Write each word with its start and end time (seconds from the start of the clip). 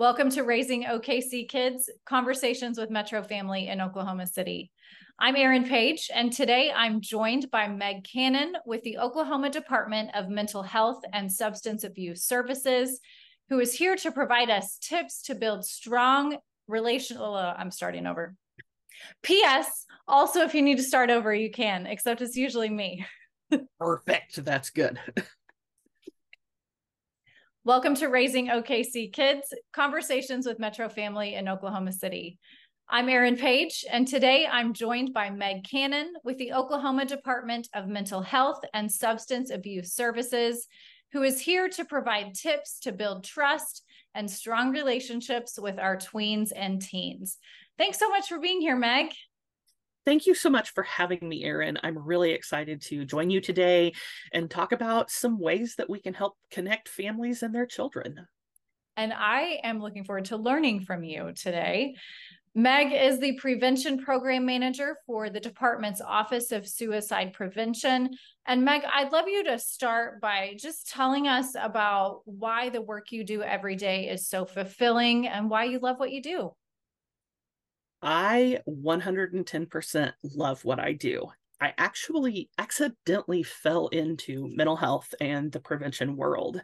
Welcome 0.00 0.30
to 0.30 0.44
Raising 0.44 0.84
OKC 0.84 1.46
Kids 1.46 1.90
Conversations 2.06 2.78
with 2.78 2.88
Metro 2.88 3.22
Family 3.22 3.68
in 3.68 3.82
Oklahoma 3.82 4.26
City. 4.26 4.70
I'm 5.18 5.36
Erin 5.36 5.64
Page, 5.64 6.10
and 6.14 6.32
today 6.32 6.72
I'm 6.74 7.02
joined 7.02 7.50
by 7.50 7.68
Meg 7.68 8.04
Cannon 8.10 8.54
with 8.64 8.82
the 8.82 8.96
Oklahoma 8.96 9.50
Department 9.50 10.08
of 10.14 10.30
Mental 10.30 10.62
Health 10.62 11.02
and 11.12 11.30
Substance 11.30 11.84
Abuse 11.84 12.24
Services, 12.24 12.98
who 13.50 13.60
is 13.60 13.74
here 13.74 13.94
to 13.96 14.10
provide 14.10 14.48
us 14.48 14.78
tips 14.78 15.20
to 15.24 15.34
build 15.34 15.66
strong 15.66 16.38
relational. 16.66 17.34
Uh, 17.34 17.52
I'm 17.54 17.70
starting 17.70 18.06
over. 18.06 18.34
P.S. 19.22 19.84
Also, 20.08 20.40
if 20.40 20.54
you 20.54 20.62
need 20.62 20.78
to 20.78 20.82
start 20.82 21.10
over, 21.10 21.34
you 21.34 21.50
can, 21.50 21.86
except 21.86 22.22
it's 22.22 22.38
usually 22.38 22.70
me. 22.70 23.04
Perfect. 23.78 24.42
That's 24.46 24.70
good. 24.70 24.98
Welcome 27.62 27.94
to 27.96 28.06
Raising 28.06 28.48
OKC 28.48 29.12
Kids 29.12 29.52
Conversations 29.74 30.46
with 30.46 30.58
Metro 30.58 30.88
Family 30.88 31.34
in 31.34 31.46
Oklahoma 31.46 31.92
City. 31.92 32.38
I'm 32.88 33.10
Erin 33.10 33.36
Page, 33.36 33.84
and 33.92 34.08
today 34.08 34.48
I'm 34.50 34.72
joined 34.72 35.12
by 35.12 35.28
Meg 35.28 35.64
Cannon 35.70 36.14
with 36.24 36.38
the 36.38 36.54
Oklahoma 36.54 37.04
Department 37.04 37.68
of 37.74 37.86
Mental 37.86 38.22
Health 38.22 38.60
and 38.72 38.90
Substance 38.90 39.50
Abuse 39.50 39.92
Services, 39.92 40.66
who 41.12 41.22
is 41.22 41.38
here 41.38 41.68
to 41.68 41.84
provide 41.84 42.32
tips 42.32 42.78
to 42.80 42.92
build 42.92 43.24
trust 43.24 43.82
and 44.14 44.30
strong 44.30 44.70
relationships 44.70 45.58
with 45.60 45.78
our 45.78 45.98
tweens 45.98 46.52
and 46.56 46.80
teens. 46.80 47.36
Thanks 47.76 47.98
so 47.98 48.08
much 48.08 48.28
for 48.28 48.38
being 48.38 48.62
here, 48.62 48.76
Meg. 48.76 49.12
Thank 50.06 50.26
you 50.26 50.34
so 50.34 50.48
much 50.48 50.70
for 50.70 50.82
having 50.82 51.28
me, 51.28 51.44
Erin. 51.44 51.78
I'm 51.82 51.98
really 51.98 52.32
excited 52.32 52.80
to 52.82 53.04
join 53.04 53.28
you 53.28 53.40
today 53.40 53.92
and 54.32 54.50
talk 54.50 54.72
about 54.72 55.10
some 55.10 55.38
ways 55.38 55.74
that 55.76 55.90
we 55.90 56.00
can 56.00 56.14
help 56.14 56.36
connect 56.50 56.88
families 56.88 57.42
and 57.42 57.54
their 57.54 57.66
children. 57.66 58.26
And 58.96 59.12
I 59.12 59.60
am 59.62 59.80
looking 59.80 60.04
forward 60.04 60.26
to 60.26 60.36
learning 60.36 60.80
from 60.80 61.04
you 61.04 61.32
today. 61.34 61.94
Meg 62.54 62.92
is 62.92 63.20
the 63.20 63.38
Prevention 63.38 63.98
Program 63.98 64.44
Manager 64.44 64.96
for 65.06 65.30
the 65.30 65.38
department's 65.38 66.00
Office 66.00 66.50
of 66.50 66.66
Suicide 66.66 67.32
Prevention. 67.32 68.10
And 68.46 68.64
Meg, 68.64 68.82
I'd 68.92 69.12
love 69.12 69.28
you 69.28 69.44
to 69.44 69.58
start 69.58 70.20
by 70.20 70.56
just 70.58 70.88
telling 70.90 71.28
us 71.28 71.54
about 71.56 72.22
why 72.24 72.70
the 72.70 72.82
work 72.82 73.12
you 73.12 73.22
do 73.22 73.42
every 73.42 73.76
day 73.76 74.08
is 74.08 74.26
so 74.26 74.44
fulfilling 74.44 75.28
and 75.28 75.48
why 75.48 75.64
you 75.64 75.78
love 75.78 76.00
what 76.00 76.10
you 76.10 76.22
do. 76.22 76.52
I 78.02 78.60
110% 78.68 80.12
love 80.22 80.64
what 80.64 80.80
I 80.80 80.92
do. 80.92 81.30
I 81.60 81.74
actually 81.76 82.48
accidentally 82.56 83.42
fell 83.42 83.88
into 83.88 84.48
mental 84.48 84.76
health 84.76 85.14
and 85.20 85.52
the 85.52 85.60
prevention 85.60 86.16
world. 86.16 86.62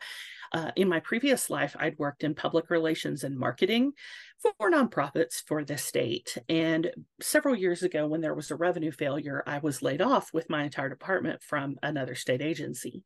Uh, 0.52 0.70
in 0.76 0.88
my 0.88 1.00
previous 1.00 1.50
life, 1.50 1.76
I'd 1.78 1.98
worked 1.98 2.24
in 2.24 2.34
public 2.34 2.70
relations 2.70 3.22
and 3.22 3.38
marketing 3.38 3.92
for 4.38 4.70
nonprofits 4.70 5.42
for 5.46 5.64
the 5.64 5.76
state. 5.76 6.38
And 6.48 6.90
several 7.20 7.54
years 7.54 7.82
ago, 7.82 8.06
when 8.06 8.22
there 8.22 8.34
was 8.34 8.50
a 8.50 8.56
revenue 8.56 8.92
failure, 8.92 9.42
I 9.46 9.58
was 9.58 9.82
laid 9.82 10.00
off 10.00 10.32
with 10.32 10.48
my 10.48 10.64
entire 10.64 10.88
department 10.88 11.42
from 11.42 11.76
another 11.82 12.14
state 12.14 12.40
agency. 12.40 13.04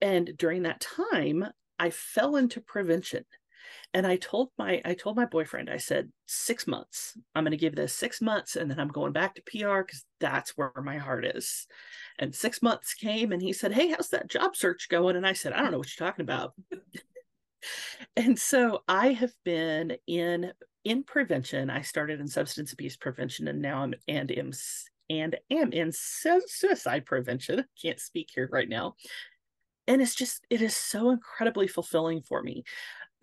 And 0.00 0.34
during 0.36 0.62
that 0.62 0.80
time, 0.80 1.44
I 1.78 1.90
fell 1.90 2.36
into 2.36 2.60
prevention 2.60 3.24
and 3.94 4.06
i 4.06 4.16
told 4.16 4.48
my 4.58 4.80
i 4.84 4.94
told 4.94 5.16
my 5.16 5.26
boyfriend 5.26 5.68
i 5.70 5.76
said 5.76 6.10
six 6.32 6.66
months. 6.66 7.16
I'm 7.34 7.44
going 7.44 7.50
to 7.52 7.56
give 7.56 7.76
this 7.76 7.92
six 7.92 8.20
months 8.20 8.56
and 8.56 8.70
then 8.70 8.80
i'm 8.80 8.88
going 8.88 9.12
back 9.12 9.34
to 9.34 9.42
pr 9.42 9.82
because 9.82 10.04
that's 10.18 10.56
where 10.56 10.72
my 10.82 10.98
heart 10.98 11.26
is. 11.26 11.66
And 12.18 12.34
six 12.34 12.62
months 12.62 12.94
came 12.94 13.32
and 13.32 13.42
he 13.42 13.52
said 13.52 13.72
hey 13.72 13.90
how's 13.90 14.08
that 14.10 14.30
job 14.30 14.56
search 14.56 14.88
going? 14.88 15.16
And 15.16 15.26
i 15.26 15.34
said 15.34 15.52
i 15.52 15.60
don't 15.60 15.72
know 15.72 15.78
what 15.78 15.88
you're 15.98 16.06
talking 16.06 16.24
about. 16.24 16.54
And 18.16 18.36
so 18.36 18.82
i 18.88 19.12
have 19.12 19.32
been 19.44 19.96
in 20.08 20.52
in 20.84 21.04
prevention. 21.04 21.70
I 21.70 21.82
started 21.82 22.18
in 22.18 22.26
substance 22.26 22.72
abuse 22.72 22.96
prevention 22.96 23.46
and 23.46 23.62
now 23.62 23.82
i'm 23.82 23.94
and 24.08 24.30
am 24.32 24.50
and 25.10 25.36
am 25.50 25.72
in 25.72 25.92
suicide 25.92 27.04
prevention. 27.06 27.64
Can't 27.82 28.00
speak 28.00 28.30
here 28.34 28.48
right 28.50 28.68
now. 28.68 28.96
And 29.86 30.00
it's 30.00 30.14
just 30.14 30.44
it 30.50 30.62
is 30.62 30.76
so 30.76 31.10
incredibly 31.10 31.68
fulfilling 31.68 32.22
for 32.22 32.42
me 32.42 32.64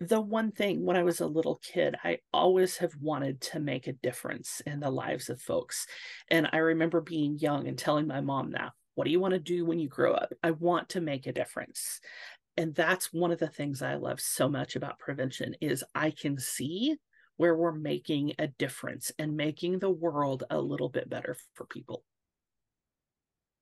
the 0.00 0.20
one 0.20 0.50
thing 0.50 0.84
when 0.84 0.96
I 0.96 1.02
was 1.02 1.20
a 1.20 1.26
little 1.26 1.60
kid, 1.62 1.94
I 2.02 2.18
always 2.32 2.78
have 2.78 2.94
wanted 3.00 3.40
to 3.42 3.60
make 3.60 3.86
a 3.86 3.92
difference 3.92 4.62
in 4.64 4.80
the 4.80 4.90
lives 4.90 5.28
of 5.28 5.42
folks. 5.42 5.86
And 6.30 6.48
I 6.52 6.58
remember 6.58 7.02
being 7.02 7.38
young 7.38 7.68
and 7.68 7.78
telling 7.78 8.06
my 8.06 8.22
mom 8.22 8.52
that, 8.52 8.72
what 8.94 9.04
do 9.04 9.10
you 9.10 9.20
want 9.20 9.34
to 9.34 9.38
do 9.38 9.66
when 9.66 9.78
you 9.78 9.88
grow 9.88 10.14
up? 10.14 10.32
I 10.42 10.52
want 10.52 10.88
to 10.90 11.02
make 11.02 11.26
a 11.26 11.32
difference. 11.32 12.00
And 12.56 12.74
that's 12.74 13.12
one 13.12 13.30
of 13.30 13.38
the 13.38 13.48
things 13.48 13.82
I 13.82 13.94
love 13.94 14.20
so 14.20 14.48
much 14.48 14.74
about 14.74 14.98
prevention 14.98 15.54
is 15.60 15.84
I 15.94 16.10
can 16.10 16.38
see 16.38 16.96
where 17.36 17.54
we're 17.54 17.72
making 17.72 18.32
a 18.38 18.48
difference 18.48 19.12
and 19.18 19.36
making 19.36 19.78
the 19.78 19.90
world 19.90 20.44
a 20.50 20.58
little 20.60 20.88
bit 20.88 21.10
better 21.10 21.36
for 21.54 21.66
people. 21.66 22.04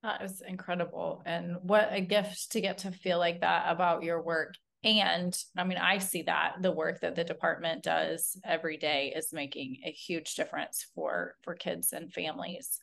That 0.03 0.21
is 0.21 0.41
incredible. 0.45 1.21
And 1.25 1.57
what 1.63 1.89
a 1.91 1.99
gift 1.99 2.53
to 2.53 2.61
get 2.61 2.79
to 2.79 2.91
feel 2.91 3.19
like 3.19 3.41
that 3.41 3.65
about 3.67 4.03
your 4.03 4.21
work 4.21 4.55
and 4.83 5.37
I 5.57 5.65
mean, 5.65 5.77
I 5.77 5.97
see 5.97 6.21
that 6.23 6.55
the 6.61 6.71
work 6.71 7.01
that 7.01 7.15
the 7.15 7.23
department 7.23 7.83
does 7.83 8.37
every 8.45 8.77
day 8.77 9.13
is 9.15 9.33
making 9.33 9.77
a 9.85 9.91
huge 9.91 10.35
difference 10.35 10.85
for 10.95 11.35
for 11.43 11.55
kids 11.55 11.91
and 11.91 12.11
families. 12.11 12.79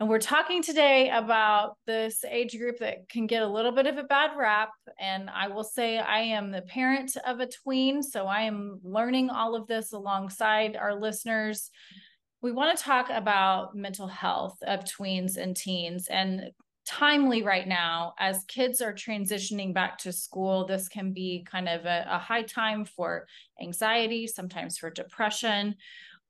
And 0.00 0.08
we're 0.08 0.20
talking 0.20 0.62
today 0.62 1.10
about 1.10 1.76
this 1.86 2.24
age 2.24 2.56
group 2.56 2.78
that 2.78 3.08
can 3.08 3.26
get 3.26 3.42
a 3.42 3.48
little 3.48 3.72
bit 3.72 3.88
of 3.88 3.98
a 3.98 4.04
bad 4.04 4.30
rap. 4.38 4.70
And 5.00 5.28
I 5.28 5.48
will 5.48 5.64
say 5.64 5.98
I 5.98 6.20
am 6.20 6.52
the 6.52 6.62
parent 6.62 7.16
of 7.26 7.40
a 7.40 7.48
tween, 7.48 8.00
so 8.04 8.26
I 8.26 8.42
am 8.42 8.78
learning 8.84 9.28
all 9.28 9.56
of 9.56 9.66
this 9.66 9.92
alongside 9.92 10.76
our 10.76 10.94
listeners. 10.94 11.70
We 12.42 12.52
want 12.52 12.78
to 12.78 12.84
talk 12.84 13.10
about 13.10 13.74
mental 13.74 14.06
health 14.06 14.56
of 14.62 14.84
tweens 14.84 15.36
and 15.36 15.56
teens 15.56 16.06
and 16.06 16.52
timely 16.88 17.42
right 17.42 17.68
now 17.68 18.14
as 18.18 18.44
kids 18.44 18.80
are 18.80 18.94
transitioning 18.94 19.74
back 19.74 19.98
to 19.98 20.10
school. 20.10 20.66
This 20.66 20.88
can 20.88 21.12
be 21.12 21.44
kind 21.48 21.68
of 21.68 21.84
a, 21.84 22.06
a 22.08 22.18
high 22.18 22.42
time 22.42 22.86
for 22.86 23.26
anxiety, 23.60 24.26
sometimes 24.26 24.78
for 24.78 24.88
depression. 24.88 25.74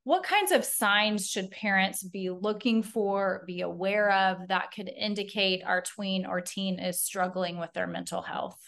What 0.03 0.23
kinds 0.23 0.51
of 0.51 0.65
signs 0.65 1.29
should 1.29 1.49
parents 1.49 2.03
be 2.03 2.29
looking 2.29 2.83
for, 2.83 3.43
be 3.47 3.61
aware 3.61 4.11
of 4.11 4.49
that 4.49 4.71
could 4.71 4.89
indicate 4.89 5.63
our 5.63 5.81
tween 5.81 6.25
or 6.25 6.41
teen 6.41 6.77
is 6.77 7.01
struggling 7.01 7.57
with 7.57 7.71
their 7.71 7.87
mental 7.87 8.21
health? 8.21 8.59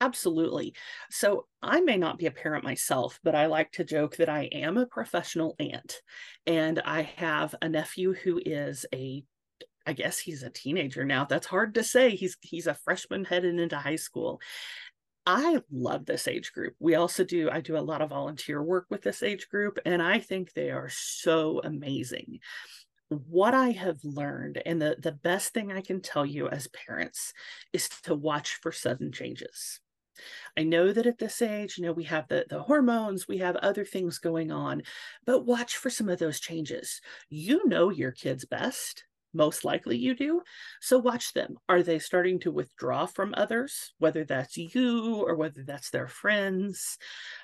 Absolutely. 0.00 0.74
So 1.10 1.46
I 1.62 1.80
may 1.80 1.98
not 1.98 2.18
be 2.18 2.26
a 2.26 2.30
parent 2.30 2.64
myself, 2.64 3.20
but 3.22 3.34
I 3.34 3.46
like 3.46 3.72
to 3.72 3.84
joke 3.84 4.16
that 4.16 4.28
I 4.28 4.44
am 4.44 4.78
a 4.78 4.86
professional 4.86 5.54
aunt. 5.58 6.00
And 6.46 6.80
I 6.84 7.02
have 7.16 7.54
a 7.60 7.68
nephew 7.68 8.14
who 8.14 8.40
is 8.44 8.86
a 8.94 9.22
I 9.86 9.92
guess 9.92 10.18
he's 10.18 10.42
a 10.42 10.50
teenager 10.50 11.04
now. 11.04 11.24
That's 11.24 11.46
hard 11.46 11.74
to 11.74 11.84
say. 11.84 12.16
He's 12.16 12.36
he's 12.40 12.66
a 12.66 12.74
freshman 12.74 13.24
heading 13.24 13.58
into 13.58 13.76
high 13.76 13.96
school. 13.96 14.40
I 15.26 15.60
love 15.72 16.06
this 16.06 16.28
age 16.28 16.52
group. 16.52 16.74
We 16.78 16.94
also 16.94 17.24
do, 17.24 17.50
I 17.50 17.60
do 17.60 17.76
a 17.76 17.78
lot 17.80 18.00
of 18.00 18.10
volunteer 18.10 18.62
work 18.62 18.86
with 18.90 19.02
this 19.02 19.24
age 19.24 19.48
group, 19.48 19.78
and 19.84 20.00
I 20.00 20.20
think 20.20 20.52
they 20.52 20.70
are 20.70 20.88
so 20.88 21.60
amazing. 21.64 22.38
What 23.08 23.52
I 23.52 23.70
have 23.70 23.98
learned, 24.04 24.62
and 24.64 24.80
the, 24.80 24.96
the 25.00 25.12
best 25.12 25.52
thing 25.52 25.72
I 25.72 25.80
can 25.80 26.00
tell 26.00 26.24
you 26.24 26.48
as 26.48 26.68
parents, 26.68 27.32
is 27.72 27.88
to 28.04 28.14
watch 28.14 28.60
for 28.62 28.70
sudden 28.70 29.10
changes. 29.10 29.80
I 30.56 30.62
know 30.62 30.92
that 30.92 31.06
at 31.06 31.18
this 31.18 31.42
age, 31.42 31.76
you 31.76 31.84
know, 31.84 31.92
we 31.92 32.04
have 32.04 32.28
the, 32.28 32.46
the 32.48 32.62
hormones, 32.62 33.26
we 33.26 33.38
have 33.38 33.56
other 33.56 33.84
things 33.84 34.18
going 34.18 34.52
on, 34.52 34.82
but 35.26 35.44
watch 35.44 35.76
for 35.76 35.90
some 35.90 36.08
of 36.08 36.20
those 36.20 36.38
changes. 36.38 37.00
You 37.28 37.66
know 37.66 37.90
your 37.90 38.12
kids 38.12 38.44
best 38.44 39.04
most 39.36 39.64
likely 39.64 39.98
you 39.98 40.14
do. 40.14 40.42
So 40.80 40.98
watch 40.98 41.32
them. 41.32 41.56
Are 41.68 41.82
they 41.82 41.98
starting 41.98 42.40
to 42.40 42.50
withdraw 42.50 43.06
from 43.06 43.34
others, 43.36 43.94
whether 43.98 44.24
that's 44.24 44.56
you 44.56 45.22
or 45.26 45.36
whether 45.36 45.62
that's 45.62 45.90
their 45.90 46.08
friends? 46.08 46.98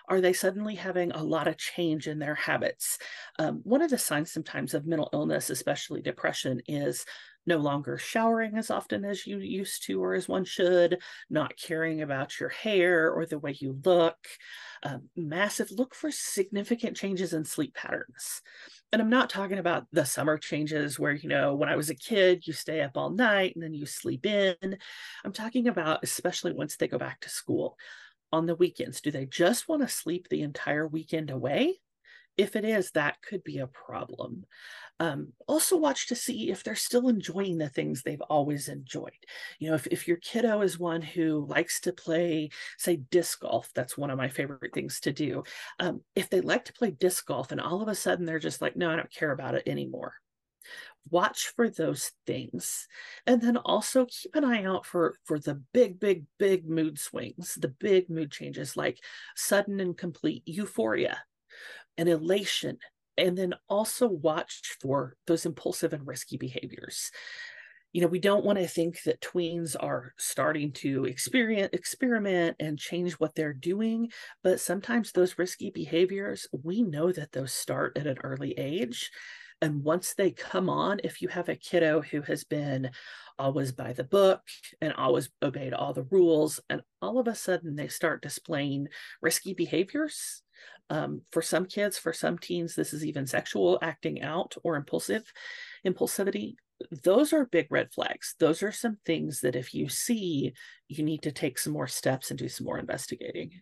Are 0.09 0.21
they 0.21 0.33
suddenly 0.33 0.75
having 0.75 1.13
a 1.13 1.23
lot 1.23 1.49
of 1.49 1.59
change 1.59 2.09
in 2.09 2.19
their 2.19 2.35
habits? 2.35 2.99
Um, 3.39 3.61
one 3.65 3.83
of 3.83 3.91
the 3.91 3.99
signs 3.99 4.33
sometimes 4.33 4.75
of 4.75 4.87
mental 4.87 5.11
illness, 5.13 5.51
especially 5.51 6.03
depression, 6.03 6.61
is 6.67 7.05
no 7.47 7.57
longer 7.57 7.99
showering 7.99 8.57
as 8.57 8.71
often 8.71 9.05
as 9.05 9.27
you 9.27 9.39
used 9.39 9.85
to 9.85 10.03
or 10.03 10.15
as 10.15 10.29
one 10.29 10.45
should, 10.45 10.99
not 11.29 11.57
caring 11.57 12.03
about 12.03 12.39
your 12.39 12.49
hair 12.49 13.13
or 13.13 13.27
the 13.27 13.39
way 13.39 13.57
you 13.59 13.81
look. 13.85 14.17
Um, 14.85 15.09
massive 15.17 15.71
look 15.71 15.95
for 15.95 16.11
significant 16.11 16.97
changes 16.97 17.33
in 17.33 17.45
sleep 17.45 17.75
patterns 17.75 18.43
and 18.93 19.01
I'm 19.01 19.11
not 19.11 19.31
talking 19.31 19.59
about 19.59 19.87
the 19.93 20.05
summer 20.05 20.39
changes 20.39 20.99
where, 20.99 21.13
you 21.13 21.29
know, 21.29 21.55
when 21.55 21.69
I 21.69 21.77
was 21.77 21.91
a 21.91 21.95
kid, 21.95 22.47
you 22.47 22.53
stay 22.53 22.83
up 22.83 22.93
all 22.97 23.11
night 23.11 23.55
and 23.55 23.63
then 23.63 23.75
you 23.75 23.87
sleep 23.87 24.27
in. 24.27 24.57
I'm 25.25 25.33
talking 25.33 25.69
about, 25.69 26.01
especially 26.03 26.53
once 26.53 26.77
they 26.77 26.89
go 26.89 26.99
back 26.99 27.21
to 27.21 27.29
school 27.31 27.79
on 28.33 28.47
the 28.47 28.57
weekends. 28.57 29.03
Do 29.03 29.11
they 29.11 29.27
just 29.27 29.69
want 29.69 29.83
to 29.83 29.89
sleep 29.89 30.29
the 30.29 30.43
entire 30.43 30.89
weekend 30.89 31.31
away? 31.31 31.82
If 32.37 32.57
it 32.57 32.65
is, 32.65 32.91
that 32.93 33.21
could 33.21 33.45
be 33.45 33.59
a 33.59 33.67
problem. 33.67 34.47
Um, 34.99 35.33
also, 35.47 35.77
watch 35.77 36.09
to 36.09 36.15
see 36.15 36.51
if 36.51 36.63
they're 36.63 36.75
still 36.75 37.09
enjoying 37.09 37.59
the 37.59 37.69
things 37.69 38.03
they've 38.03 38.21
always 38.23 38.69
enjoyed. 38.69 39.13
You 39.59 39.71
know, 39.71 39.75
if, 39.75 39.87
if 39.89 40.09
your 40.09 40.17
kiddo 40.19 40.63
is 40.63 40.79
one 40.79 41.03
who 41.03 41.47
likes 41.47 41.81
to 41.81 41.93
play, 41.93 42.51
say, 42.79 42.97
disc 42.97 43.41
golf, 43.41 43.71
that's 43.75 43.99
one 43.99 44.11
of 44.11 44.19
my 44.19 44.29
favorite 44.29 44.73
things 44.73 45.01
to 45.01 45.13
do. 45.13 45.43
Um, 45.79 46.03
if 46.15 46.31
they 46.31 46.41
like 46.41 46.65
to 46.67 46.73
play 46.73 46.91
disc 46.91 47.27
golf 47.27 47.53
and 47.53 47.61
all 47.61 47.83
of 47.83 47.89
a 47.89 47.95
sudden 47.95 48.25
they're 48.25 48.39
just 48.39 48.63
like, 48.63 48.77
no, 48.77 48.91
I 48.91 48.97
don't 48.97 49.13
care 49.13 49.33
about 49.33 49.55
it 49.55 49.65
anymore 49.67 50.15
watch 51.11 51.53
for 51.57 51.69
those 51.69 52.13
things 52.27 52.87
and 53.27 53.43
then 53.43 53.57
also 53.57 54.07
keep 54.07 54.35
an 54.37 54.45
eye 54.45 54.65
out 54.65 54.87
for 54.87 55.17
for 55.25 55.39
the 55.39 55.61
big 55.73 55.99
big 55.99 56.25
big 56.39 56.69
mood 56.69 56.99
swings 56.99 57.59
the 57.61 57.69
big 57.69 58.09
mood 58.09 58.31
changes 58.31 58.77
like 58.77 58.99
sudden 59.35 59.81
and 59.81 59.99
complete 59.99 60.43
euphoria 60.47 61.19
and 61.99 62.09
elation 62.09 62.79
and 63.17 63.37
then 63.37 63.55
also 63.69 64.09
watch 64.09 64.77
for 64.81 65.17
those 65.27 65.47
impulsive 65.47 65.93
and 65.93 66.07
risky 66.07 66.37
behaviors 66.37 67.11
you 67.93 68.01
know 68.01 68.07
we 68.07 68.19
don't 68.19 68.45
want 68.45 68.59
to 68.59 68.67
think 68.67 69.03
that 69.03 69.21
tweens 69.21 69.77
are 69.79 70.15
starting 70.19 70.73
to 70.73 71.05
experience 71.05 71.71
experiment 71.73 72.57
and 72.59 72.79
change 72.79 73.13
what 73.15 73.35
they're 73.35 73.53
doing 73.53 74.11
but 74.43 74.61
sometimes 74.61 75.13
those 75.13 75.39
risky 75.39 75.71
behaviors 75.71 76.47
we 76.63 76.83
know 76.83 77.13
that 77.13 77.33
those 77.33 77.53
start 77.53 77.97
at 77.99 78.07
an 78.07 78.19
early 78.23 78.53
age 78.53 79.11
and 79.63 79.85
once 79.85 80.15
they 80.15 80.33
come 80.33 80.69
on, 80.69 81.01
if 81.05 81.23
you 81.23 81.29
have 81.29 81.49
a 81.49 81.55
kiddo 81.55 82.03
who 82.03 82.21
has 82.23 82.43
been 82.43 82.91
always 83.39 83.71
by 83.71 83.93
the 83.93 84.03
book 84.03 84.41
and 84.81 84.93
always 84.95 85.31
obeyed 85.41 85.73
all 85.73 85.93
the 85.93 86.03
rules, 86.11 86.59
and 86.69 86.83
all 87.01 87.21
of 87.21 87.29
a 87.29 87.37
sudden 87.37 87.77
they 87.77 87.87
start 87.87 88.23
displaying 88.23 88.89
risky 89.23 89.55
behaviors. 89.55 90.43
Um, 90.93 91.23
for 91.31 91.41
some 91.41 91.65
kids, 91.65 91.97
for 91.97 92.13
some 92.13 92.37
teens, 92.37 92.75
this 92.75 92.93
is 92.93 93.03
even 93.03 93.27
sexual 93.27 93.79
acting 93.81 94.21
out 94.21 94.55
or 94.63 94.77
impulsive 94.77 95.25
impulsivity. 95.87 96.57
Those 97.03 97.33
are 97.33 97.47
big 97.47 97.69
red 97.71 97.91
flags. 97.95 98.35
Those 98.39 98.63
are 98.63 98.73
some 98.73 98.99
things 99.07 99.41
that 99.41 99.57
if 99.57 99.73
you 99.73 99.89
see, 99.89 100.53
you 100.89 101.03
need 101.03 101.23
to 101.23 101.33
take 101.33 101.59
some 101.59 101.73
more 101.73 101.87
steps 101.87 102.29
and 102.29 102.39
do 102.39 102.47
some 102.47 102.67
more 102.67 102.79
investigating. 102.79 103.53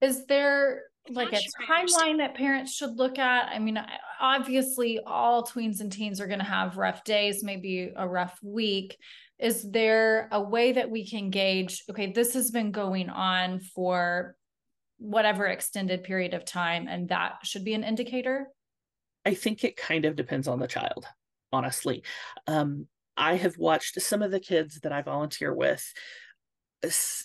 Is 0.00 0.26
there 0.26 0.82
like 1.10 1.32
a 1.32 1.40
timeline 1.70 2.18
that 2.18 2.34
parents 2.34 2.74
should 2.74 2.96
look 2.96 3.20
at? 3.20 3.48
I 3.54 3.60
mean, 3.60 3.78
obviously, 4.20 4.98
all 5.06 5.46
tweens 5.46 5.78
and 5.78 5.92
teens 5.92 6.20
are 6.20 6.26
going 6.26 6.40
to 6.40 6.44
have 6.44 6.76
rough 6.76 7.04
days, 7.04 7.44
maybe 7.44 7.92
a 7.94 8.08
rough 8.08 8.36
week. 8.42 8.96
Is 9.38 9.70
there 9.70 10.28
a 10.32 10.42
way 10.42 10.72
that 10.72 10.90
we 10.90 11.08
can 11.08 11.30
gauge, 11.30 11.84
okay, 11.88 12.10
this 12.10 12.34
has 12.34 12.50
been 12.50 12.72
going 12.72 13.10
on 13.10 13.60
for 13.60 14.34
whatever 14.98 15.46
extended 15.46 16.04
period 16.04 16.34
of 16.34 16.44
time, 16.44 16.86
and 16.88 17.08
that 17.08 17.38
should 17.44 17.64
be 17.64 17.74
an 17.74 17.84
indicator? 17.84 18.48
I 19.24 19.34
think 19.34 19.64
it 19.64 19.76
kind 19.76 20.04
of 20.04 20.16
depends 20.16 20.48
on 20.48 20.58
the 20.58 20.68
child, 20.68 21.06
honestly. 21.52 22.02
Um, 22.46 22.86
I 23.16 23.34
have 23.34 23.58
watched 23.58 24.00
some 24.00 24.22
of 24.22 24.30
the 24.30 24.40
kids 24.40 24.80
that 24.80 24.92
I 24.92 25.02
volunteer 25.02 25.52
with 25.52 25.84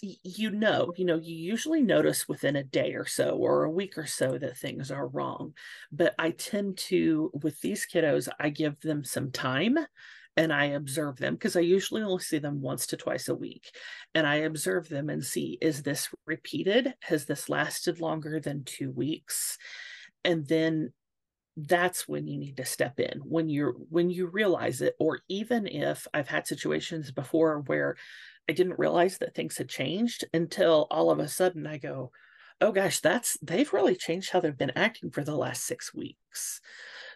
you 0.02 0.50
know, 0.50 0.94
you 0.98 1.06
know, 1.06 1.18
you 1.18 1.36
usually 1.36 1.82
notice 1.82 2.28
within 2.28 2.56
a 2.56 2.64
day 2.64 2.94
or 2.94 3.06
so 3.06 3.38
or 3.38 3.64
a 3.64 3.70
week 3.70 3.98
or 3.98 4.08
so 4.08 4.38
that 4.38 4.58
things 4.58 4.90
are 4.90 5.08
wrong. 5.08 5.54
But 5.92 6.16
I 6.18 6.32
tend 6.32 6.78
to, 6.90 7.32
with 7.44 7.62
these 7.62 7.86
kiddos, 7.86 8.30
I 8.40 8.50
give 8.50 8.80
them 8.80 9.04
some 9.04 9.32
time 9.32 9.78
and 10.36 10.52
I 10.52 10.66
observe 10.66 11.18
them 11.18 11.36
because 11.36 11.56
I 11.56 11.62
usually 11.62 12.02
only 12.02 12.24
see 12.24 12.40
them 12.40 12.62
once 12.62 12.88
to 12.88 12.98
twice 12.98 13.28
a 13.28 13.36
week. 13.36 13.72
And 14.16 14.26
I 14.26 14.38
observe 14.38 14.90
them 14.90 15.10
and 15.10 15.24
see 15.24 15.58
is 15.62 15.84
this 15.84 16.10
repeated? 16.26 16.94
Has 17.02 17.26
this 17.26 17.50
lasted 17.50 18.00
longer 18.00 18.40
than 18.40 18.64
two 18.64 18.92
weeks? 18.92 19.58
And 20.26 20.48
then 20.48 20.94
that's 21.56 22.08
when 22.08 22.26
you 22.28 22.40
need 22.40 22.58
to 22.58 22.66
step 22.66 23.00
in 23.00 23.20
when 23.20 23.48
you're 23.48 23.74
when 23.90 24.10
you 24.10 24.26
realize 24.26 24.82
it 24.82 24.96
or 25.00 25.20
even 25.30 25.68
if 25.68 26.08
i've 26.16 26.28
had 26.28 26.48
situations 26.48 27.12
before 27.12 27.60
where 27.68 27.96
I 28.50 28.54
didn't 28.54 28.80
realize 28.80 29.18
that 29.20 29.36
things 29.36 29.58
had 29.58 29.70
changed 29.70 30.26
until 30.34 30.88
all 30.92 31.12
of 31.12 31.20
a 31.20 31.28
sudden 31.28 31.66
I 31.66 31.78
go, 31.78 32.12
oh 32.64 32.72
gosh, 32.72 33.02
that's 33.02 33.38
they've 33.42 33.74
really 33.74 33.96
changed 33.96 34.32
how 34.32 34.40
they've 34.40 34.58
been 34.58 34.72
acting 34.76 35.12
for 35.12 35.24
the 35.24 35.36
last 35.36 35.66
six 35.66 35.94
weeks. 35.94 36.62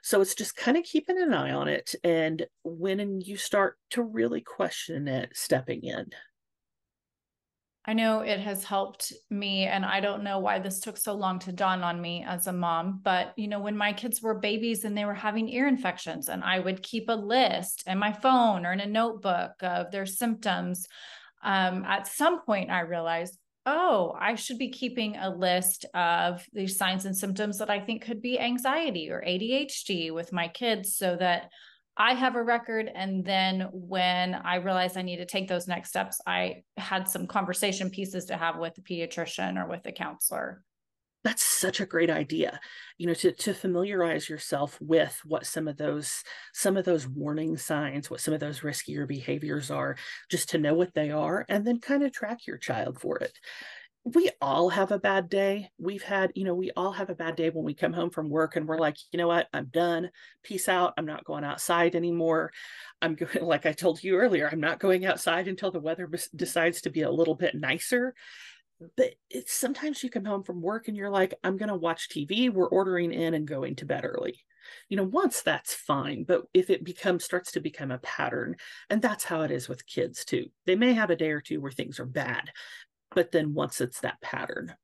So 0.04 0.22
it's 0.22 0.36
just 0.36 0.56
kind 0.56 0.78
of 0.78 0.84
keeping 0.84 1.20
an 1.20 1.34
eye 1.34 1.52
on 1.52 1.68
it. 1.68 1.96
And 2.04 2.46
when 2.64 3.22
you 3.22 3.38
start 3.38 3.78
to 3.92 4.04
really 4.04 4.42
question 4.42 5.08
it, 5.08 5.32
stepping 5.34 5.84
in. 5.84 6.08
I 7.86 7.94
know 7.94 8.20
it 8.20 8.42
has 8.42 8.66
helped 8.66 9.14
me, 9.30 9.64
and 9.64 9.86
I 9.86 10.02
don't 10.02 10.24
know 10.24 10.40
why 10.40 10.60
this 10.60 10.82
took 10.82 10.98
so 10.98 11.14
long 11.14 11.40
to 11.40 11.54
dawn 11.54 11.84
on 11.84 12.02
me 12.02 12.26
as 12.28 12.48
a 12.48 12.52
mom. 12.52 13.00
But, 13.02 13.32
you 13.38 13.48
know, 13.48 13.62
when 13.62 13.78
my 13.78 13.94
kids 13.94 14.22
were 14.22 14.34
babies 14.40 14.84
and 14.84 14.98
they 14.98 15.06
were 15.06 15.14
having 15.14 15.48
ear 15.48 15.70
infections, 15.70 16.28
and 16.28 16.44
I 16.44 16.60
would 16.60 16.84
keep 16.84 17.08
a 17.08 17.14
list 17.14 17.84
in 17.88 17.98
my 17.98 18.12
phone 18.12 18.66
or 18.66 18.74
in 18.74 18.82
a 18.82 18.86
notebook 18.86 19.54
of 19.62 19.92
their 19.92 20.06
symptoms, 20.06 20.86
um, 21.42 21.86
at 21.86 22.08
some 22.08 22.42
point 22.42 22.70
I 22.70 22.82
realized, 22.82 23.38
oh, 23.68 24.16
I 24.18 24.36
should 24.36 24.58
be 24.58 24.70
keeping 24.70 25.18
a 25.18 25.30
list 25.30 25.86
of 25.94 26.44
these 26.54 26.78
signs 26.78 27.06
and 27.06 27.16
symptoms 27.16 27.58
that 27.58 27.70
I 27.70 27.82
think 27.82 28.02
could 28.02 28.22
be 28.22 28.40
anxiety 28.40 29.12
or 29.12 29.22
ADHD 29.22 30.14
with 30.14 30.32
my 30.32 30.48
kids 30.48 30.96
so 30.96 31.18
that 31.18 31.50
I 31.98 32.14
have 32.14 32.36
a 32.36 32.44
record. 32.44 32.90
And 32.96 33.26
then 33.26 33.68
when 33.74 34.36
I 34.36 34.56
realized 34.56 34.98
I 34.98 35.02
need 35.02 35.18
to 35.18 35.26
take 35.26 35.50
those 35.50 35.68
next 35.68 35.90
steps, 35.90 36.22
I 36.26 36.64
had 36.78 37.10
some 37.10 37.28
conversation 37.28 37.90
pieces 37.90 38.26
to 38.26 38.38
have 38.38 38.58
with 38.58 38.74
the 38.76 38.82
pediatrician 38.82 39.62
or 39.62 39.68
with 39.68 39.84
the 39.84 39.92
counselor. 39.92 40.64
That's 41.28 41.44
such 41.44 41.82
a 41.82 41.86
great 41.86 42.10
idea. 42.10 42.58
You 42.98 43.08
know, 43.08 43.14
to, 43.16 43.34
to 43.34 43.54
familiarize 43.54 44.30
yourself 44.30 44.80
with 44.80 45.20
what 45.26 45.46
some 45.46 45.68
of 45.68 45.76
those 45.76 46.24
some 46.54 46.78
of 46.78 46.86
those 46.86 47.06
warning 47.06 47.58
signs, 47.58 48.10
what 48.10 48.22
some 48.22 48.34
of 48.34 48.40
those 48.40 48.62
riskier 48.62 49.06
behaviors 49.06 49.70
are, 49.70 49.98
just 50.32 50.48
to 50.52 50.58
know 50.58 50.74
what 50.74 50.94
they 50.94 51.12
are, 51.12 51.46
and 51.50 51.68
then 51.68 51.82
kind 51.82 52.04
of 52.04 52.14
track 52.14 52.48
your 52.48 52.58
child 52.58 53.02
for 53.02 53.18
it 53.18 53.38
we 54.14 54.30
all 54.42 54.70
have 54.70 54.94
a 54.94 55.00
bad 55.00 55.30
day. 55.30 55.70
We've 55.78 56.02
had, 56.02 56.32
you 56.34 56.46
know, 56.46 56.56
we 56.56 56.72
all 56.78 56.94
have 56.94 57.10
a 57.10 57.16
bad 57.16 57.36
day 57.36 57.50
when 57.50 57.66
we 57.66 57.74
come 57.74 57.92
home 57.92 58.10
from 58.10 58.30
work 58.30 58.56
and 58.56 58.66
we're 58.66 58.78
like, 58.78 58.96
you 59.12 59.18
know 59.18 59.28
what, 59.28 59.48
I'm 59.52 59.66
done. 59.66 60.12
Peace 60.44 60.70
out. 60.70 60.94
I'm 60.98 61.06
not 61.06 61.26
going 61.26 61.44
outside 61.44 61.94
anymore. 61.94 62.54
I'm 63.02 63.16
going, 63.16 63.32
like 63.42 63.66
I 63.66 63.74
told 63.74 64.02
you 64.02 64.16
earlier, 64.16 64.48
I'm 64.50 64.62
not 64.62 64.80
going 64.80 65.06
outside 65.06 65.50
until 65.50 65.72
the 65.72 65.82
weather 65.82 66.10
decides 66.34 66.80
to 66.82 66.90
be 66.90 67.02
a 67.02 67.12
little 67.12 67.36
bit 67.36 67.54
nicer. 67.54 68.16
But 68.96 69.16
it's 69.30 69.54
sometimes 69.54 70.04
you 70.04 70.10
come 70.10 70.26
home 70.26 70.44
from 70.44 70.62
work 70.62 70.88
and 70.88 70.96
you're 70.96 71.10
like, 71.10 71.34
I'm 71.44 71.58
going 71.58 71.70
to 71.70 71.76
watch 71.76 72.10
TV. 72.10 72.52
We're 72.52 72.68
ordering 72.68 73.12
in 73.12 73.34
and 73.34 73.48
going 73.48 73.76
to 73.78 73.86
bed 73.86 74.06
early. 74.06 74.40
You 74.90 74.98
know, 74.98 75.04
once 75.04 75.42
that's 75.42 75.74
fine, 75.74 76.26
but 76.28 76.44
if 76.54 76.70
it 76.70 76.84
becomes 76.84 77.24
starts 77.24 77.54
to 77.54 77.60
become 77.60 77.90
a 77.90 78.00
pattern, 78.00 78.56
and 78.90 79.02
that's 79.02 79.24
how 79.24 79.42
it 79.42 79.52
is 79.52 79.70
with 79.70 79.88
kids 79.88 80.26
too. 80.26 80.48
They 80.66 80.76
may 80.76 80.94
have 80.94 81.10
a 81.10 81.16
day 81.16 81.32
or 81.32 81.42
two 81.42 81.62
where 81.62 81.72
things 81.72 82.00
are 82.00 82.06
bad, 82.06 82.52
but 83.16 83.32
then 83.32 83.54
once 83.54 83.82
it's 83.82 84.02
that 84.02 84.22
pattern 84.22 84.76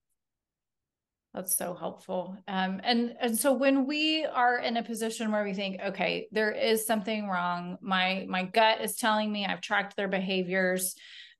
that's 1.33 1.57
so 1.57 1.73
helpful 1.73 2.37
um, 2.47 2.79
and 2.83 3.15
and 3.19 3.37
so 3.37 3.53
when 3.53 3.87
we 3.87 4.23
are 4.25 4.59
in 4.59 4.77
a 4.77 4.83
position 4.83 5.31
where 5.31 5.43
we 5.43 5.53
think 5.53 5.81
okay 5.81 6.27
there 6.31 6.51
is 6.51 6.85
something 6.85 7.27
wrong 7.27 7.77
my 7.81 8.25
my 8.29 8.43
gut 8.43 8.81
is 8.81 8.95
telling 8.95 9.31
me 9.31 9.45
i've 9.45 9.61
tracked 9.61 9.95
their 9.95 10.07
behaviors 10.07 10.95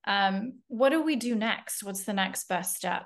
um, 0.06 0.60
what 0.68 0.90
do 0.90 1.02
we 1.02 1.16
do 1.16 1.36
next 1.36 1.84
what's 1.84 2.04
the 2.04 2.14
next 2.14 2.48
best 2.48 2.76
step 2.76 3.04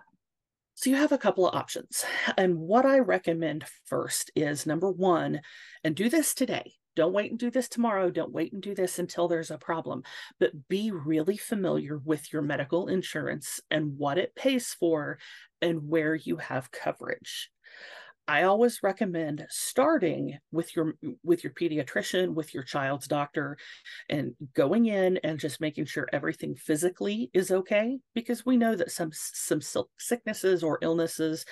so 0.75 0.89
you 0.89 0.95
have 0.95 1.11
a 1.11 1.17
couple 1.17 1.47
of 1.47 1.55
options 1.55 2.05
and 2.37 2.57
what 2.57 2.85
i 2.85 2.99
recommend 2.99 3.65
first 3.85 4.31
is 4.35 4.65
number 4.65 4.89
one 4.91 5.41
and 5.83 5.95
do 5.95 6.09
this 6.09 6.33
today 6.33 6.73
don't 6.97 7.13
wait 7.13 7.29
and 7.29 7.39
do 7.39 7.51
this 7.51 7.69
tomorrow. 7.69 8.09
Don't 8.09 8.33
wait 8.33 8.53
and 8.53 8.61
do 8.61 8.73
this 8.73 8.97
until 8.97 9.27
there's 9.27 9.51
a 9.51 9.57
problem. 9.59 10.01
But 10.39 10.67
be 10.67 10.89
really 10.89 11.37
familiar 11.37 11.99
with 12.03 12.33
your 12.33 12.41
medical 12.41 12.87
insurance 12.87 13.61
and 13.69 13.99
what 13.99 14.17
it 14.17 14.35
pays 14.35 14.75
for 14.79 15.19
and 15.61 15.87
where 15.87 16.15
you 16.15 16.37
have 16.37 16.71
coverage. 16.71 17.51
I 18.29 18.43
always 18.43 18.83
recommend 18.83 19.45
starting 19.49 20.37
with 20.51 20.75
your 20.75 20.95
with 21.23 21.43
your 21.45 21.53
pediatrician, 21.53 22.33
with 22.33 22.53
your 22.53 22.63
child's 22.63 23.07
doctor 23.07 23.57
and 24.09 24.35
going 24.53 24.87
in 24.87 25.17
and 25.23 25.39
just 25.39 25.61
making 25.61 25.85
sure 25.85 26.09
everything 26.11 26.53
physically 26.55 27.29
is 27.33 27.51
okay 27.51 27.97
because 28.13 28.45
we 28.45 28.57
know 28.57 28.75
that 28.75 28.91
some 28.91 29.11
some 29.13 29.61
sicknesses 29.97 30.61
or 30.61 30.77
illnesses 30.81 31.45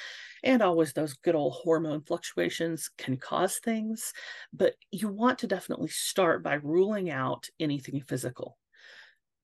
and 0.43 0.61
always 0.61 0.91
those 0.91 1.13
good 1.13 1.35
old 1.35 1.53
hormone 1.53 2.01
fluctuations 2.01 2.89
can 2.97 3.15
cause 3.17 3.57
things, 3.59 4.11
but 4.51 4.75
you 4.91 5.07
want 5.07 5.39
to 5.39 5.47
definitely 5.47 5.87
start 5.87 6.43
by 6.43 6.55
ruling 6.55 7.09
out 7.09 7.47
anything 7.59 8.01
physical 8.01 8.57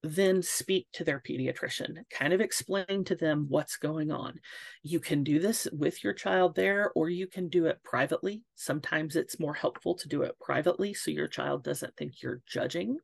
then 0.04 0.42
speak 0.42 0.88
to 0.94 1.04
their 1.04 1.20
pediatrician, 1.20 2.04
kind 2.10 2.34
of 2.34 2.42
explain 2.42 3.04
to 3.06 3.16
them 3.16 3.46
what's 3.50 3.78
going 3.78 4.12
on. 4.12 4.40
You 4.82 5.00
can 5.00 5.24
do 5.24 5.40
this 5.40 5.68
with 5.72 6.04
your 6.04 6.14
child 6.14 6.56
there, 6.56 6.92
or 6.96 7.10
you 7.10 7.28
can 7.28 7.50
do 7.50 7.68
it 7.68 7.84
privately. 7.84 8.42
Sometimes 8.56 9.16
it's 9.16 9.40
more 9.40 9.54
helpful 9.54 9.96
to 9.96 10.08
do 10.08 10.24
it 10.24 10.40
privately 10.40 10.94
so 10.94 11.12
your 11.12 11.28
child 11.28 11.64
doesn't 11.64 11.96
think 11.98 12.22
you're 12.22 12.42
judging. 12.48 12.98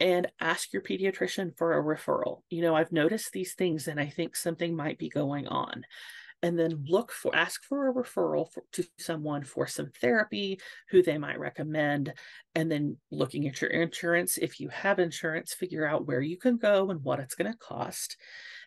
And 0.00 0.30
ask 0.40 0.72
your 0.72 0.82
pediatrician 0.82 1.58
for 1.58 1.76
a 1.76 1.82
referral. 1.82 2.42
You 2.50 2.62
know, 2.62 2.76
I've 2.76 2.92
noticed 2.92 3.32
these 3.32 3.54
things 3.54 3.88
and 3.88 3.98
I 3.98 4.06
think 4.06 4.36
something 4.36 4.76
might 4.76 4.96
be 4.96 5.08
going 5.08 5.48
on. 5.48 5.82
And 6.42 6.58
then 6.58 6.84
look 6.86 7.10
for 7.10 7.34
ask 7.34 7.64
for 7.64 7.88
a 7.88 7.94
referral 7.94 8.50
for, 8.50 8.62
to 8.72 8.84
someone 8.98 9.42
for 9.42 9.66
some 9.66 9.90
therapy 10.00 10.58
who 10.90 11.02
they 11.02 11.18
might 11.18 11.38
recommend 11.38 12.12
and 12.54 12.70
then 12.70 12.96
looking 13.10 13.46
at 13.48 13.60
your 13.60 13.70
insurance 13.70 14.38
if 14.38 14.60
you 14.60 14.68
have 14.68 14.98
insurance 14.98 15.52
figure 15.52 15.86
out 15.86 16.06
where 16.06 16.20
you 16.20 16.36
can 16.36 16.56
go 16.56 16.90
and 16.90 17.02
what 17.02 17.20
it's 17.20 17.34
going 17.34 17.50
to 17.50 17.58
cost. 17.58 18.16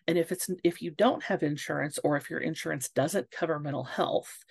And 0.06 0.18
if 0.18 0.32
it's 0.32 0.50
if 0.64 0.82
you 0.82 0.90
don't 0.90 1.22
have 1.22 1.42
insurance 1.42 1.98
or 2.02 2.16
if 2.16 2.28
your 2.28 2.40
insurance 2.40 2.88
doesn't 2.90 3.30
cover 3.30 3.58
mental 3.58 3.84
health 3.84 4.44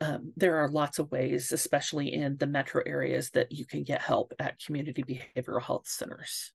um, 0.00 0.32
there 0.36 0.56
are 0.56 0.68
lots 0.68 0.98
of 0.98 1.10
ways 1.10 1.52
especially 1.52 2.12
in 2.12 2.36
the 2.36 2.46
metro 2.46 2.82
areas 2.84 3.30
that 3.30 3.50
you 3.50 3.64
can 3.64 3.82
get 3.82 4.02
help 4.02 4.34
at 4.38 4.60
community 4.60 5.02
behavioral 5.02 5.62
health 5.62 5.88
centers 5.88 6.52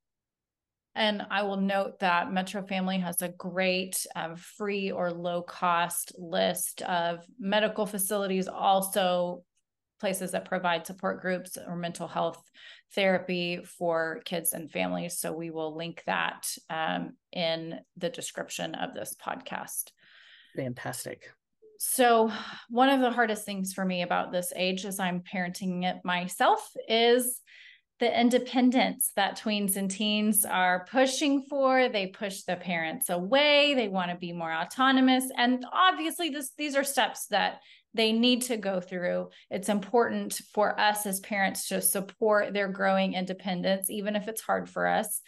and 0.96 1.26
I 1.32 1.44
will 1.44 1.58
note 1.58 2.00
that 2.00 2.34
Metro 2.34 2.66
Family 2.66 3.00
has 3.00 3.22
a 3.22 3.30
great 3.30 4.06
um, 4.16 4.36
free 4.36 4.92
or 4.92 5.12
low 5.12 5.42
cost 5.42 6.14
list 6.18 6.82
of 6.82 7.26
medical 7.40 7.86
facilities, 7.86 8.48
also 8.48 9.44
places 10.02 10.32
that 10.32 10.46
provide 10.46 10.86
support 10.86 11.22
groups 11.22 11.58
or 11.66 11.76
mental 11.76 12.08
health 12.08 12.44
therapy 12.94 13.62
for 13.64 14.22
kids 14.26 14.52
and 14.52 14.70
families. 14.70 15.20
So 15.20 15.32
we 15.32 15.50
will 15.50 15.78
link 15.78 16.04
that 16.08 16.48
um, 16.70 17.14
in 17.32 17.80
the 17.96 18.10
description 18.10 18.76
of 18.76 18.94
this 18.94 19.16
podcast. 19.24 19.92
Fantastic. 20.56 21.32
So, 21.84 22.32
one 22.70 22.90
of 22.90 23.02
the 23.02 23.10
hardest 23.10 23.44
things 23.44 23.74
for 23.74 23.84
me 23.84 24.04
about 24.04 24.32
this 24.32 24.54
age 24.56 24.86
as 24.86 25.00
I'm 25.00 25.22
parenting 25.22 25.84
it 25.84 25.98
myself 26.04 26.70
is 26.88 27.41
the 28.02 28.20
independence 28.20 29.12
that 29.16 29.40
tweens 29.40 29.76
and 29.76 29.90
teens 29.90 30.44
are 30.44 30.88
pushing 30.92 31.44
for. 31.44 31.88
They 31.88 32.08
push 32.08 32.42
the 32.42 32.56
parents 32.56 33.10
away. 33.10 33.76
They 33.76 33.88
want 33.90 34.10
to 34.10 34.18
be 34.18 34.34
more 34.34 34.52
autonomous. 34.52 35.26
And 35.38 35.64
obviously, 35.72 36.30
this 36.30 36.52
these 36.58 36.76
are 36.76 36.84
steps 36.84 37.28
that 37.28 37.60
they 37.94 38.12
need 38.12 38.42
to 38.44 38.58
go 38.58 38.82
through. 38.82 39.30
It's 39.52 39.70
important 39.70 40.42
for 40.52 40.78
us 40.80 41.06
as 41.06 41.20
parents 41.20 41.68
to 41.68 41.80
support 41.80 42.54
their 42.54 42.70
growing 42.70 43.14
independence, 43.14 43.92
even 43.92 44.16
if 44.16 44.28
it's 44.28 44.42
hard 44.42 44.68
for 44.68 44.88
us. 44.88 45.22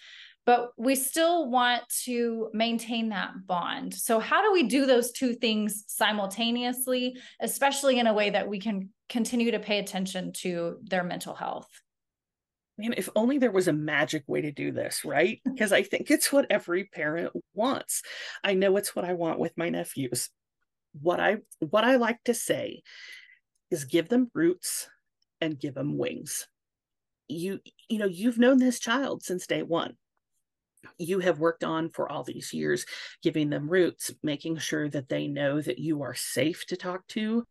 But 0.47 0.71
we 0.75 0.95
still 0.95 1.51
want 1.51 1.83
to 2.05 2.49
maintain 2.53 3.09
that 3.09 3.33
bond. 3.45 3.93
So, 3.93 4.19
how 4.19 4.41
do 4.41 4.51
we 4.51 4.63
do 4.63 4.87
those 4.87 5.11
two 5.11 5.35
things 5.35 5.83
simultaneously, 5.85 7.17
especially 7.39 7.99
in 7.99 8.07
a 8.07 8.13
way 8.15 8.31
that 8.31 8.47
we 8.47 8.59
can 8.59 8.89
continue 9.09 9.51
to 9.51 9.59
pay 9.59 9.77
attention 9.77 10.33
to 10.37 10.77
their 10.81 11.03
mental 11.03 11.35
health? 11.35 11.69
Man, 12.77 12.93
if 12.97 13.09
only 13.15 13.37
there 13.37 13.51
was 13.51 13.67
a 13.67 13.73
magic 13.73 14.23
way 14.27 14.41
to 14.41 14.51
do 14.51 14.71
this, 14.71 15.05
right? 15.05 15.39
Because 15.53 15.71
I 15.71 15.83
think 15.83 16.09
it's 16.09 16.31
what 16.31 16.47
every 16.49 16.85
parent 16.85 17.33
wants. 17.53 18.01
I 18.43 18.53
know 18.55 18.77
it's 18.77 18.95
what 18.95 19.05
I 19.05 19.13
want 19.13 19.39
with 19.39 19.57
my 19.57 19.69
nephews. 19.69 20.29
What 20.99 21.19
I 21.19 21.37
what 21.59 21.83
I 21.83 21.95
like 21.95 22.23
to 22.25 22.33
say 22.33 22.83
is 23.71 23.85
give 23.85 24.09
them 24.09 24.29
roots 24.33 24.87
and 25.41 25.59
give 25.59 25.73
them 25.73 25.97
wings. 25.97 26.47
You 27.27 27.59
you 27.89 27.99
know, 27.99 28.05
you've 28.07 28.37
known 28.37 28.57
this 28.57 28.79
child 28.79 29.23
since 29.23 29.47
day 29.47 29.63
1 29.63 29.95
you 30.97 31.19
have 31.19 31.39
worked 31.39 31.63
on 31.63 31.89
for 31.89 32.09
all 32.09 32.23
these 32.23 32.53
years, 32.53 32.85
giving 33.21 33.49
them 33.49 33.69
roots, 33.69 34.11
making 34.21 34.57
sure 34.57 34.89
that 34.89 35.09
they 35.09 35.27
know 35.27 35.61
that 35.61 35.79
you 35.79 36.01
are 36.01 36.13
safe 36.13 36.65
to 36.67 36.77
talk 36.77 37.05
to, 37.07 37.45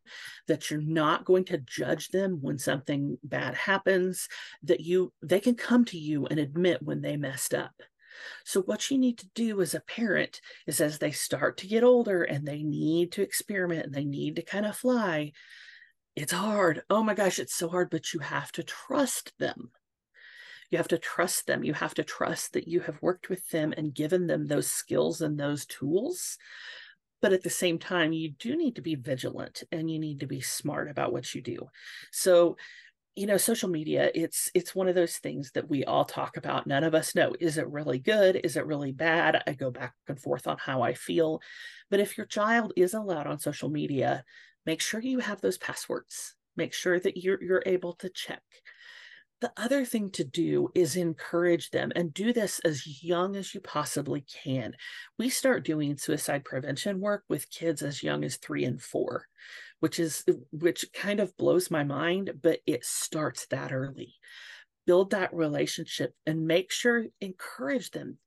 that 0.49 0.71
you're 0.71 0.81
not 0.81 1.25
going 1.25 1.45
to 1.45 1.59
judge 1.59 2.09
them 2.09 2.39
when 2.41 2.59
something 2.59 3.19
bad 3.23 3.55
happens, 3.55 4.29
that 4.62 4.81
you 4.81 5.12
they 5.23 5.41
can 5.41 5.55
come 5.55 5.85
to 5.87 5.99
you 5.99 6.27
and 6.27 6.39
admit 6.39 6.83
when 6.83 7.03
they 7.03 7.17
messed 7.17 7.55
up. 7.55 7.73
So 8.45 8.62
what 8.62 8.91
you 8.91 8.99
need 8.99 9.19
to 9.19 9.29
do 9.35 9.61
as 9.61 9.75
a 9.75 9.81
parent 9.81 10.41
is 10.67 10.81
as 10.81 10.99
they 10.99 11.12
start 11.12 11.57
to 11.59 11.67
get 11.67 11.83
older 11.83 12.23
and 12.23 12.47
they 12.47 12.62
need 12.62 13.12
to 13.12 13.23
experiment 13.23 13.87
and 13.87 13.95
they 13.95 14.05
need 14.05 14.37
to 14.37 14.43
kind 14.43 14.67
of 14.67 14.77
fly, 14.77 15.33
it's 16.15 16.33
hard. 16.33 16.83
Oh 16.91 17.03
my 17.03 17.15
gosh, 17.15 17.39
it's 17.39 17.55
so 17.55 17.69
hard, 17.69 17.89
but 17.91 18.12
you 18.12 18.21
have 18.21 18.53
to 18.53 18.62
trust 18.62 19.33
them 19.39 19.71
you 20.73 20.79
have 20.79 20.88
to 20.88 20.99
trust 20.99 21.47
them. 21.47 21.62
You 21.62 21.75
have 21.75 21.95
to 21.95 22.02
trust 22.02 22.55
that 22.55 22.67
you 22.67 22.81
have 22.81 23.00
worked 23.02 23.29
with 23.29 23.47
them 23.50 23.75
and 23.76 23.95
given 23.95 24.26
them 24.26 24.47
those 24.47 24.67
skills 24.67 25.21
and 25.21 25.38
those 25.38 25.67
tools. 25.67 26.38
But 27.21 27.35
at 27.35 27.43
the 27.43 27.50
same 27.50 27.79
time, 27.79 28.12
you 28.12 28.31
do 28.31 28.57
need 28.57 28.76
to 28.76 28.83
be 28.83 28.95
vigilant 28.95 29.62
and 29.71 29.91
you 29.91 30.00
need 30.00 30.21
to 30.21 30.26
be 30.26 30.41
smart 30.41 30.91
about 30.91 31.12
what 31.12 31.35
you 31.35 31.43
do. 31.43 31.69
So, 32.11 32.57
you 33.14 33.26
know 33.26 33.37
social 33.37 33.69
media 33.69 34.11
it's 34.14 34.50
it's 34.55 34.75
one 34.75 34.88
of 34.88 34.95
those 34.95 35.19
things 35.19 35.50
that 35.52 35.69
we 35.69 35.85
all 35.85 36.07
talk 36.07 36.38
about 36.38 36.67
none 36.67 36.83
of 36.83 36.95
us 36.95 37.14
know 37.14 37.35
is 37.41 37.59
it 37.59 37.69
really 37.69 37.99
good 37.99 38.41
is 38.43 38.57
it 38.57 38.64
really 38.64 38.91
bad 38.91 39.43
i 39.47 39.52
go 39.52 39.71
back 39.71 39.93
and 40.09 40.19
forth 40.19 40.47
on 40.47 40.57
how 40.59 40.81
i 40.81 40.95
feel 40.95 41.43
but 41.91 42.00
if 42.00 42.17
your 42.17 42.25
child 42.25 42.73
is 42.75 42.95
allowed 42.95 43.26
on 43.26 43.38
social 43.38 43.69
media 43.69 44.25
make 44.64 44.81
sure 44.81 44.99
you 44.99 45.19
have 45.19 45.43
those 45.43 45.59
passwords 45.59 46.37
make 46.57 46.73
sure 46.73 46.99
that 46.99 47.19
you're 47.19 47.43
you're 47.43 47.62
able 47.67 47.93
to 47.93 48.09
check 48.09 48.43
the 49.42 49.52
other 49.56 49.84
thing 49.84 50.08
to 50.12 50.22
do 50.22 50.70
is 50.72 50.94
encourage 50.94 51.70
them 51.70 51.90
and 51.96 52.14
do 52.14 52.32
this 52.32 52.61
as 52.61 53.02
young 53.02 53.34
as 53.34 53.52
you 53.52 53.61
possibly 53.61 54.25
can. 54.44 54.72
We 55.18 55.30
start 55.30 55.64
doing 55.64 55.99
suicide 55.99 56.44
prevention 56.44 57.00
work 57.00 57.25
with 57.28 57.50
kids 57.50 57.82
as 57.82 58.04
young 58.04 58.22
as 58.25 58.37
three 58.37 58.64
and 58.64 58.80
four, 58.80 59.26
which 59.80 59.99
is 59.99 60.25
which 60.52 60.84
kind 60.94 61.18
of 61.18 61.37
blows 61.37 61.72
my 61.72 61.82
mind, 61.82 62.30
but 62.40 62.61
it 62.66 62.84
starts 62.84 63.46
that 63.46 63.72
early. 63.72 64.14
Build 64.87 65.11
that 65.11 65.34
relationship 65.34 66.14
and 66.25 66.46
make 66.46 66.70
sure 66.70 67.06
encourage 67.20 67.90
them, 67.90 68.18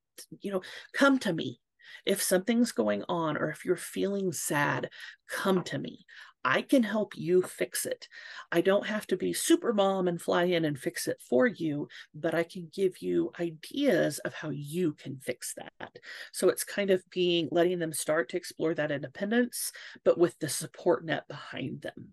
you 0.41 0.51
know, 0.51 0.61
come 0.93 1.17
to 1.19 1.31
me. 1.31 1.61
If 2.05 2.21
something's 2.21 2.73
going 2.73 3.05
on 3.07 3.37
or 3.37 3.49
if 3.49 3.63
you're 3.63 3.77
feeling 3.77 4.33
sad, 4.33 4.89
come 5.29 5.63
to 5.63 5.77
me. 5.77 6.05
I 6.45 6.61
can 6.61 6.83
help 6.83 7.17
you 7.17 7.41
fix 7.41 7.87
it. 7.87 8.07
I 8.51 8.61
don't 8.61 8.85
have 8.85 9.07
to 9.07 9.17
be 9.17 9.33
super 9.33 9.73
mom 9.73 10.07
and 10.07 10.21
fly 10.21 10.43
in 10.43 10.63
and 10.63 10.77
fix 10.77 11.07
it 11.07 11.19
for 11.19 11.47
you, 11.47 11.87
but 12.13 12.35
I 12.35 12.43
can 12.43 12.69
give 12.71 13.01
you 13.01 13.31
ideas 13.39 14.19
of 14.19 14.35
how 14.35 14.51
you 14.51 14.93
can 14.93 15.17
fix 15.17 15.55
that. 15.55 15.97
So 16.31 16.49
it's 16.49 16.63
kind 16.63 16.91
of 16.91 17.01
being 17.09 17.49
letting 17.51 17.79
them 17.79 17.93
start 17.93 18.29
to 18.29 18.37
explore 18.37 18.75
that 18.75 18.91
independence, 18.91 19.71
but 20.03 20.19
with 20.19 20.37
the 20.37 20.47
support 20.47 21.03
net 21.03 21.27
behind 21.27 21.81
them. 21.81 22.11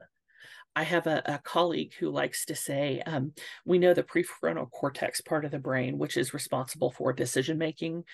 I 0.74 0.84
have 0.84 1.06
a, 1.06 1.20
a, 1.26 1.38
colleague 1.38 1.92
who 2.00 2.08
likes 2.08 2.46
to 2.46 2.54
say, 2.54 3.02
um, 3.04 3.34
we 3.66 3.78
know 3.78 3.92
the 3.92 4.02
prefrontal 4.02 4.70
cortex 4.70 5.20
part 5.20 5.44
of 5.44 5.50
the 5.50 5.58
brain, 5.58 5.98
which 5.98 6.16
is 6.16 6.32
responsible 6.32 6.90
for 6.90 7.12
decision 7.12 7.58
making, 7.58 8.04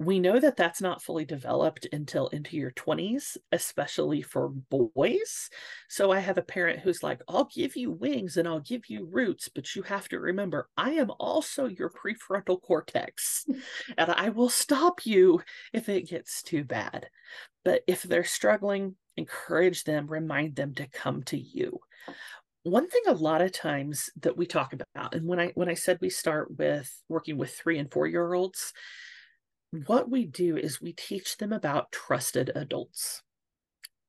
we 0.00 0.20
know 0.20 0.38
that 0.38 0.56
that's 0.56 0.80
not 0.80 1.02
fully 1.02 1.24
developed 1.24 1.86
until 1.92 2.28
into 2.28 2.56
your 2.56 2.70
20s, 2.70 3.36
especially 3.50 4.22
for 4.22 4.48
boys. 4.48 5.50
So 5.88 6.12
I 6.12 6.20
have 6.20 6.38
a 6.38 6.42
parent 6.42 6.78
who's 6.80 7.02
like, 7.02 7.20
I'll 7.28 7.48
give 7.52 7.74
you 7.76 7.90
wings 7.90 8.36
and 8.36 8.46
I'll 8.46 8.60
give 8.60 8.88
you 8.88 9.08
roots, 9.10 9.48
but 9.48 9.74
you 9.74 9.82
have 9.82 10.08
to 10.10 10.20
remember, 10.20 10.68
I 10.76 10.92
am 10.92 11.10
also 11.18 11.66
your 11.66 11.90
prefrontal 11.90 12.62
cortex 12.62 13.44
and 13.98 14.10
I 14.10 14.28
will 14.28 14.48
stop 14.48 15.04
you 15.04 15.42
if 15.72 15.88
it 15.88 16.08
gets 16.08 16.42
too 16.42 16.62
bad. 16.62 17.08
But 17.64 17.82
if 17.88 18.04
they're 18.04 18.24
struggling, 18.24 18.94
encourage 19.16 19.82
them, 19.82 20.06
remind 20.06 20.54
them 20.54 20.74
to 20.74 20.86
come 20.86 21.24
to 21.24 21.38
you 21.38 21.80
one 22.64 22.88
thing 22.88 23.02
a 23.06 23.12
lot 23.12 23.40
of 23.40 23.52
times 23.52 24.10
that 24.20 24.36
we 24.36 24.44
talk 24.44 24.74
about 24.74 25.14
and 25.14 25.26
when 25.26 25.38
i 25.38 25.52
when 25.54 25.68
i 25.68 25.74
said 25.74 25.96
we 26.00 26.10
start 26.10 26.48
with 26.58 26.90
working 27.08 27.38
with 27.38 27.54
three 27.54 27.78
and 27.78 27.90
four 27.90 28.06
year 28.06 28.34
olds 28.34 28.74
what 29.86 30.10
we 30.10 30.24
do 30.24 30.56
is 30.56 30.80
we 30.80 30.92
teach 30.92 31.36
them 31.36 31.52
about 31.52 31.92
trusted 31.92 32.50
adults. 32.54 33.22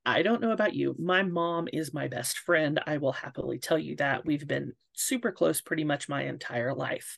I 0.05 0.21
don't 0.21 0.41
know 0.41 0.51
about 0.51 0.73
you. 0.73 0.95
My 0.97 1.23
mom 1.23 1.67
is 1.71 1.93
my 1.93 2.07
best 2.07 2.39
friend. 2.39 2.79
I 2.87 2.97
will 2.97 3.11
happily 3.11 3.59
tell 3.59 3.77
you 3.77 3.95
that. 3.97 4.25
We've 4.25 4.47
been 4.47 4.73
super 4.93 5.31
close 5.31 5.61
pretty 5.61 5.83
much 5.83 6.09
my 6.09 6.23
entire 6.23 6.73
life. 6.73 7.17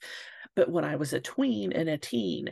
But 0.56 0.70
when 0.70 0.84
I 0.84 0.96
was 0.96 1.14
a 1.14 1.20
tween 1.20 1.72
and 1.72 1.88
a 1.88 1.98
teen, 1.98 2.52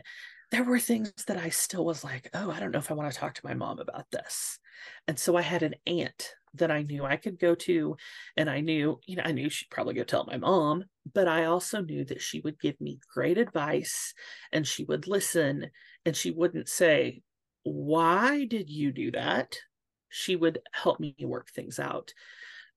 there 0.50 0.64
were 0.64 0.80
things 0.80 1.12
that 1.26 1.36
I 1.36 1.50
still 1.50 1.84
was 1.84 2.02
like, 2.02 2.30
oh, 2.34 2.50
I 2.50 2.60
don't 2.60 2.70
know 2.70 2.78
if 2.78 2.90
I 2.90 2.94
want 2.94 3.12
to 3.12 3.18
talk 3.18 3.34
to 3.34 3.46
my 3.46 3.54
mom 3.54 3.78
about 3.78 4.06
this. 4.10 4.58
And 5.06 5.18
so 5.18 5.36
I 5.36 5.42
had 5.42 5.62
an 5.62 5.74
aunt 5.86 6.34
that 6.54 6.70
I 6.70 6.82
knew 6.82 7.04
I 7.04 7.16
could 7.16 7.38
go 7.38 7.54
to. 7.54 7.96
And 8.36 8.50
I 8.50 8.60
knew, 8.60 9.00
you 9.06 9.16
know, 9.16 9.22
I 9.24 9.32
knew 9.32 9.48
she'd 9.48 9.70
probably 9.70 9.94
go 9.94 10.04
tell 10.04 10.24
my 10.24 10.36
mom, 10.36 10.84
but 11.12 11.28
I 11.28 11.44
also 11.44 11.80
knew 11.80 12.04
that 12.06 12.22
she 12.22 12.40
would 12.40 12.60
give 12.60 12.80
me 12.80 13.00
great 13.12 13.38
advice 13.38 14.14
and 14.52 14.66
she 14.66 14.84
would 14.84 15.06
listen 15.06 15.70
and 16.04 16.16
she 16.16 16.30
wouldn't 16.30 16.68
say, 16.68 17.22
Why 17.62 18.44
did 18.44 18.70
you 18.70 18.92
do 18.92 19.10
that? 19.12 19.56
She 20.08 20.34
would 20.36 20.60
help 20.72 20.98
me 20.98 21.14
work 21.20 21.50
things 21.50 21.78
out. 21.78 22.12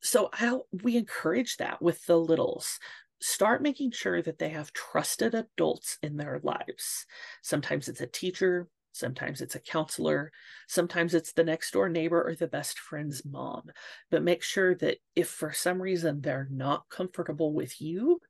So 0.01 0.29
I 0.33 0.59
we 0.83 0.97
encourage 0.97 1.57
that 1.57 1.81
with 1.81 2.05
the 2.05 2.19
littles 2.19 2.79
start 3.23 3.61
making 3.61 3.89
sure 3.89 4.21
that 4.21 4.37
they 4.37 4.49
have 4.49 4.73
trusted 4.73 5.33
adults 5.33 5.97
in 6.03 6.17
their 6.17 6.41
lives. 6.43 7.05
Sometimes 7.41 7.87
it's 7.87 8.01
a 8.01 8.07
teacher, 8.07 8.67
Sometimes 8.93 9.41
it's 9.41 9.55
a 9.55 9.59
counselor. 9.59 10.31
Sometimes 10.67 11.13
it's 11.13 11.33
the 11.33 11.43
next 11.43 11.71
door 11.71 11.89
neighbor 11.89 12.23
or 12.23 12.35
the 12.35 12.47
best 12.47 12.79
friend's 12.79 13.25
mom. 13.25 13.71
But 14.11 14.23
make 14.23 14.43
sure 14.43 14.75
that 14.75 14.99
if 15.15 15.27
for 15.27 15.51
some 15.51 15.81
reason 15.81 16.21
they're 16.21 16.47
not 16.49 16.87
comfortable 16.89 17.53
with 17.53 17.81
you, 17.81 18.21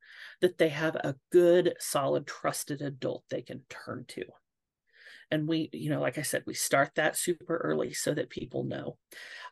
that 0.42 0.58
they 0.58 0.70
have 0.70 0.96
a 0.96 1.16
good, 1.32 1.76
solid, 1.80 2.26
trusted 2.26 2.82
adult 2.82 3.26
they 3.30 3.42
can 3.42 3.62
turn 3.70 4.06
to. 4.10 4.24
And 5.34 5.48
we, 5.48 5.70
you 5.74 5.90
know, 5.90 6.00
like 6.00 6.20
I 6.20 6.22
said, 6.22 6.44
we 6.46 6.54
start 6.54 6.92
that 6.96 7.18
super 7.18 7.58
early 7.58 7.92
so 7.92 8.14
that 8.14 8.30
people 8.30 8.64
know. 8.64 8.98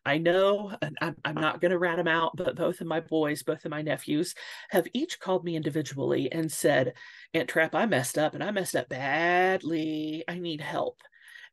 I 0.05 0.19
know, 0.19 0.75
I'm, 1.01 1.15
I'm 1.25 1.35
not 1.35 1.59
going 1.59 1.71
to 1.71 1.79
rat 1.79 1.97
them 1.97 2.07
out, 2.07 2.33
but 2.35 2.55
both 2.55 2.81
of 2.81 2.87
my 2.87 2.99
boys, 2.99 3.41
both 3.41 3.65
of 3.65 3.71
my 3.71 3.81
nephews 3.81 4.35
have 4.69 4.87
each 4.93 5.19
called 5.19 5.43
me 5.43 5.55
individually 5.55 6.31
and 6.31 6.51
said, 6.51 6.93
Aunt 7.33 7.49
Trap, 7.49 7.73
I 7.73 7.87
messed 7.87 8.19
up 8.19 8.35
and 8.35 8.43
I 8.43 8.51
messed 8.51 8.75
up 8.75 8.89
badly. 8.89 10.23
I 10.27 10.37
need 10.37 10.61
help. 10.61 11.01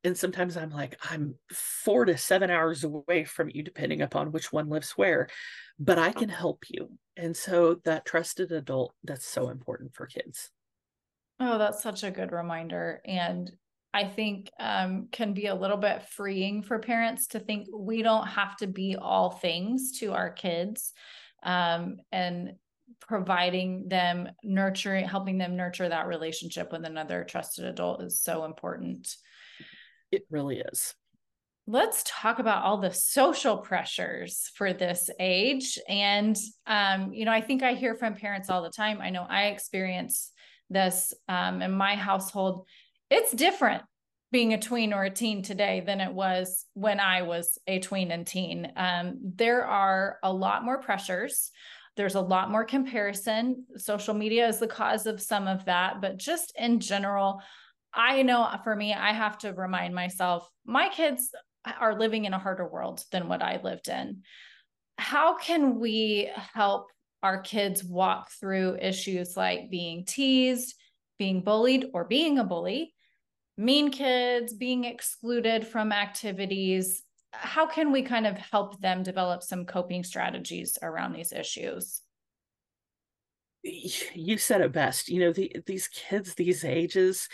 And 0.04 0.16
sometimes 0.16 0.58
I'm 0.58 0.70
like, 0.70 0.98
I'm 1.10 1.34
four 1.50 2.04
to 2.04 2.18
seven 2.18 2.50
hours 2.50 2.84
away 2.84 3.24
from 3.24 3.48
you, 3.48 3.62
depending 3.62 4.02
upon 4.02 4.30
which 4.30 4.52
one 4.52 4.68
lives 4.68 4.90
where, 4.92 5.28
but 5.78 5.98
I 5.98 6.12
can 6.12 6.28
help 6.28 6.64
you. 6.68 6.90
And 7.16 7.34
so 7.34 7.80
that 7.84 8.04
trusted 8.04 8.52
adult, 8.52 8.94
that's 9.02 9.26
so 9.26 9.48
important 9.48 9.94
for 9.94 10.06
kids. 10.06 10.50
Oh, 11.40 11.56
that's 11.56 11.82
such 11.82 12.02
a 12.02 12.10
good 12.10 12.30
reminder. 12.30 13.00
And 13.06 13.50
I 13.98 14.04
think 14.04 14.48
um, 14.60 15.08
can 15.10 15.34
be 15.34 15.46
a 15.46 15.54
little 15.56 15.76
bit 15.76 16.04
freeing 16.04 16.62
for 16.62 16.78
parents 16.78 17.26
to 17.28 17.40
think 17.40 17.66
we 17.74 18.02
don't 18.02 18.28
have 18.28 18.56
to 18.58 18.68
be 18.68 18.94
all 18.94 19.30
things 19.30 19.98
to 19.98 20.12
our 20.12 20.30
kids 20.30 20.92
um, 21.42 21.96
and 22.12 22.52
providing 23.00 23.88
them 23.88 24.28
nurturing 24.44 25.04
helping 25.04 25.36
them 25.36 25.56
nurture 25.56 25.88
that 25.88 26.06
relationship 26.06 26.70
with 26.70 26.84
another 26.84 27.24
trusted 27.24 27.64
adult 27.64 28.00
is 28.00 28.20
so 28.20 28.44
important. 28.44 29.16
It 30.12 30.22
really 30.30 30.60
is. 30.60 30.94
Let's 31.66 32.04
talk 32.06 32.38
about 32.38 32.62
all 32.62 32.78
the 32.78 32.92
social 32.92 33.56
pressures 33.56 34.48
for 34.54 34.72
this 34.72 35.10
age. 35.18 35.76
And 35.88 36.36
um, 36.68 37.12
you 37.12 37.24
know 37.24 37.32
i 37.32 37.40
think 37.40 37.64
i 37.64 37.74
hear 37.74 37.96
from 37.96 38.14
parents 38.14 38.48
all 38.48 38.62
the 38.62 38.70
time. 38.70 39.00
I 39.00 39.10
know 39.10 39.26
i 39.28 39.46
experience 39.46 40.30
this 40.70 41.12
um, 41.28 41.62
in 41.62 41.72
my 41.72 41.96
household 41.96 42.66
it's 43.10 43.32
different 43.32 43.82
being 44.30 44.52
a 44.52 44.60
tween 44.60 44.92
or 44.92 45.04
a 45.04 45.10
teen 45.10 45.42
today 45.42 45.82
than 45.84 46.00
it 46.00 46.12
was 46.12 46.66
when 46.74 47.00
I 47.00 47.22
was 47.22 47.58
a 47.66 47.78
tween 47.78 48.10
and 48.10 48.26
teen. 48.26 48.70
Um, 48.76 49.18
there 49.22 49.64
are 49.64 50.18
a 50.22 50.32
lot 50.32 50.64
more 50.64 50.78
pressures. 50.78 51.50
There's 51.96 52.14
a 52.14 52.20
lot 52.20 52.50
more 52.50 52.64
comparison. 52.64 53.64
Social 53.76 54.14
media 54.14 54.46
is 54.46 54.58
the 54.58 54.66
cause 54.66 55.06
of 55.06 55.20
some 55.20 55.48
of 55.48 55.64
that, 55.64 56.00
but 56.00 56.18
just 56.18 56.52
in 56.58 56.80
general, 56.80 57.40
I 57.92 58.22
know 58.22 58.48
for 58.64 58.76
me, 58.76 58.92
I 58.92 59.12
have 59.12 59.38
to 59.38 59.52
remind 59.54 59.94
myself 59.94 60.48
my 60.66 60.90
kids 60.90 61.30
are 61.80 61.98
living 61.98 62.26
in 62.26 62.34
a 62.34 62.38
harder 62.38 62.68
world 62.68 63.02
than 63.10 63.28
what 63.28 63.42
I 63.42 63.60
lived 63.62 63.88
in. 63.88 64.22
How 64.98 65.38
can 65.38 65.80
we 65.80 66.30
help 66.52 66.88
our 67.22 67.40
kids 67.40 67.82
walk 67.82 68.30
through 68.30 68.78
issues 68.80 69.36
like 69.36 69.70
being 69.70 70.04
teased, 70.04 70.74
being 71.18 71.40
bullied, 71.40 71.86
or 71.94 72.04
being 72.04 72.38
a 72.38 72.44
bully? 72.44 72.94
Mean 73.58 73.90
kids, 73.90 74.54
being 74.54 74.84
excluded 74.84 75.66
from 75.66 75.92
activities. 75.92 77.02
How 77.32 77.66
can 77.66 77.92
we 77.92 78.02
kind 78.02 78.26
of 78.26 78.38
help 78.38 78.80
them 78.80 79.02
develop 79.02 79.42
some 79.42 79.66
coping 79.66 80.04
strategies 80.04 80.78
around 80.80 81.12
these 81.12 81.32
issues? 81.32 82.00
You 83.62 84.38
said 84.38 84.60
it 84.60 84.72
best. 84.72 85.08
You 85.08 85.20
know, 85.20 85.32
the, 85.32 85.54
these 85.66 85.88
kids, 85.88 86.34
these 86.34 86.64
ages, 86.64 87.28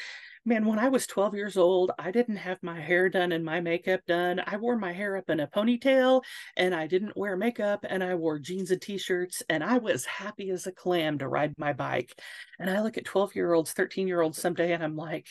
man, 0.47 0.65
when 0.65 0.79
I 0.79 0.89
was 0.89 1.07
12 1.07 1.35
years 1.35 1.57
old, 1.59 1.93
I 1.99 2.11
didn't 2.11 2.37
have 2.37 2.63
my 2.63 2.81
hair 2.81 3.11
done 3.11 3.33
and 3.33 3.45
my 3.45 3.61
makeup 3.61 4.01
done. 4.07 4.41
I 4.47 4.57
wore 4.57 4.77
my 4.77 4.93
hair 4.93 5.17
up 5.19 5.29
in 5.29 5.41
a 5.41 5.47
ponytail 5.47 6.23
and 6.57 6.75
I 6.75 6.87
didn't 6.87 7.17
wear 7.17 7.37
makeup 7.37 7.85
and 7.89 8.03
I 8.03 8.15
wore 8.15 8.39
jeans 8.39 8.71
and 8.71 8.81
t 8.81 8.97
shirts 8.97 9.43
and 9.51 9.63
I 9.63 9.77
was 9.79 10.07
happy 10.07 10.51
as 10.51 10.67
a 10.67 10.73
clam 10.73 11.19
to 11.19 11.29
ride 11.29 11.55
my 11.59 11.75
bike. 11.75 12.19
And 12.59 12.71
I 12.71 12.81
look 12.81 12.97
at 12.97 13.05
12 13.05 13.35
year 13.37 13.53
olds, 13.53 13.73
13 13.73 14.09
year 14.09 14.23
olds 14.23 14.39
someday 14.39 14.73
and 14.73 14.83
I'm 14.83 14.97
like, 14.97 15.29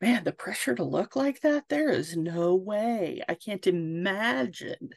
man, 0.00 0.24
the 0.24 0.32
pressure 0.32 0.74
to 0.74 0.84
look 0.84 1.16
like 1.16 1.40
that, 1.40 1.64
there 1.68 1.90
is 1.90 2.16
no 2.16 2.54
way. 2.54 3.22
I 3.28 3.34
can't 3.34 3.66
imagine. 3.66 4.90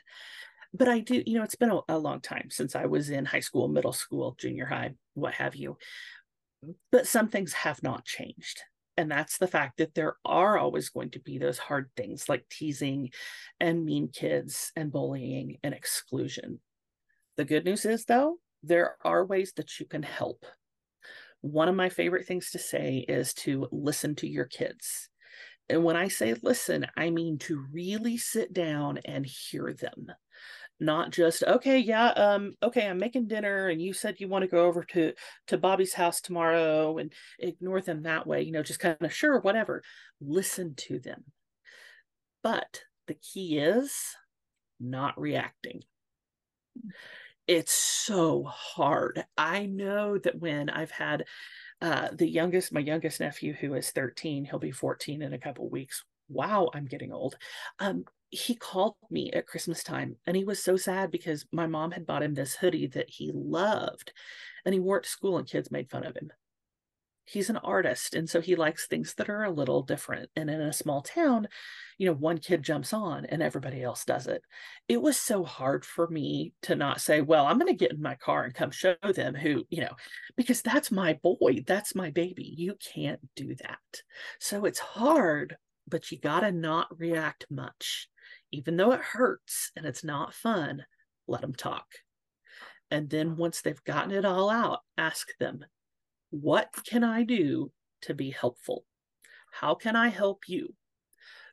But 0.74 0.88
I 0.88 1.00
do, 1.00 1.24
you 1.26 1.38
know, 1.38 1.44
it's 1.44 1.56
been 1.56 1.72
a, 1.72 1.80
a 1.88 1.98
long 1.98 2.22
time 2.22 2.50
since 2.50 2.76
I 2.76 2.86
was 2.86 3.10
in 3.10 3.26
high 3.26 3.40
school, 3.40 3.68
middle 3.68 3.94
school, 3.94 4.36
junior 4.38 4.66
high, 4.66 4.96
what 5.14 5.34
have 5.36 5.56
you. 5.56 5.78
But 6.92 7.08
some 7.08 7.30
things 7.30 7.54
have 7.54 7.82
not 7.84 8.06
changed. 8.06 8.62
And 8.98 9.12
that's 9.12 9.38
the 9.38 9.48
fact 9.48 9.78
that 9.78 9.94
there 9.94 10.16
are 10.26 10.58
always 10.58 10.90
going 10.90 11.12
to 11.12 11.20
be 11.20 11.38
those 11.38 11.60
hard 11.60 11.90
things 11.96 12.28
like 12.28 12.50
teasing 12.50 13.12
and 13.60 13.86
mean 13.86 14.10
kids 14.10 14.72
and 14.76 14.92
bullying 14.92 15.60
and 15.64 15.74
exclusion. 15.74 16.60
The 17.38 17.46
good 17.46 17.64
news 17.64 17.86
is, 17.86 18.06
though, 18.06 18.38
there 18.64 18.98
are 19.06 19.24
ways 19.24 19.54
that 19.58 19.80
you 19.80 19.86
can 19.86 20.02
help 20.02 20.46
one 21.42 21.70
of 21.70 21.76
my 21.76 21.90
favorite 21.90 22.26
things 22.26 22.52
to 22.52 22.60
say 22.60 23.06
is 23.08 23.34
to 23.34 23.68
listen 23.72 24.16
to 24.16 24.28
your 24.28 24.46
kids. 24.46 25.10
And 25.70 25.84
when 25.84 25.96
I 25.96 26.08
say 26.08 26.34
listen, 26.42 26.88
I 26.96 27.10
mean 27.10 27.38
to 27.40 27.66
really 27.72 28.18
sit 28.18 28.54
down 28.54 29.00
and 29.06 29.26
hear 29.26 29.74
them. 29.74 30.08
Not 30.80 31.10
just, 31.10 31.42
okay, 31.44 31.80
yeah, 31.80 32.10
um, 32.10 32.54
okay, 32.62 32.88
I'm 32.88 33.00
making 33.00 33.28
dinner 33.28 33.68
and 33.68 33.82
you 33.82 33.94
said 33.94 34.20
you 34.20 34.28
want 34.28 34.44
to 34.44 34.48
go 34.48 34.66
over 34.66 34.84
to 34.84 35.14
to 35.48 35.58
Bobby's 35.58 35.94
house 35.94 36.22
tomorrow 36.22 37.00
and 37.00 37.12
ignore 37.40 37.82
them 37.82 38.04
that 38.04 38.28
way, 38.28 38.44
you 38.44 38.52
know, 38.52 38.62
just 38.62 38.80
kind 38.80 38.96
of 39.02 39.14
sure, 39.14 39.40
whatever. 39.40 39.82
Listen 40.22 40.76
to 40.76 41.00
them. 41.00 41.24
But 42.44 42.84
the 43.08 43.16
key 43.16 43.58
is 43.58 43.92
not 44.80 45.20
reacting 45.20 45.82
it's 47.48 47.74
so 47.74 48.44
hard. 48.44 49.26
I 49.38 49.66
know 49.66 50.18
that 50.18 50.40
when 50.40 50.70
I've 50.70 50.92
had 50.92 51.26
uh, 51.82 52.10
the 52.12 52.28
youngest, 52.28 52.74
my 52.74 52.80
youngest 52.80 53.20
nephew, 53.20 53.54
who 53.54 53.74
is 53.76 53.92
13, 53.92 54.46
he'll 54.46 54.60
be 54.60 54.72
14 54.72 55.22
in 55.22 55.34
a 55.34 55.38
couple 55.38 55.70
weeks. 55.70 56.04
Wow, 56.30 56.70
I'm 56.74 56.86
getting 56.86 57.14
old. 57.14 57.38
Um, 57.80 58.06
he 58.30 58.56
called 58.56 58.96
me 59.10 59.32
at 59.32 59.48
Christmas 59.48 59.84
time 59.84 60.18
and 60.26 60.36
he 60.36 60.44
was 60.44 60.62
so 60.62 60.76
sad 60.76 61.12
because 61.12 61.46
my 61.54 61.66
mom 61.66 61.92
had 61.92 62.06
bought 62.06 62.24
him 62.24 62.34
this 62.34 62.56
hoodie 62.56 62.88
that 62.88 63.10
he 63.10 63.32
loved 63.34 64.12
and 64.66 64.74
he 64.74 64.80
wore 64.82 64.98
it 64.98 65.04
to 65.04 65.10
school 65.10 65.38
and 65.38 65.48
kids 65.48 65.72
made 65.72 65.90
fun 65.90 66.06
of 66.06 66.16
him 66.16 66.30
he's 67.28 67.50
an 67.50 67.58
artist 67.58 68.16
and 68.16 68.30
so 68.30 68.40
he 68.40 68.56
likes 68.56 68.88
things 68.88 69.14
that 69.16 69.30
are 69.30 69.44
a 69.44 69.52
little 69.52 69.84
different 69.84 70.30
and 70.36 70.50
in 70.50 70.62
a 70.62 70.72
small 70.72 71.02
town 71.02 71.48
you 71.98 72.08
know 72.08 72.14
one 72.14 72.38
kid 72.38 72.64
jumps 72.64 72.94
on 72.94 73.26
and 73.26 73.44
everybody 73.44 73.84
else 73.84 74.06
does 74.06 74.28
it. 74.28 74.42
It 74.88 75.02
was 75.02 75.18
so 75.18 75.44
hard 75.44 75.84
for 75.84 76.08
me 76.08 76.54
to 76.64 76.76
not 76.76 77.02
say 77.02 77.22
well 77.22 77.46
i'm 77.46 77.60
going 77.60 77.72
to 77.72 77.78
get 77.78 77.92
in 77.92 78.02
my 78.02 78.16
car 78.16 78.44
and 78.44 78.54
come 78.54 78.72
show 78.72 78.96
them 79.16 79.36
who 79.36 79.66
you 79.70 79.82
know 79.82 79.96
because 80.36 80.62
that's 80.62 80.92
my 80.92 81.14
boy 81.22 81.64
that's 81.66 81.96
my 81.96 82.12
baby. 82.12 82.54
You 82.58 82.76
can't 82.94 83.20
do 83.36 83.56
that. 83.56 84.02
So 84.40 84.66
it's 84.66 84.80
hard 84.80 85.58
but 85.88 86.12
you 86.12 86.20
got 86.20 86.42
to 86.42 86.52
not 86.52 86.88
react 87.00 87.46
much. 87.50 88.10
Even 88.52 88.78
though 88.78 88.92
it 88.92 89.02
hurts 89.02 89.72
and 89.76 89.86
it's 89.86 90.04
not 90.04 90.34
fun 90.34 90.86
let 91.28 91.42
them 91.42 91.54
talk. 91.54 91.86
And 92.90 93.10
then 93.10 93.36
once 93.36 93.62
they've 93.62 93.84
gotten 93.84 94.12
it 94.12 94.24
all 94.24 94.50
out 94.50 94.80
ask 94.98 95.28
them 95.40 95.66
what 96.30 96.70
can 96.86 97.04
I 97.04 97.24
do 97.24 97.72
to 98.04 98.14
be 98.14 98.32
helpful? 98.32 98.84
How 99.52 99.76
can 99.76 99.96
I 99.96 100.10
help 100.10 100.44
you? 100.48 100.74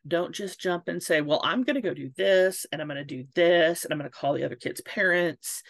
Don't 0.06 0.34
just 0.34 0.60
jump 0.60 0.88
and 0.88 1.02
say, 1.02 1.20
well, 1.22 1.40
I'm 1.42 1.62
going 1.62 1.76
to 1.76 1.80
go 1.80 1.94
do 1.94 2.10
this 2.16 2.66
and 2.70 2.82
I'm 2.82 2.88
going 2.88 2.98
to 2.98 3.04
do 3.04 3.24
this 3.34 3.84
and 3.84 3.92
I'm 3.92 3.98
going 3.98 4.10
to 4.10 4.16
call 4.16 4.34
the 4.34 4.44
other 4.44 4.56
kid's 4.56 4.82
parents. 4.82 5.62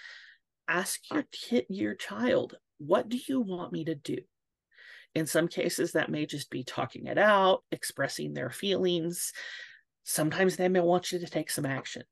Ask 0.67 1.01
your 1.13 1.25
kid, 1.31 1.67
your 1.69 1.95
child, 1.95 2.57
what 2.79 3.09
do 3.09 3.19
you 3.29 3.41
want 3.41 3.73
me 3.73 3.85
to 3.85 3.95
do? 3.95 4.19
In 5.15 5.27
some 5.27 5.47
cases, 5.47 5.93
that 5.93 6.11
may 6.11 6.27
just 6.27 6.51
be 6.51 6.65
talking 6.65 7.07
it 7.07 7.19
out, 7.19 7.63
expressing 7.71 8.35
their 8.35 8.51
feelings. 8.51 9.33
Sometimes 10.03 10.57
they 10.57 10.69
may 10.69 10.81
want 10.81 11.13
you 11.13 11.21
to 11.21 11.27
take 11.27 11.51
some 11.51 11.67
action. 11.67 12.03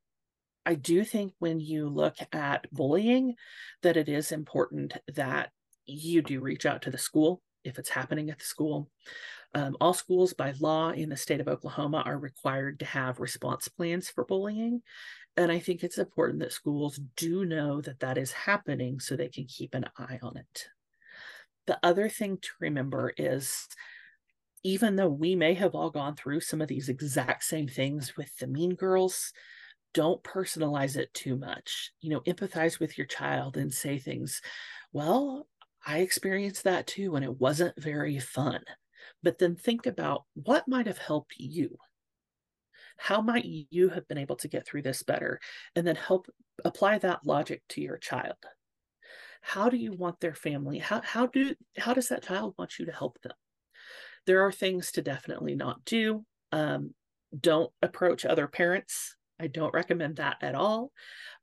I 0.64 0.76
do 0.76 1.04
think 1.04 1.32
when 1.40 1.58
you 1.58 1.88
look 1.88 2.14
at 2.32 2.70
bullying, 2.70 3.34
that 3.82 3.96
it 3.96 4.08
is 4.08 4.30
important 4.30 4.96
that 5.14 5.50
you 5.86 6.22
do 6.22 6.40
reach 6.40 6.66
out 6.66 6.82
to 6.82 6.90
the 6.90 6.98
school 6.98 7.42
if 7.64 7.78
it's 7.78 7.88
happening 7.88 8.30
at 8.30 8.38
the 8.38 8.44
school. 8.44 8.90
Um, 9.54 9.76
all 9.80 9.94
schools 9.94 10.32
by 10.32 10.54
law 10.60 10.90
in 10.90 11.08
the 11.08 11.16
state 11.16 11.40
of 11.40 11.48
Oklahoma 11.48 12.02
are 12.06 12.18
required 12.18 12.78
to 12.80 12.86
have 12.86 13.20
response 13.20 13.68
plans 13.68 14.08
for 14.08 14.24
bullying. 14.24 14.82
And 15.36 15.52
I 15.52 15.58
think 15.58 15.82
it's 15.82 15.98
important 15.98 16.40
that 16.40 16.52
schools 16.52 17.00
do 17.16 17.44
know 17.44 17.80
that 17.82 18.00
that 18.00 18.18
is 18.18 18.32
happening 18.32 19.00
so 19.00 19.16
they 19.16 19.28
can 19.28 19.44
keep 19.44 19.74
an 19.74 19.86
eye 19.98 20.18
on 20.22 20.36
it. 20.36 20.66
The 21.66 21.78
other 21.82 22.08
thing 22.08 22.38
to 22.38 22.48
remember 22.60 23.12
is 23.16 23.68
even 24.64 24.96
though 24.96 25.08
we 25.08 25.34
may 25.34 25.54
have 25.54 25.74
all 25.74 25.90
gone 25.90 26.16
through 26.16 26.40
some 26.40 26.60
of 26.60 26.68
these 26.68 26.88
exact 26.88 27.44
same 27.44 27.68
things 27.68 28.16
with 28.16 28.34
the 28.38 28.46
mean 28.46 28.74
girls, 28.74 29.32
don't 29.94 30.22
personalize 30.22 30.96
it 30.96 31.12
too 31.14 31.36
much. 31.36 31.92
You 32.00 32.10
know, 32.10 32.20
empathize 32.20 32.78
with 32.78 32.96
your 32.96 33.06
child 33.06 33.56
and 33.56 33.72
say 33.72 33.98
things, 33.98 34.40
well, 34.92 35.46
I 35.86 35.98
experienced 35.98 36.64
that 36.64 36.86
too, 36.86 37.16
and 37.16 37.24
it 37.24 37.40
wasn't 37.40 37.80
very 37.80 38.18
fun. 38.18 38.62
But 39.22 39.38
then 39.38 39.56
think 39.56 39.86
about 39.86 40.24
what 40.34 40.68
might 40.68 40.86
have 40.86 40.98
helped 40.98 41.34
you. 41.38 41.76
How 42.96 43.20
might 43.20 43.44
you 43.44 43.88
have 43.90 44.06
been 44.06 44.18
able 44.18 44.36
to 44.36 44.48
get 44.48 44.66
through 44.66 44.82
this 44.82 45.02
better? 45.02 45.40
And 45.74 45.86
then 45.86 45.96
help 45.96 46.28
apply 46.64 46.98
that 46.98 47.26
logic 47.26 47.62
to 47.70 47.80
your 47.80 47.98
child. 47.98 48.36
How 49.40 49.68
do 49.68 49.76
you 49.76 49.92
want 49.92 50.20
their 50.20 50.34
family? 50.34 50.78
How, 50.78 51.00
how 51.02 51.26
do 51.26 51.54
how 51.76 51.94
does 51.94 52.08
that 52.08 52.22
child 52.22 52.54
want 52.58 52.78
you 52.78 52.86
to 52.86 52.92
help 52.92 53.20
them? 53.22 53.32
There 54.26 54.42
are 54.42 54.52
things 54.52 54.92
to 54.92 55.02
definitely 55.02 55.56
not 55.56 55.84
do, 55.84 56.24
Um, 56.52 56.94
don't 57.38 57.72
approach 57.80 58.24
other 58.24 58.46
parents. 58.46 59.16
I 59.40 59.48
don't 59.48 59.74
recommend 59.74 60.16
that 60.16 60.36
at 60.42 60.54
all. 60.54 60.92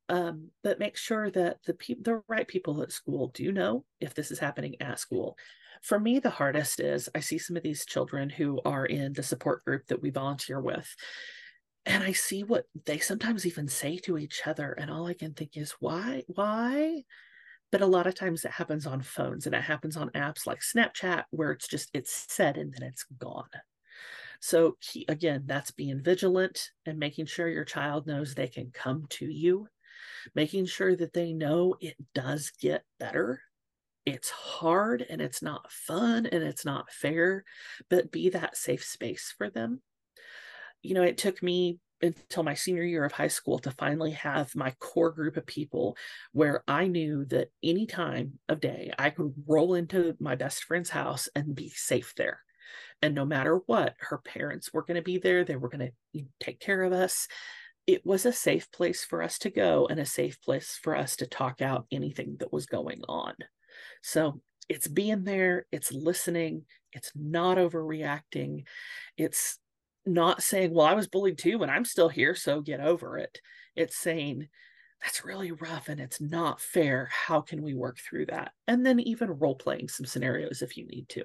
Um, 0.10 0.50
but 0.63 0.80
make 0.80 0.98
sure 0.98 1.30
that 1.32 1.58
the 1.65 1.76
people, 1.76 2.04
the 2.04 2.22
right 2.28 2.48
people 2.48 2.82
at 2.82 2.91
school 2.91 3.28
do 3.28 3.52
know 3.52 3.86
if 4.02 4.15
this 4.15 4.32
is 4.32 4.39
happening 4.39 4.76
at 4.82 5.00
school. 5.00 5.38
For 5.84 6.00
me, 6.00 6.19
the 6.19 6.32
hardest 6.32 6.80
is 6.80 7.10
I 7.15 7.19
see 7.19 7.38
some 7.38 7.56
of 7.56 7.63
these 7.63 7.86
children 7.86 8.30
who 8.30 8.60
are 8.65 8.86
in 8.86 9.13
the 9.13 9.24
support 9.24 9.63
group 9.63 9.86
that 9.88 10.02
we 10.02 10.10
volunteer 10.10 10.60
with, 10.60 10.93
and 11.86 12.04
I 12.04 12.12
see 12.12 12.43
what 12.43 12.65
they 12.86 12.98
sometimes 13.00 13.45
even 13.45 13.67
say 13.67 13.98
to 14.00 14.17
each 14.17 14.41
other, 14.45 14.74
and 14.74 14.91
all 14.91 15.08
I 15.08 15.13
can 15.13 15.34
think 15.34 15.56
is, 15.56 15.72
why, 15.80 16.24
why? 16.28 17.04
But 17.72 17.82
a 17.82 17.88
lot 17.88 18.08
of 18.08 18.15
times 18.15 18.43
it 18.45 18.52
happens 18.52 18.88
on 18.88 19.02
phones 19.02 19.45
and 19.45 19.56
it 19.56 19.62
happens 19.62 19.95
on 19.95 20.10
apps 20.10 20.48
like 20.48 20.60
Snapchat 20.60 21.26
where 21.30 21.52
it's 21.52 21.67
just 21.67 21.89
it's 21.93 22.26
said 22.28 22.58
and 22.58 22.74
then 22.74 22.84
it's 22.84 23.06
gone. 23.17 23.50
So, 24.41 24.78
again, 25.08 25.43
that's 25.45 25.72
being 25.72 26.02
vigilant 26.02 26.69
and 26.86 26.98
making 26.98 27.26
sure 27.26 27.48
your 27.48 27.65
child 27.65 28.08
knows 28.08 28.34
they 28.34 28.48
can 28.48 28.72
come 28.74 29.06
to 29.12 29.26
you, 29.26 29.67
making 30.36 30.65
sure 30.65 30.95
that 30.95 31.13
they 31.13 31.34
know 31.34 31.75
it 31.79 31.95
does 32.13 32.51
get 32.62 32.84
better. 32.99 33.41
It's 34.05 34.29
hard 34.29 35.05
and 35.08 35.21
it's 35.21 35.41
not 35.41 35.71
fun 35.71 36.25
and 36.25 36.43
it's 36.43 36.65
not 36.65 36.91
fair, 36.91 37.43
but 37.89 38.12
be 38.12 38.29
that 38.29 38.58
safe 38.58 38.84
space 38.84 39.34
for 39.38 39.49
them. 39.49 39.82
You 40.82 40.95
know, 40.95 41.03
it 41.03 41.17
took 41.17 41.43
me 41.43 41.79
until 42.01 42.43
my 42.43 42.53
senior 42.53 42.84
year 42.84 43.03
of 43.03 43.12
high 43.12 43.27
school 43.27 43.60
to 43.60 43.71
finally 43.71 44.12
have 44.12 44.55
my 44.55 44.71
core 44.79 45.12
group 45.12 45.38
of 45.38 45.45
people 45.45 45.97
where 46.32 46.63
I 46.67 46.88
knew 46.88 47.25
that 47.25 47.51
any 47.62 47.86
time 47.86 48.39
of 48.47 48.62
day 48.62 48.93
I 48.97 49.10
could 49.10 49.34
roll 49.45 49.73
into 49.73 50.15
my 50.19 50.36
best 50.36 50.63
friend's 50.63 50.89
house 50.89 51.27
and 51.36 51.55
be 51.55 51.69
safe 51.69 52.13
there. 52.15 52.39
And 53.01 53.15
no 53.15 53.25
matter 53.25 53.60
what, 53.65 53.95
her 53.99 54.17
parents 54.17 54.73
were 54.73 54.84
going 54.84 54.95
to 54.95 55.01
be 55.01 55.17
there. 55.17 55.43
They 55.43 55.55
were 55.55 55.69
going 55.69 55.91
to 56.13 56.23
take 56.39 56.60
care 56.60 56.84
of 56.84 56.93
us. 56.93 57.27
It 57.89 58.06
was 58.06 58.28
a 58.28 58.32
safe 58.32 58.71
place 58.71 59.04
for 59.04 59.23
us 59.23 59.39
to 59.39 59.49
go 59.49 59.88
and 59.88 59.99
a 59.99 60.06
safe 60.06 60.39
place 60.43 60.78
for 60.80 60.95
us 60.95 61.15
to 61.15 61.25
talk 61.25 61.60
out 61.60 61.88
anything 61.91 62.36
that 62.38 62.54
was 62.54 62.67
going 62.67 63.02
on. 63.10 63.34
So 64.04 64.41
it's 64.69 64.88
being 64.88 65.23
there, 65.23 65.65
it's 65.71 65.91
listening, 65.91 66.65
it's 66.93 67.12
not 67.15 67.58
overreacting, 67.58 68.67
it's 69.17 69.58
not 70.06 70.43
saying, 70.43 70.71
Well, 70.71 70.86
I 70.86 70.93
was 70.93 71.08
bullied 71.08 71.39
too, 71.39 71.63
and 71.63 71.71
I'm 71.71 71.84
still 71.84 72.10
here, 72.10 72.36
so 72.36 72.62
get 72.62 72.80
over 72.80 73.17
it. 73.17 73.41
It's 73.75 73.97
saying, 73.97 74.49
That's 75.02 75.25
really 75.25 75.52
rough 75.52 75.89
and 75.89 75.99
it's 75.99 76.21
not 76.21 76.62
fair. 76.62 77.10
How 77.12 77.41
can 77.41 77.63
we 77.63 77.73
work 77.73 77.97
through 77.97 78.28
that? 78.28 78.52
And 78.67 78.86
then 78.86 78.99
even 78.99 79.32
role 79.32 79.56
playing 79.56 79.88
some 79.88 80.06
scenarios 80.06 80.62
if 80.62 80.78
you 80.78 80.86
need 80.86 81.10
to. 81.10 81.23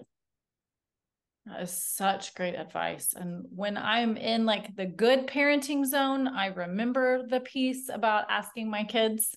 That 1.47 1.63
is 1.63 1.71
such 1.71 2.35
great 2.35 2.55
advice. 2.55 3.13
And 3.15 3.45
when 3.55 3.77
I'm 3.77 4.17
in 4.17 4.47
like 4.47 4.75
the 4.77 4.87
good 4.87 5.27
parenting 5.27 5.85
zone, 5.85 6.27
I 6.27 6.47
remember 6.47 7.27
the 7.29 7.41
piece 7.41 7.91
about 7.93 8.25
asking 8.31 8.71
my 8.71 8.85
kids, 8.85 9.37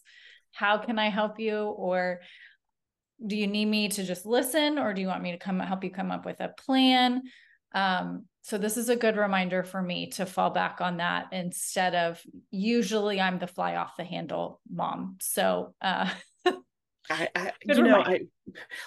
How 0.53 0.77
can 0.77 0.99
I 0.99 1.09
help 1.09 1.39
you? 1.39 1.57
Or 1.57 2.21
do 3.25 3.35
you 3.35 3.47
need 3.47 3.65
me 3.65 3.89
to 3.89 4.03
just 4.03 4.25
listen 4.25 4.77
or 4.77 4.93
do 4.93 5.01
you 5.01 5.07
want 5.07 5.23
me 5.23 5.31
to 5.31 5.39
come 5.39 5.59
help 5.59 5.83
you 5.83 5.89
come 5.89 6.11
up 6.11 6.25
with 6.25 6.39
a 6.39 6.49
plan? 6.49 7.23
Um, 7.73 8.25
so 8.41 8.57
this 8.57 8.77
is 8.77 8.89
a 8.89 8.95
good 8.95 9.17
reminder 9.17 9.63
for 9.63 9.81
me 9.81 10.11
to 10.11 10.25
fall 10.25 10.51
back 10.51 10.79
on 10.79 10.97
that 10.97 11.27
instead 11.33 11.95
of 11.95 12.21
usually 12.49 13.19
I'm 13.19 13.39
the 13.39 13.47
fly 13.47 13.75
off 13.75 13.97
the 13.97 14.05
handle 14.05 14.61
mom. 14.71 15.17
So 15.19 15.73
uh 15.81 16.09
I, 17.09 17.29
I 17.35 17.51
you 17.63 17.81
know, 17.83 18.01
I 18.01 18.21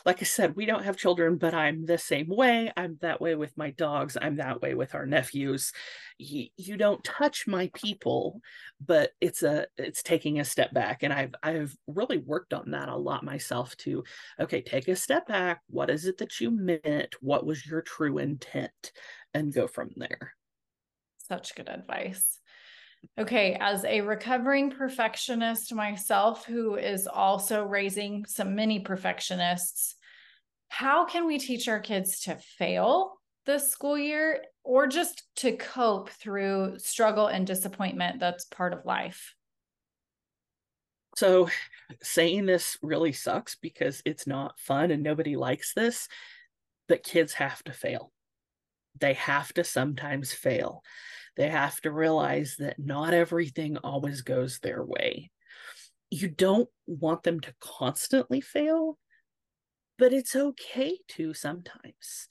like 0.04 0.20
I 0.20 0.24
said, 0.24 0.56
we 0.56 0.66
don't 0.66 0.84
have 0.84 0.96
children, 0.96 1.36
but 1.36 1.54
I'm 1.54 1.86
the 1.86 1.98
same 1.98 2.28
way. 2.28 2.72
I'm 2.76 2.98
that 3.00 3.20
way 3.20 3.34
with 3.34 3.56
my 3.56 3.70
dogs. 3.70 4.16
I'm 4.20 4.36
that 4.36 4.60
way 4.60 4.74
with 4.74 4.94
our 4.94 5.06
nephews. 5.06 5.72
You, 6.18 6.46
you 6.56 6.76
don't 6.76 7.02
touch 7.04 7.46
my 7.46 7.70
people, 7.74 8.40
but 8.84 9.12
it's 9.20 9.42
a 9.42 9.66
it's 9.78 10.02
taking 10.02 10.40
a 10.40 10.44
step 10.44 10.72
back, 10.72 11.02
and 11.02 11.12
I've 11.12 11.34
I've 11.42 11.74
really 11.86 12.18
worked 12.18 12.52
on 12.52 12.70
that 12.72 12.88
a 12.88 12.96
lot 12.96 13.24
myself 13.24 13.76
too. 13.76 14.04
Okay, 14.38 14.60
take 14.60 14.88
a 14.88 14.96
step 14.96 15.26
back. 15.26 15.62
What 15.68 15.90
is 15.90 16.06
it 16.06 16.18
that 16.18 16.40
you 16.40 16.50
meant? 16.50 17.14
What 17.20 17.46
was 17.46 17.66
your 17.66 17.82
true 17.82 18.18
intent? 18.18 18.92
And 19.32 19.54
go 19.54 19.66
from 19.68 19.90
there. 19.96 20.34
Such 21.18 21.54
good 21.54 21.68
advice. 21.68 22.39
Okay, 23.18 23.56
as 23.60 23.84
a 23.84 24.00
recovering 24.00 24.70
perfectionist 24.70 25.74
myself, 25.74 26.46
who 26.46 26.76
is 26.76 27.06
also 27.06 27.64
raising 27.64 28.24
some 28.26 28.54
mini 28.54 28.80
perfectionists, 28.80 29.96
how 30.68 31.04
can 31.04 31.26
we 31.26 31.38
teach 31.38 31.68
our 31.68 31.80
kids 31.80 32.20
to 32.20 32.36
fail 32.36 33.18
this 33.44 33.70
school 33.70 33.98
year 33.98 34.42
or 34.62 34.86
just 34.86 35.24
to 35.36 35.56
cope 35.56 36.10
through 36.10 36.78
struggle 36.78 37.26
and 37.26 37.46
disappointment 37.46 38.20
that's 38.20 38.44
part 38.44 38.72
of 38.72 38.84
life? 38.84 39.34
So, 41.16 41.50
saying 42.02 42.46
this 42.46 42.78
really 42.82 43.12
sucks 43.12 43.56
because 43.56 44.00
it's 44.04 44.26
not 44.26 44.58
fun 44.60 44.90
and 44.90 45.02
nobody 45.02 45.36
likes 45.36 45.74
this, 45.74 46.08
but 46.88 47.02
kids 47.02 47.34
have 47.34 47.62
to 47.64 47.72
fail. 47.72 48.12
They 49.00 49.14
have 49.14 49.52
to 49.54 49.64
sometimes 49.64 50.32
fail. 50.32 50.82
They 51.36 51.48
have 51.48 51.80
to 51.82 51.90
realize 51.90 52.56
that 52.58 52.78
not 52.78 53.14
everything 53.14 53.76
always 53.78 54.22
goes 54.22 54.58
their 54.58 54.84
way. 54.84 55.30
You 56.10 56.28
don't 56.28 56.68
want 56.86 57.22
them 57.22 57.40
to 57.40 57.54
constantly 57.60 58.40
fail, 58.40 58.98
but 59.98 60.12
it's 60.12 60.34
okay 60.34 60.98
to 61.08 61.34
sometimes. 61.34 62.28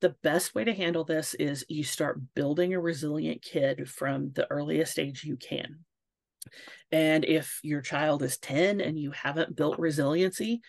The 0.00 0.14
best 0.22 0.54
way 0.54 0.64
to 0.64 0.72
handle 0.72 1.04
this 1.04 1.34
is 1.34 1.64
you 1.68 1.84
start 1.84 2.20
building 2.34 2.72
a 2.72 2.80
resilient 2.80 3.42
kid 3.42 3.88
from 3.88 4.32
the 4.32 4.50
earliest 4.50 4.98
age 4.98 5.24
you 5.24 5.36
can. 5.36 5.80
And 6.92 7.24
if 7.24 7.60
your 7.62 7.80
child 7.80 8.22
is 8.22 8.38
10 8.38 8.80
and 8.80 8.98
you 8.98 9.10
haven't 9.10 9.56
built 9.56 9.78
resiliency, 9.78 10.62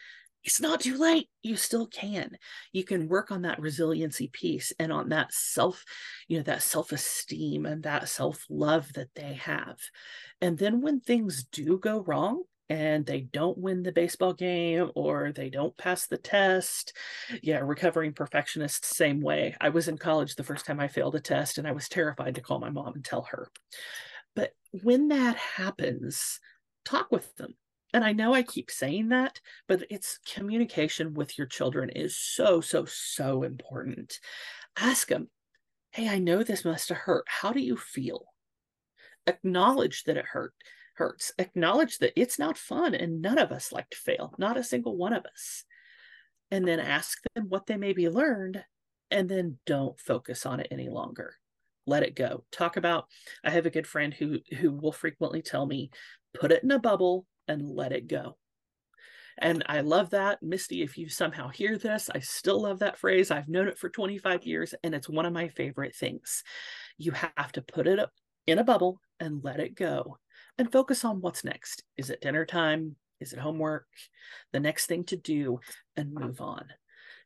it's 0.44 0.62
not 0.62 0.82
too 0.82 0.98
late. 0.98 1.28
You 1.44 1.56
still 1.56 1.88
can. 1.88 2.38
You 2.72 2.84
can 2.84 3.10
work 3.10 3.32
on 3.32 3.42
that 3.42 3.60
resiliency 3.60 4.30
piece 4.32 4.72
and 4.80 4.92
on 4.92 5.10
that 5.10 5.34
self, 5.34 5.84
you 6.28 6.38
know, 6.38 6.44
that 6.44 6.64
self 6.64 6.92
esteem 6.92 7.66
and 7.66 7.84
that 7.84 8.08
self 8.08 8.46
love 8.50 8.94
that 8.94 9.10
they 9.16 9.34
have. 9.34 9.78
And 10.42 10.58
then 10.58 10.82
when 10.82 11.02
things 11.02 11.44
do 11.44 11.78
go 11.78 12.00
wrong, 12.00 12.44
and 12.70 13.06
they 13.06 13.22
don't 13.22 13.58
win 13.58 13.82
the 13.82 13.92
baseball 13.92 14.34
game 14.34 14.92
or 14.94 15.32
they 15.32 15.50
don't 15.50 15.76
pass 15.78 16.06
the 16.06 16.18
test. 16.18 16.96
Yeah, 17.42 17.60
recovering 17.60 18.14
perfectionist, 18.14 18.86
same 18.86 19.22
way. 19.22 19.56
I 19.60 19.70
was 19.70 19.88
in 19.88 19.98
college 19.98 20.36
the 20.36 20.44
first 20.44 20.66
time 20.66 20.80
I 20.80 20.88
failed 20.88 21.16
a 21.16 21.20
test 21.20 21.58
and 21.58 21.68
I 21.68 21.72
was 21.72 21.90
terrified 21.90 22.36
to 22.36 22.42
call 22.42 22.60
my 22.60 22.70
mom 22.70 22.94
and 22.94 23.04
tell 23.04 23.24
her. 23.24 23.50
But 24.36 24.52
when 24.84 25.08
that 25.08 25.36
happens, 25.36 26.40
talk 26.86 27.12
with 27.12 27.36
them 27.38 27.56
and 27.94 28.04
I 28.04 28.14
know 28.14 28.34
I 28.34 28.44
keep 28.44 28.70
saying 28.70 29.10
that, 29.10 29.40
but 29.68 29.84
it's 29.90 30.20
communication 30.34 31.14
with 31.14 31.38
your 31.38 31.48
children 31.48 31.90
is 31.90 32.18
so, 32.18 32.62
so, 32.62 32.86
so 32.86 33.44
important. 33.44 34.20
Ask 34.78 35.08
them, 35.08 35.30
hey, 35.92 36.08
I 36.08 36.20
know 36.20 36.44
this 36.44 36.66
must 36.66 36.90
have 36.90 37.00
hurt. 37.00 37.26
How 37.28 37.52
do 37.52 37.60
you 37.60 37.78
feel? 37.78 38.26
Acknowledge 39.26 40.04
that 40.04 40.18
it 40.18 40.26
hurt 40.26 40.54
hurts. 41.00 41.32
Acknowledge 41.40 41.98
that 42.00 42.14
it's 42.16 42.38
not 42.38 42.58
fun 42.58 42.94
and 42.94 43.22
none 43.22 43.40
of 43.40 43.52
us 43.52 43.72
like 43.72 43.90
to 43.90 43.98
fail, 43.98 44.36
not 44.38 44.58
a 44.58 44.64
single 44.64 44.98
one 44.98 45.14
of 45.14 45.26
us. 45.26 45.64
And 46.52 46.68
then 46.68 46.80
ask 46.80 47.18
them 47.34 47.46
what 47.48 47.66
they 47.66 47.78
maybe 47.78 48.10
learned, 48.10 48.64
and 49.10 49.30
then 49.30 49.60
don't 49.66 50.00
focus 50.00 50.46
on 50.46 50.60
it 50.60 50.68
any 50.72 50.90
longer. 50.90 51.36
Let 51.88 52.04
it 52.04 52.16
go. 52.16 52.44
Talk 52.52 52.76
about 52.76 53.06
I 53.44 53.52
have 53.52 53.66
a 53.66 53.72
good 53.72 53.88
friend 53.88 54.14
who 54.14 54.40
who 54.60 54.72
will 54.72 54.92
frequently 54.92 55.42
tell 55.42 55.66
me, 55.66 55.90
put 56.34 56.52
it 56.52 56.64
in 56.64 56.72
a 56.72 56.80
bubble 56.80 57.26
and 57.50 57.76
let 57.76 57.92
it 57.92 58.08
go. 58.08 58.38
And 59.38 59.64
I 59.68 59.82
love 59.82 60.12
that. 60.12 60.44
Misty, 60.44 60.82
if 60.82 60.98
you 60.98 61.10
somehow 61.10 61.48
hear 61.48 61.78
this, 61.78 62.10
I 62.14 62.20
still 62.20 62.62
love 62.62 62.80
that 62.80 62.98
phrase. 62.98 63.32
I've 63.32 63.48
known 63.48 63.68
it 63.68 63.78
for 63.78 63.90
25 63.90 64.46
years 64.46 64.76
and 64.84 64.94
it's 64.94 65.10
one 65.10 65.26
of 65.26 65.34
my 65.34 65.48
favorite 65.48 65.96
things. 65.96 66.44
You 66.98 67.12
have 67.12 67.52
to 67.54 67.62
put 67.62 67.88
it 67.88 68.00
in 68.48 68.60
a 68.60 68.64
bubble 68.64 69.00
and 69.20 69.44
let 69.44 69.60
it 69.60 69.76
go 69.76 70.18
and 70.58 70.72
focus 70.72 71.06
on 71.06 71.22
what's 71.22 71.44
next. 71.44 71.84
Is 71.98 72.10
it 72.10 72.22
dinner 72.22 72.46
time? 72.46 72.96
Is 73.22 73.34
it 73.34 73.40
homework? 73.40 73.88
The 74.52 74.60
next 74.60 74.88
thing 74.88 75.06
to 75.06 75.16
do 75.16 75.60
and 75.96 76.14
move 76.14 76.42
on. 76.42 76.66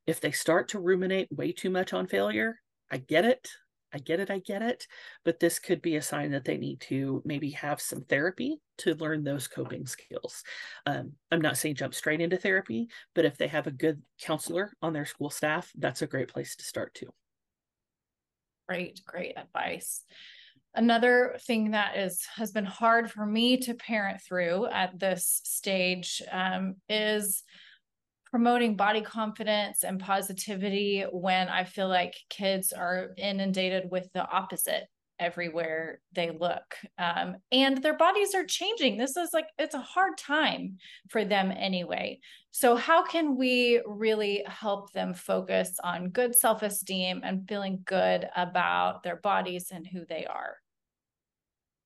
If 0.06 0.22
they 0.22 0.32
start 0.32 0.70
to 0.70 0.80
ruminate 0.80 1.32
way 1.32 1.52
too 1.52 1.70
much 1.70 1.94
on 1.94 2.08
failure, 2.08 2.60
I 2.92 2.98
get 2.98 3.26
it. 3.26 3.50
I 3.94 4.00
get 4.00 4.20
it, 4.20 4.32
I 4.32 4.40
get 4.40 4.62
it. 4.62 4.88
But 5.24 5.40
this 5.40 5.60
could 5.60 5.82
be 5.82 5.96
a 5.96 6.02
sign 6.02 6.32
that 6.32 6.46
they 6.46 6.58
need 6.58 6.82
to 6.82 7.22
maybe 7.26 7.52
have 7.52 7.80
some 7.80 8.02
therapy 8.02 8.60
to 8.80 8.96
learn 8.96 9.24
those 9.24 9.48
coping 9.48 9.86
skills. 9.86 10.44
Um, 10.86 11.14
I'm 11.32 11.42
not 11.42 11.58
saying 11.58 11.76
jump 11.76 11.94
straight 11.94 12.22
into 12.22 12.38
therapy, 12.38 12.90
but 13.14 13.26
if 13.26 13.38
they 13.38 13.48
have 13.48 13.68
a 13.68 13.72
good 13.72 14.02
counselor 14.22 14.74
on 14.82 14.94
their 14.94 15.06
school 15.06 15.30
staff, 15.30 15.72
that's 15.78 16.02
a 16.02 16.08
great 16.08 16.30
place 16.30 16.56
to 16.56 16.64
start 16.64 16.94
too. 16.96 17.14
Great, 18.68 19.02
great 19.06 19.38
advice. 19.38 20.04
Another 20.76 21.36
thing 21.46 21.72
that 21.72 21.98
is 21.98 22.26
has 22.36 22.52
been 22.52 22.66
hard 22.66 23.12
for 23.12 23.26
me 23.26 23.58
to 23.58 23.76
parent 23.76 24.22
through 24.22 24.66
at 24.68 24.98
this 25.00 25.42
stage 25.44 26.22
um, 26.32 26.76
is 26.90 27.44
promoting 28.34 28.76
body 28.76 29.02
confidence 29.02 29.84
and 29.84 30.00
positivity 30.00 31.06
when 31.12 31.48
I 31.50 31.66
feel 31.66 31.88
like 31.88 32.16
kids 32.32 32.74
are 32.74 33.10
inundated 33.16 33.92
with 33.92 34.12
the 34.14 34.28
opposite 34.28 34.86
everywhere 35.20 36.02
they 36.14 36.32
look. 36.32 36.76
Um, 36.98 37.36
and 37.52 37.78
their 37.84 37.96
bodies 37.96 38.34
are 38.34 38.44
changing. 38.44 38.98
This 38.98 39.18
is 39.18 39.30
like, 39.34 39.46
it's 39.60 39.76
a 39.76 39.82
hard 39.82 40.18
time 40.18 40.78
for 41.12 41.24
them 41.24 41.54
anyway. 41.56 42.22
So, 42.50 42.76
how 42.76 43.06
can 43.06 43.38
we 43.38 43.84
really 43.86 44.44
help 44.48 44.92
them 44.94 45.14
focus 45.14 45.78
on 45.84 46.10
good 46.10 46.34
self 46.34 46.64
esteem 46.64 47.22
and 47.24 47.48
feeling 47.48 47.84
good 47.86 48.28
about 48.36 49.04
their 49.04 49.18
bodies 49.18 49.68
and 49.72 49.86
who 49.86 50.08
they 50.10 50.26
are? 50.26 50.56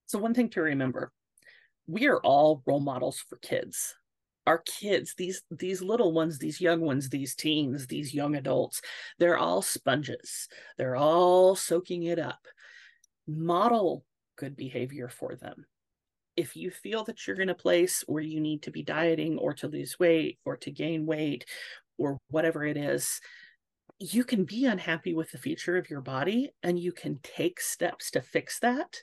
So, 0.06 0.18
one 0.18 0.32
thing 0.32 0.48
to 0.50 0.62
remember 0.62 1.12
we 1.86 2.06
are 2.06 2.20
all 2.20 2.62
role 2.64 2.80
models 2.80 3.18
for 3.18 3.36
kids 3.36 3.94
our 4.48 4.62
kids 4.64 5.14
these 5.18 5.42
these 5.50 5.82
little 5.82 6.12
ones 6.12 6.38
these 6.38 6.58
young 6.58 6.80
ones 6.80 7.10
these 7.10 7.34
teens 7.34 7.86
these 7.86 8.14
young 8.14 8.34
adults 8.34 8.80
they're 9.18 9.38
all 9.38 9.62
sponges. 9.62 10.48
They're 10.76 10.96
all 10.96 11.54
soaking 11.54 12.04
it 12.04 12.18
up. 12.18 12.46
Model 13.26 14.04
good 14.36 14.56
behavior 14.56 15.08
for 15.08 15.34
them. 15.34 15.66
If 16.36 16.56
you 16.56 16.70
feel 16.70 17.04
that 17.04 17.26
you're 17.26 17.40
in 17.40 17.48
a 17.48 17.54
place 17.54 18.04
where 18.06 18.22
you 18.22 18.40
need 18.40 18.62
to 18.62 18.70
be 18.70 18.82
dieting 18.82 19.38
or 19.38 19.52
to 19.54 19.68
lose 19.68 19.98
weight 19.98 20.38
or 20.44 20.56
to 20.58 20.70
gain 20.70 21.04
weight 21.04 21.44
or 21.98 22.18
whatever 22.30 22.64
it 22.64 22.76
is 22.76 23.20
you 24.00 24.22
can 24.22 24.44
be 24.44 24.64
unhappy 24.64 25.12
with 25.12 25.32
the 25.32 25.38
feature 25.38 25.76
of 25.76 25.90
your 25.90 26.00
body 26.00 26.52
and 26.62 26.78
you 26.78 26.92
can 26.92 27.18
take 27.24 27.60
steps 27.60 28.12
to 28.12 28.20
fix 28.20 28.60
that 28.60 29.02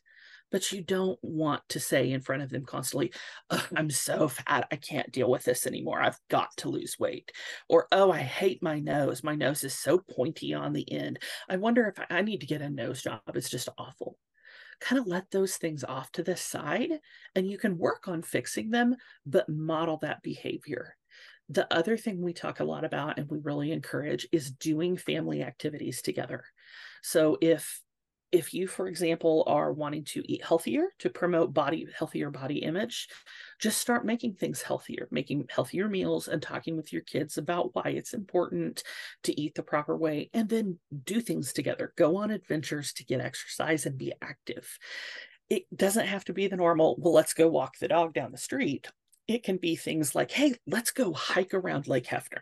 but 0.55 0.71
you 0.71 0.81
don't 0.81 1.19
want 1.21 1.61
to 1.67 1.81
say 1.81 2.13
in 2.13 2.21
front 2.21 2.41
of 2.41 2.49
them 2.49 2.63
constantly, 2.63 3.11
mm-hmm. 3.51 3.77
I'm 3.77 3.89
so 3.89 4.29
fat, 4.29 4.65
I 4.71 4.77
can't 4.77 5.11
deal 5.11 5.29
with 5.29 5.43
this 5.43 5.67
anymore. 5.67 6.01
I've 6.01 6.17
got 6.29 6.55
to 6.59 6.69
lose 6.69 6.95
weight. 6.97 7.33
Or, 7.67 7.87
oh, 7.91 8.09
I 8.09 8.19
hate 8.19 8.63
my 8.63 8.79
nose. 8.79 9.21
My 9.21 9.35
nose 9.35 9.65
is 9.65 9.77
so 9.77 9.97
pointy 9.97 10.53
on 10.53 10.71
the 10.71 10.89
end. 10.89 11.19
I 11.49 11.57
wonder 11.57 11.89
if 11.89 12.05
I 12.09 12.21
need 12.21 12.39
to 12.39 12.47
get 12.47 12.61
a 12.61 12.69
nose 12.69 13.03
job. 13.03 13.19
It's 13.33 13.49
just 13.49 13.67
awful. 13.77 14.17
Kind 14.79 14.97
of 14.97 15.07
let 15.07 15.29
those 15.29 15.57
things 15.57 15.83
off 15.83 16.09
to 16.13 16.23
the 16.23 16.37
side 16.37 17.01
and 17.35 17.51
you 17.51 17.57
can 17.57 17.77
work 17.77 18.07
on 18.07 18.21
fixing 18.21 18.69
them, 18.69 18.95
but 19.25 19.49
model 19.49 19.97
that 20.03 20.23
behavior. 20.23 20.95
The 21.49 21.67
other 21.69 21.97
thing 21.97 22.21
we 22.21 22.31
talk 22.31 22.61
a 22.61 22.63
lot 22.63 22.85
about 22.85 23.19
and 23.19 23.29
we 23.29 23.39
really 23.39 23.73
encourage 23.73 24.25
is 24.31 24.51
doing 24.51 24.95
family 24.95 25.43
activities 25.43 26.01
together. 26.01 26.45
So 27.03 27.37
if 27.41 27.81
if 28.35 28.53
you 28.53 28.67
for 28.67 28.87
example 28.87 29.43
are 29.47 29.71
wanting 29.71 30.03
to 30.03 30.23
eat 30.31 30.43
healthier 30.43 30.87
to 30.99 31.09
promote 31.09 31.53
body 31.53 31.87
healthier 31.97 32.29
body 32.29 32.57
image 32.59 33.07
just 33.59 33.79
start 33.79 34.05
making 34.05 34.33
things 34.33 34.61
healthier 34.61 35.07
making 35.11 35.45
healthier 35.49 35.87
meals 35.87 36.27
and 36.27 36.41
talking 36.41 36.75
with 36.75 36.91
your 36.91 37.01
kids 37.03 37.37
about 37.37 37.73
why 37.73 37.89
it's 37.89 38.13
important 38.13 38.83
to 39.23 39.39
eat 39.39 39.55
the 39.55 39.63
proper 39.63 39.95
way 39.97 40.29
and 40.33 40.49
then 40.49 40.77
do 41.03 41.21
things 41.21 41.53
together. 41.53 41.93
Go 41.97 42.17
on 42.17 42.31
adventures 42.31 42.93
to 42.93 43.05
get 43.05 43.21
exercise 43.21 43.85
and 43.85 43.97
be 43.97 44.13
active. 44.21 44.77
It 45.49 45.63
doesn't 45.75 46.07
have 46.07 46.25
to 46.25 46.33
be 46.33 46.47
the 46.47 46.55
normal 46.55 46.95
well 46.99 47.13
let's 47.13 47.33
go 47.33 47.47
walk 47.47 47.77
the 47.79 47.87
dog 47.87 48.13
down 48.13 48.31
the 48.31 48.37
street. 48.37 48.87
It 49.27 49.43
can 49.43 49.57
be 49.57 49.75
things 49.75 50.15
like 50.15 50.31
hey 50.31 50.55
let's 50.67 50.91
go 50.91 51.13
hike 51.13 51.53
around 51.53 51.87
lake 51.87 52.05
hefner 52.05 52.41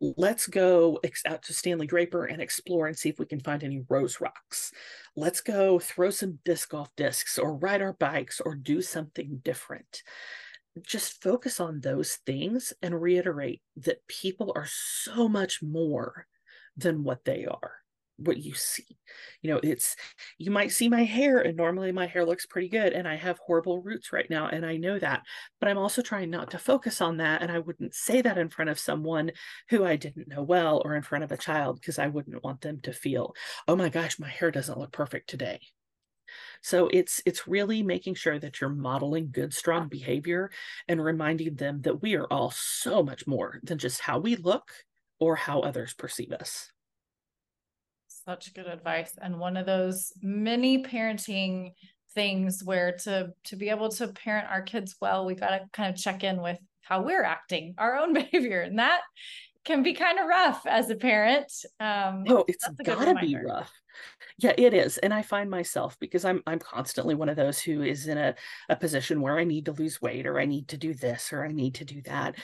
Let's 0.00 0.46
go 0.46 1.00
out 1.26 1.42
to 1.44 1.54
Stanley 1.54 1.86
Draper 1.86 2.26
and 2.26 2.40
explore 2.40 2.86
and 2.86 2.96
see 2.96 3.08
if 3.08 3.18
we 3.18 3.26
can 3.26 3.40
find 3.40 3.62
any 3.62 3.84
rose 3.88 4.20
rocks. 4.20 4.72
Let's 5.16 5.40
go 5.40 5.78
throw 5.78 6.10
some 6.10 6.38
disc 6.44 6.70
golf 6.70 6.88
discs 6.96 7.38
or 7.38 7.54
ride 7.54 7.82
our 7.82 7.94
bikes 7.94 8.40
or 8.40 8.54
do 8.54 8.82
something 8.82 9.40
different. 9.44 10.02
Just 10.82 11.22
focus 11.22 11.60
on 11.60 11.80
those 11.80 12.16
things 12.26 12.72
and 12.82 13.00
reiterate 13.00 13.62
that 13.76 14.06
people 14.08 14.52
are 14.56 14.66
so 14.68 15.28
much 15.28 15.62
more 15.62 16.26
than 16.76 17.04
what 17.04 17.24
they 17.24 17.46
are 17.46 17.83
what 18.16 18.38
you 18.38 18.54
see. 18.54 18.84
You 19.42 19.50
know 19.50 19.60
it's 19.62 19.96
you 20.38 20.50
might 20.50 20.72
see 20.72 20.88
my 20.88 21.04
hair 21.04 21.40
and 21.40 21.56
normally 21.56 21.92
my 21.92 22.06
hair 22.06 22.24
looks 22.24 22.46
pretty 22.46 22.68
good 22.68 22.92
and 22.92 23.06
i 23.06 23.14
have 23.14 23.38
horrible 23.38 23.82
roots 23.82 24.12
right 24.12 24.28
now 24.30 24.48
and 24.48 24.64
i 24.64 24.76
know 24.76 24.98
that 24.98 25.22
but 25.60 25.68
i'm 25.68 25.76
also 25.76 26.00
trying 26.00 26.30
not 26.30 26.50
to 26.52 26.58
focus 26.58 27.00
on 27.00 27.18
that 27.18 27.42
and 27.42 27.52
i 27.52 27.58
wouldn't 27.58 27.94
say 27.94 28.22
that 28.22 28.38
in 28.38 28.48
front 28.48 28.70
of 28.70 28.78
someone 28.78 29.30
who 29.68 29.84
i 29.84 29.96
didn't 29.96 30.28
know 30.28 30.42
well 30.42 30.80
or 30.84 30.96
in 30.96 31.02
front 31.02 31.24
of 31.24 31.30
a 31.30 31.36
child 31.36 31.78
because 31.78 31.98
i 31.98 32.06
wouldn't 32.06 32.42
want 32.42 32.62
them 32.62 32.80
to 32.80 32.92
feel 32.92 33.34
oh 33.68 33.76
my 33.76 33.88
gosh 33.90 34.18
my 34.18 34.28
hair 34.28 34.50
doesn't 34.50 34.78
look 34.78 34.92
perfect 34.92 35.28
today. 35.28 35.60
So 36.62 36.88
it's 36.88 37.20
it's 37.26 37.46
really 37.46 37.82
making 37.82 38.14
sure 38.14 38.38
that 38.38 38.60
you're 38.60 38.70
modeling 38.70 39.28
good 39.30 39.52
strong 39.52 39.88
behavior 39.88 40.50
and 40.88 41.04
reminding 41.04 41.56
them 41.56 41.82
that 41.82 42.00
we 42.00 42.14
are 42.14 42.26
all 42.26 42.50
so 42.50 43.02
much 43.02 43.26
more 43.26 43.60
than 43.62 43.78
just 43.78 44.00
how 44.00 44.18
we 44.18 44.36
look 44.36 44.70
or 45.20 45.36
how 45.36 45.60
others 45.60 45.94
perceive 45.94 46.32
us 46.32 46.72
such 48.26 48.54
good 48.54 48.66
advice 48.66 49.12
and 49.20 49.38
one 49.38 49.56
of 49.56 49.66
those 49.66 50.12
many 50.22 50.82
parenting 50.82 51.70
things 52.14 52.62
where 52.64 52.92
to 52.92 53.30
to 53.44 53.56
be 53.56 53.68
able 53.68 53.88
to 53.88 54.08
parent 54.08 54.46
our 54.50 54.62
kids 54.62 54.96
well 55.00 55.26
we 55.26 55.34
got 55.34 55.50
to 55.50 55.60
kind 55.72 55.92
of 55.92 56.00
check 56.00 56.24
in 56.24 56.40
with 56.40 56.58
how 56.82 57.02
we're 57.02 57.24
acting 57.24 57.74
our 57.78 57.96
own 57.96 58.12
behavior 58.14 58.60
and 58.60 58.78
that 58.78 59.00
can 59.64 59.82
be 59.82 59.94
kind 59.94 60.18
of 60.18 60.26
rough 60.26 60.66
as 60.66 60.90
a 60.90 60.94
parent 60.94 61.50
um 61.80 62.24
oh 62.28 62.44
it's 62.46 62.68
gotta 62.84 63.14
be 63.14 63.36
rough. 63.36 63.72
Yeah 64.38 64.52
it 64.58 64.74
is 64.74 64.98
and 64.98 65.14
i 65.14 65.22
find 65.22 65.48
myself 65.48 65.96
because 66.00 66.24
i'm 66.24 66.42
i'm 66.46 66.58
constantly 66.58 67.14
one 67.14 67.28
of 67.28 67.36
those 67.36 67.60
who 67.60 67.82
is 67.82 68.06
in 68.08 68.18
a, 68.18 68.34
a 68.68 68.76
position 68.76 69.20
where 69.20 69.38
i 69.38 69.44
need 69.44 69.66
to 69.66 69.72
lose 69.72 70.02
weight 70.02 70.26
or 70.26 70.38
i 70.38 70.44
need 70.44 70.68
to 70.68 70.76
do 70.76 70.92
this 70.94 71.32
or 71.32 71.44
i 71.44 71.52
need 71.52 71.76
to 71.76 71.84
do 71.84 72.02
that 72.02 72.34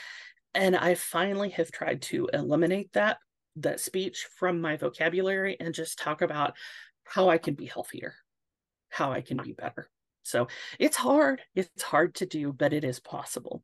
and 0.55 0.77
i 0.77 0.95
finally 0.95 1.51
have 1.51 1.71
tried 1.71 2.01
to 2.03 2.29
eliminate 2.33 2.93
that 2.93 3.19
that 3.57 3.81
speech 3.81 4.27
from 4.39 4.61
my 4.61 4.77
vocabulary 4.77 5.57
and 5.61 5.75
just 5.75 5.99
talk 5.99 6.23
about 6.23 6.55
how 7.05 7.29
I 7.29 7.39
can 7.39 7.55
be 7.55 7.67
healthier, 7.67 8.15
how 8.89 9.13
I 9.13 9.21
can 9.21 9.37
be 9.39 9.53
better. 9.53 9.91
So 10.23 10.49
it's 10.79 10.97
hard. 10.97 11.43
It's 11.55 11.83
hard 11.83 12.15
to 12.17 12.27
do, 12.27 12.53
but 12.53 12.73
it 12.73 12.85
is 12.85 13.01
possible. 13.01 13.63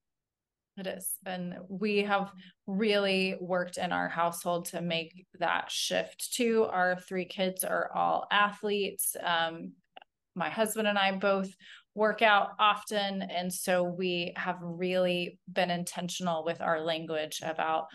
It 0.76 0.86
is. 0.86 1.10
And 1.24 1.54
we 1.68 2.02
have 2.02 2.32
really 2.66 3.36
worked 3.40 3.78
in 3.78 3.92
our 3.92 4.08
household 4.08 4.66
to 4.66 4.82
make 4.82 5.26
that 5.38 5.70
shift 5.70 6.34
too. 6.34 6.66
Our 6.70 6.96
three 7.00 7.24
kids 7.24 7.64
are 7.64 7.90
all 7.94 8.26
athletes. 8.30 9.16
Um, 9.22 9.72
my 10.34 10.50
husband 10.50 10.86
and 10.86 10.98
I 10.98 11.12
both 11.12 11.48
work 11.94 12.20
out 12.20 12.50
often. 12.58 13.22
And 13.22 13.50
so 13.50 13.82
we 13.82 14.34
have 14.36 14.58
really 14.60 15.38
been 15.50 15.70
intentional 15.70 16.44
with 16.44 16.60
our 16.60 16.82
language 16.82 17.40
about 17.42 17.86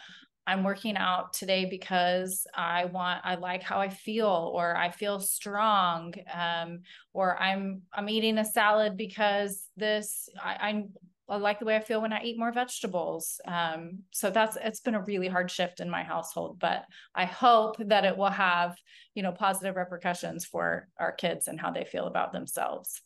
I'm 0.48 0.64
working 0.64 0.98
out 0.98 1.34
today 1.34 1.66
because 1.66 2.46
I 2.56 2.86
want 2.86 3.22
I 3.24 3.36
like 3.36 3.62
how 3.62 3.80
I 3.80 3.90
feel 3.90 4.52
or 4.54 4.76
I 4.76 4.90
feel 4.90 5.20
strong 5.20 6.14
um, 6.34 6.80
or 7.14 7.40
I'm 7.40 7.84
I'm 7.94 8.10
eating 8.10 8.38
a 8.38 8.46
salad 8.46 8.98
because 8.98 9.68
this 9.78 10.30
I, 10.44 10.84
I, 11.30 11.34
I 11.34 11.38
like 11.38 11.60
the 11.60 11.66
way 11.66 11.76
I 11.76 11.80
feel 11.80 12.02
when 12.02 12.12
I 12.12 12.24
eat 12.24 12.40
more 12.40 12.52
vegetables. 12.52 13.40
Um, 13.48 14.00
so 14.12 14.32
that's 14.32 14.58
it's 14.62 14.80
been 14.80 14.96
a 14.96 15.04
really 15.04 15.28
hard 15.28 15.52
shift 15.52 15.80
in 15.80 15.90
my 15.90 16.04
household, 16.04 16.58
but 16.60 16.86
I 17.14 17.26
hope 17.26 17.76
that 17.80 18.06
it 18.06 18.18
will 18.18 18.32
have 18.32 18.76
you 19.14 19.22
know 19.22 19.32
positive 19.32 19.76
repercussions 19.76 20.46
for 20.46 20.88
our 21.00 21.12
kids 21.12 21.48
and 21.48 21.60
how 21.60 21.72
they 21.72 21.86
feel 21.86 22.08
about 22.08 22.34
themselves. 22.34 23.02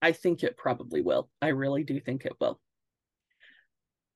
I 0.00 0.12
think 0.12 0.42
it 0.42 0.56
probably 0.56 1.02
will. 1.02 1.28
I 1.42 1.48
really 1.48 1.84
do 1.84 2.00
think 2.00 2.24
it 2.24 2.34
will. 2.40 2.60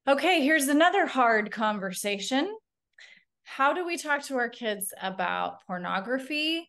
Okay, 0.09 0.43
here's 0.43 0.67
another 0.67 1.07
hard 1.07 1.53
conversation. 1.53 2.53
How 3.45 3.73
do 3.73 3.87
we 3.87 3.97
talk 3.97 4.23
to 4.23 4.37
our 4.37 4.49
kids 4.49 4.93
about 5.01 5.65
pornography, 5.65 6.69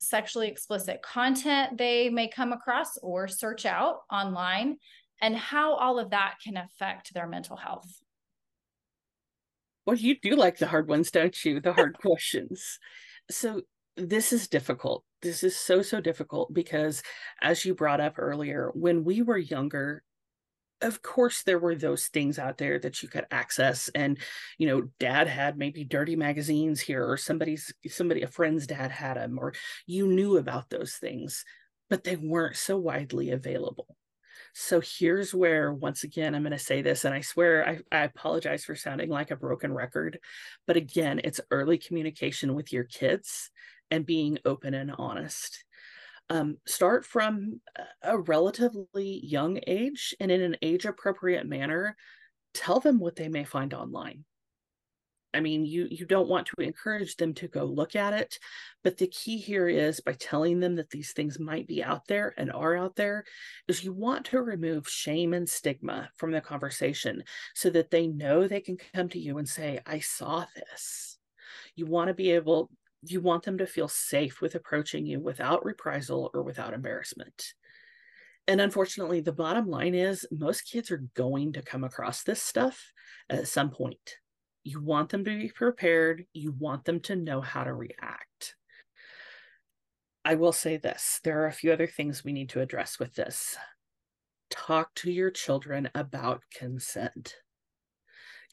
sexually 0.00 0.48
explicit 0.48 1.00
content 1.00 1.78
they 1.78 2.10
may 2.10 2.28
come 2.28 2.52
across 2.52 2.98
or 2.98 3.26
search 3.26 3.64
out 3.64 4.00
online, 4.12 4.76
and 5.22 5.34
how 5.34 5.76
all 5.76 5.98
of 5.98 6.10
that 6.10 6.34
can 6.44 6.58
affect 6.58 7.14
their 7.14 7.26
mental 7.26 7.56
health? 7.56 7.90
Well, 9.86 9.96
you 9.96 10.16
do 10.20 10.36
like 10.36 10.58
the 10.58 10.66
hard 10.66 10.86
ones, 10.86 11.10
don't 11.10 11.42
you? 11.42 11.60
The 11.60 11.72
hard 11.72 11.96
questions. 11.98 12.78
So, 13.30 13.62
this 13.96 14.30
is 14.30 14.46
difficult. 14.46 15.04
This 15.22 15.42
is 15.42 15.56
so, 15.56 15.80
so 15.80 16.02
difficult 16.02 16.52
because, 16.52 17.02
as 17.40 17.64
you 17.64 17.74
brought 17.74 18.00
up 18.00 18.18
earlier, 18.18 18.70
when 18.74 19.04
we 19.04 19.22
were 19.22 19.38
younger, 19.38 20.02
of 20.84 21.02
course 21.02 21.42
there 21.42 21.58
were 21.58 21.74
those 21.74 22.06
things 22.06 22.38
out 22.38 22.58
there 22.58 22.78
that 22.78 23.02
you 23.02 23.08
could 23.08 23.26
access 23.30 23.88
and 23.94 24.18
you 24.58 24.68
know 24.68 24.88
dad 25.00 25.26
had 25.26 25.58
maybe 25.58 25.82
dirty 25.82 26.14
magazines 26.14 26.80
here 26.80 27.04
or 27.04 27.16
somebody's 27.16 27.72
somebody 27.88 28.22
a 28.22 28.28
friend's 28.28 28.66
dad 28.66 28.90
had 28.90 29.16
them 29.16 29.38
or 29.38 29.52
you 29.86 30.06
knew 30.06 30.36
about 30.36 30.70
those 30.70 30.94
things 30.94 31.44
but 31.90 32.04
they 32.04 32.16
weren't 32.16 32.56
so 32.56 32.76
widely 32.76 33.30
available. 33.30 33.96
So 34.54 34.80
here's 34.80 35.34
where 35.34 35.72
once 35.72 36.04
again 36.04 36.34
i'm 36.34 36.42
going 36.42 36.52
to 36.52 36.58
say 36.58 36.80
this 36.80 37.04
and 37.04 37.12
i 37.12 37.20
swear 37.20 37.68
I, 37.68 37.78
I 37.90 38.04
apologize 38.04 38.64
for 38.64 38.76
sounding 38.76 39.10
like 39.10 39.32
a 39.32 39.36
broken 39.36 39.72
record 39.72 40.20
but 40.66 40.76
again 40.76 41.20
it's 41.24 41.40
early 41.50 41.76
communication 41.76 42.54
with 42.54 42.72
your 42.72 42.84
kids 42.84 43.50
and 43.90 44.06
being 44.06 44.38
open 44.44 44.74
and 44.74 44.92
honest 44.96 45.64
um, 46.30 46.56
start 46.66 47.04
from 47.04 47.60
a 48.02 48.18
relatively 48.18 49.20
young 49.24 49.60
age 49.66 50.14
and 50.20 50.30
in 50.30 50.40
an 50.40 50.56
age 50.62 50.84
appropriate 50.86 51.46
manner 51.46 51.96
tell 52.54 52.80
them 52.80 52.98
what 52.98 53.16
they 53.16 53.28
may 53.28 53.44
find 53.44 53.74
online 53.74 54.24
I 55.34 55.40
mean, 55.40 55.66
you 55.66 55.88
you 55.90 56.06
don't 56.06 56.28
want 56.28 56.46
to 56.46 56.62
encourage 56.62 57.16
them 57.16 57.34
to 57.34 57.48
go 57.48 57.64
look 57.64 57.96
at 57.96 58.12
it, 58.14 58.38
but 58.84 58.96
the 58.96 59.08
key 59.08 59.38
here 59.38 59.68
is 59.68 60.00
by 60.00 60.12
telling 60.12 60.60
them 60.60 60.76
that 60.76 60.90
these 60.90 61.12
things 61.12 61.40
might 61.40 61.66
be 61.66 61.82
out 61.82 62.06
there 62.06 62.34
and 62.38 62.52
are 62.52 62.76
out 62.76 62.94
there, 62.94 63.24
is 63.66 63.82
you 63.82 63.92
want 63.92 64.26
to 64.26 64.40
remove 64.40 64.88
shame 64.88 65.34
and 65.34 65.48
stigma 65.48 66.08
from 66.16 66.30
the 66.30 66.40
conversation 66.40 67.24
so 67.54 67.68
that 67.70 67.90
they 67.90 68.06
know 68.06 68.46
they 68.46 68.60
can 68.60 68.76
come 68.94 69.08
to 69.08 69.18
you 69.18 69.38
and 69.38 69.48
say, 69.48 69.80
"I 69.84 69.98
saw 69.98 70.46
this." 70.54 71.18
You 71.74 71.86
want 71.86 72.08
to 72.08 72.14
be 72.14 72.30
able 72.30 72.70
you 73.06 73.20
want 73.20 73.44
them 73.44 73.58
to 73.58 73.66
feel 73.66 73.88
safe 73.88 74.40
with 74.40 74.54
approaching 74.54 75.06
you 75.06 75.20
without 75.20 75.64
reprisal 75.64 76.30
or 76.34 76.42
without 76.42 76.74
embarrassment. 76.74 77.54
And 78.46 78.60
unfortunately, 78.60 79.20
the 79.20 79.32
bottom 79.32 79.68
line 79.68 79.94
is 79.94 80.26
most 80.30 80.70
kids 80.70 80.90
are 80.90 81.04
going 81.14 81.54
to 81.54 81.62
come 81.62 81.84
across 81.84 82.22
this 82.22 82.42
stuff 82.42 82.92
at 83.30 83.48
some 83.48 83.70
point 83.70 84.16
you 84.64 84.80
want 84.80 85.10
them 85.10 85.24
to 85.24 85.38
be 85.38 85.50
prepared. 85.50 86.24
You 86.32 86.52
want 86.52 86.84
them 86.84 87.00
to 87.00 87.16
know 87.16 87.40
how 87.42 87.64
to 87.64 87.74
react. 87.74 88.56
I 90.24 90.34
will 90.36 90.52
say 90.52 90.78
this 90.78 91.20
there 91.22 91.42
are 91.42 91.46
a 91.46 91.52
few 91.52 91.70
other 91.70 91.86
things 91.86 92.24
we 92.24 92.32
need 92.32 92.48
to 92.50 92.62
address 92.62 92.98
with 92.98 93.14
this. 93.14 93.56
Talk 94.50 94.94
to 94.96 95.12
your 95.12 95.30
children 95.30 95.90
about 95.94 96.42
consent. 96.52 97.36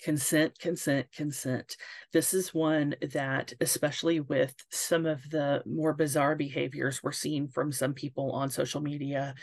Consent, 0.01 0.57
consent, 0.57 1.11
consent. 1.11 1.77
This 2.11 2.33
is 2.33 2.53
one 2.53 2.95
that, 3.13 3.53
especially 3.61 4.19
with 4.19 4.55
some 4.71 5.05
of 5.05 5.29
the 5.29 5.61
more 5.65 5.93
bizarre 5.93 6.35
behaviors 6.35 7.03
we're 7.03 7.11
seeing 7.11 7.47
from 7.47 7.71
some 7.71 7.93
people 7.93 8.31
on 8.31 8.49
social 8.49 8.81
media, 8.81 9.35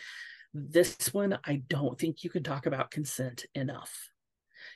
this 0.52 1.14
one, 1.14 1.38
I 1.44 1.62
don't 1.68 1.98
think 1.98 2.24
you 2.24 2.30
can 2.30 2.42
talk 2.42 2.66
about 2.66 2.90
consent 2.90 3.46
enough. 3.54 4.10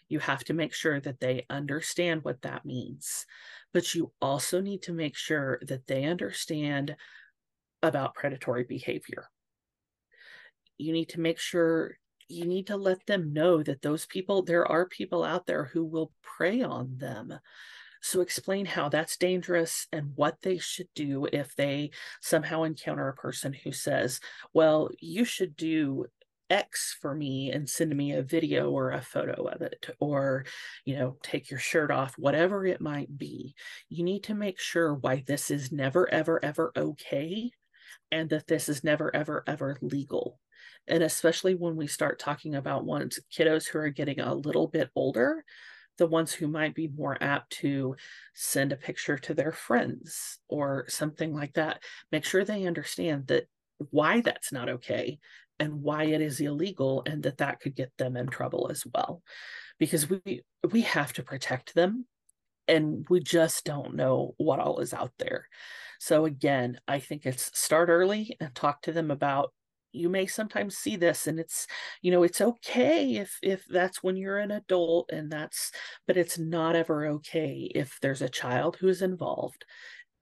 You 0.08 0.20
have 0.20 0.44
to 0.44 0.54
make 0.54 0.72
sure 0.72 1.00
that 1.00 1.18
they 1.18 1.46
understand 1.50 2.22
what 2.22 2.42
that 2.42 2.64
means. 2.64 3.26
But 3.72 3.94
you 3.94 4.12
also 4.20 4.60
need 4.60 4.82
to 4.82 4.92
make 4.92 5.16
sure 5.16 5.58
that 5.66 5.86
they 5.86 6.04
understand 6.04 6.94
about 7.82 8.14
predatory 8.14 8.64
behavior. 8.64 9.28
You 10.78 10.92
need 10.92 11.08
to 11.10 11.20
make 11.20 11.38
sure 11.38 11.96
you 12.32 12.46
need 12.46 12.66
to 12.68 12.76
let 12.76 13.06
them 13.06 13.32
know 13.32 13.62
that 13.62 13.82
those 13.82 14.06
people, 14.06 14.42
there 14.42 14.66
are 14.66 14.86
people 14.86 15.22
out 15.22 15.46
there 15.46 15.64
who 15.64 15.84
will 15.84 16.12
prey 16.22 16.62
on 16.62 16.96
them. 16.96 17.38
So 18.00 18.20
explain 18.20 18.66
how 18.66 18.88
that's 18.88 19.16
dangerous 19.16 19.86
and 19.92 20.12
what 20.16 20.42
they 20.42 20.58
should 20.58 20.88
do 20.94 21.28
if 21.32 21.54
they 21.54 21.90
somehow 22.20 22.64
encounter 22.64 23.08
a 23.08 23.14
person 23.14 23.52
who 23.52 23.70
says, 23.70 24.18
well, 24.52 24.90
you 24.98 25.24
should 25.24 25.56
do 25.56 26.06
X 26.50 26.96
for 27.00 27.14
me 27.14 27.50
and 27.50 27.68
send 27.68 27.96
me 27.96 28.12
a 28.12 28.22
video 28.22 28.70
or 28.70 28.90
a 28.90 29.00
photo 29.00 29.44
of 29.46 29.62
it, 29.62 29.86
or, 30.00 30.44
you 30.84 30.96
know, 30.96 31.16
take 31.22 31.50
your 31.50 31.60
shirt 31.60 31.90
off, 31.90 32.14
whatever 32.18 32.66
it 32.66 32.80
might 32.80 33.16
be. 33.16 33.54
You 33.88 34.04
need 34.04 34.24
to 34.24 34.34
make 34.34 34.58
sure 34.58 34.94
why 34.94 35.22
this 35.26 35.50
is 35.50 35.72
never, 35.72 36.12
ever, 36.12 36.44
ever 36.44 36.72
okay 36.76 37.52
and 38.10 38.28
that 38.30 38.46
this 38.46 38.68
is 38.68 38.84
never, 38.84 39.14
ever, 39.14 39.44
ever 39.46 39.78
legal. 39.80 40.38
And 40.88 41.02
especially 41.02 41.54
when 41.54 41.76
we 41.76 41.86
start 41.86 42.18
talking 42.18 42.54
about 42.54 42.84
ones 42.84 43.20
kiddos 43.32 43.68
who 43.68 43.78
are 43.78 43.90
getting 43.90 44.20
a 44.20 44.34
little 44.34 44.66
bit 44.66 44.90
older, 44.96 45.44
the 45.98 46.06
ones 46.06 46.32
who 46.32 46.48
might 46.48 46.74
be 46.74 46.88
more 46.88 47.16
apt 47.20 47.50
to 47.50 47.96
send 48.34 48.72
a 48.72 48.76
picture 48.76 49.18
to 49.18 49.34
their 49.34 49.52
friends 49.52 50.38
or 50.48 50.84
something 50.88 51.34
like 51.34 51.54
that, 51.54 51.82
make 52.10 52.24
sure 52.24 52.44
they 52.44 52.66
understand 52.66 53.26
that 53.28 53.44
why 53.90 54.20
that's 54.20 54.52
not 54.52 54.68
okay 54.68 55.18
and 55.58 55.82
why 55.82 56.04
it 56.04 56.20
is 56.20 56.40
illegal 56.40 57.02
and 57.06 57.22
that 57.22 57.38
that 57.38 57.60
could 57.60 57.76
get 57.76 57.92
them 57.98 58.16
in 58.16 58.26
trouble 58.26 58.68
as 58.70 58.84
well. 58.92 59.22
Because 59.78 60.08
we 60.08 60.42
we 60.70 60.82
have 60.82 61.12
to 61.14 61.22
protect 61.22 61.74
them 61.74 62.06
and 62.68 63.06
we 63.10 63.20
just 63.20 63.64
don't 63.64 63.94
know 63.94 64.34
what 64.38 64.60
all 64.60 64.80
is 64.80 64.94
out 64.94 65.12
there. 65.18 65.46
So 66.00 66.24
again 66.24 66.80
i 66.88 66.98
think 66.98 67.26
it's 67.26 67.56
start 67.56 67.88
early 67.88 68.36
and 68.40 68.52
talk 68.54 68.82
to 68.82 68.92
them 68.92 69.12
about 69.12 69.52
you 69.92 70.08
may 70.08 70.26
sometimes 70.26 70.76
see 70.76 70.96
this 70.96 71.26
and 71.26 71.38
it's 71.38 71.66
you 72.00 72.10
know 72.10 72.22
it's 72.22 72.40
okay 72.40 73.16
if 73.16 73.38
if 73.42 73.64
that's 73.66 74.02
when 74.02 74.16
you're 74.16 74.38
an 74.38 74.50
adult 74.50 75.10
and 75.12 75.30
that's 75.30 75.70
but 76.06 76.16
it's 76.16 76.38
not 76.38 76.74
ever 76.76 77.06
okay 77.06 77.70
if 77.74 77.98
there's 78.00 78.22
a 78.22 78.28
child 78.28 78.76
who 78.76 78.88
is 78.88 79.02
involved 79.02 79.64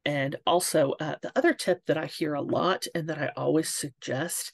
and 0.05 0.37
also 0.47 0.93
uh, 1.01 1.17
the 1.23 1.33
other 1.37 1.55
tip 1.55 1.81
that 1.87 1.99
i 1.99 2.07
hear 2.07 2.35
a 2.35 2.43
lot 2.43 2.87
and 2.95 3.09
that 3.09 3.19
i 3.19 3.31
always 3.37 3.69
suggest 3.69 4.53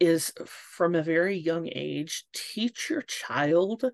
is 0.00 0.32
from 0.46 0.94
a 0.94 1.02
very 1.02 1.36
young 1.36 1.68
age, 1.72 2.24
teach 2.34 2.90
your 2.90 3.02
child 3.02 3.84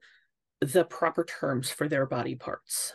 the 0.60 0.84
proper 0.84 1.24
terms 1.24 1.70
for 1.70 1.88
their 1.88 2.06
body 2.06 2.34
parts. 2.34 2.94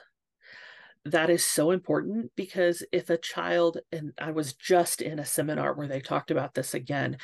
That 1.06 1.30
is 1.30 1.46
so 1.46 1.70
important 1.70 2.32
because 2.36 2.84
if 2.92 3.12
a 3.12 3.18
child, 3.18 3.78
and 3.92 4.14
I 4.18 4.32
was 4.32 4.54
just 4.54 5.02
in 5.04 5.20
a 5.20 5.26
seminar 5.26 5.74
where 5.74 5.88
they 5.88 6.00
talked 6.00 6.32
about 6.32 6.56
this 6.56 6.74
again, 6.74 7.18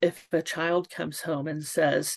if 0.00 0.26
a 0.32 0.40
child 0.40 0.88
comes 0.88 1.20
home 1.20 1.46
and 1.46 1.62
says, 1.62 2.16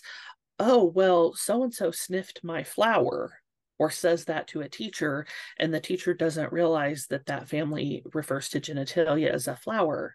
Oh, 0.58 0.84
well, 0.84 1.34
so 1.34 1.62
and 1.62 1.74
so 1.74 1.90
sniffed 1.90 2.40
my 2.44 2.64
flower, 2.64 3.38
or 3.78 3.90
says 3.90 4.26
that 4.26 4.46
to 4.48 4.60
a 4.62 4.68
teacher, 4.68 5.26
and 5.58 5.72
the 5.72 5.80
teacher 5.80 6.14
doesn't 6.14 6.52
realize 6.52 7.06
that 7.08 7.26
that 7.26 7.48
family 7.48 8.02
refers 8.14 8.48
to 8.50 8.60
genitalia 8.60 9.30
as 9.30 9.48
a 9.48 9.56
flower, 9.56 10.14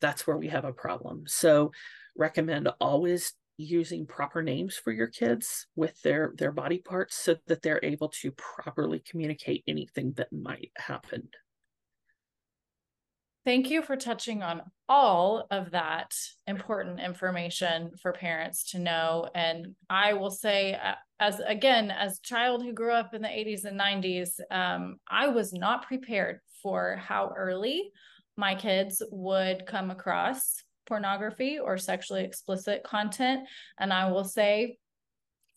that's 0.00 0.26
where 0.26 0.36
we 0.36 0.48
have 0.48 0.64
a 0.64 0.72
problem. 0.72 1.24
So, 1.26 1.72
recommend 2.16 2.68
always 2.80 3.34
using 3.62 4.06
proper 4.06 4.42
names 4.42 4.76
for 4.76 4.92
your 4.92 5.06
kids 5.06 5.66
with 5.76 6.00
their 6.02 6.32
their 6.36 6.52
body 6.52 6.78
parts 6.78 7.16
so 7.16 7.36
that 7.46 7.62
they're 7.62 7.80
able 7.82 8.08
to 8.08 8.32
properly 8.32 9.02
communicate 9.08 9.64
anything 9.66 10.12
that 10.12 10.32
might 10.32 10.72
happen 10.76 11.28
Thank 13.44 13.70
you 13.70 13.82
for 13.82 13.96
touching 13.96 14.44
on 14.44 14.62
all 14.88 15.48
of 15.50 15.72
that 15.72 16.14
important 16.46 17.00
information 17.00 17.90
for 18.00 18.12
parents 18.12 18.70
to 18.70 18.78
know. 18.78 19.28
And 19.34 19.74
I 19.90 20.12
will 20.12 20.30
say, 20.30 20.74
uh, 20.74 20.94
as 21.18 21.40
again, 21.40 21.90
as 21.90 22.18
a 22.18 22.22
child 22.22 22.62
who 22.62 22.72
grew 22.72 22.92
up 22.92 23.14
in 23.14 23.22
the 23.22 23.28
80s 23.28 23.64
and 23.64 23.80
90s, 23.80 24.38
um, 24.52 25.00
I 25.10 25.26
was 25.26 25.52
not 25.52 25.88
prepared 25.88 26.38
for 26.62 26.96
how 27.04 27.32
early 27.36 27.90
my 28.36 28.54
kids 28.54 29.02
would 29.10 29.66
come 29.66 29.90
across 29.90 30.62
pornography 30.86 31.58
or 31.58 31.78
sexually 31.78 32.24
explicit 32.24 32.82
content. 32.84 33.48
And 33.78 33.92
I 33.92 34.10
will 34.10 34.24
say, 34.24 34.78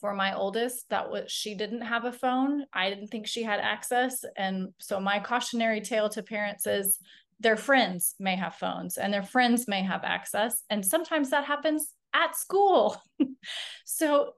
for 0.01 0.13
my 0.13 0.35
oldest, 0.35 0.89
that 0.89 1.09
was 1.09 1.31
she 1.31 1.55
didn't 1.55 1.81
have 1.81 2.05
a 2.05 2.11
phone. 2.11 2.65
I 2.73 2.89
didn't 2.89 3.07
think 3.07 3.27
she 3.27 3.43
had 3.43 3.59
access. 3.59 4.23
And 4.35 4.73
so 4.79 4.99
my 4.99 5.19
cautionary 5.19 5.81
tale 5.81 6.09
to 6.09 6.21
parents 6.21 6.67
is 6.67 6.99
their 7.39 7.57
friends 7.57 8.15
may 8.19 8.35
have 8.35 8.55
phones 8.55 8.97
and 8.97 9.13
their 9.13 9.23
friends 9.23 9.67
may 9.67 9.83
have 9.83 10.03
access. 10.03 10.63
And 10.69 10.85
sometimes 10.85 11.31
that 11.31 11.45
happens 11.45 11.93
at 12.13 12.35
school. 12.35 13.01
so 13.85 14.33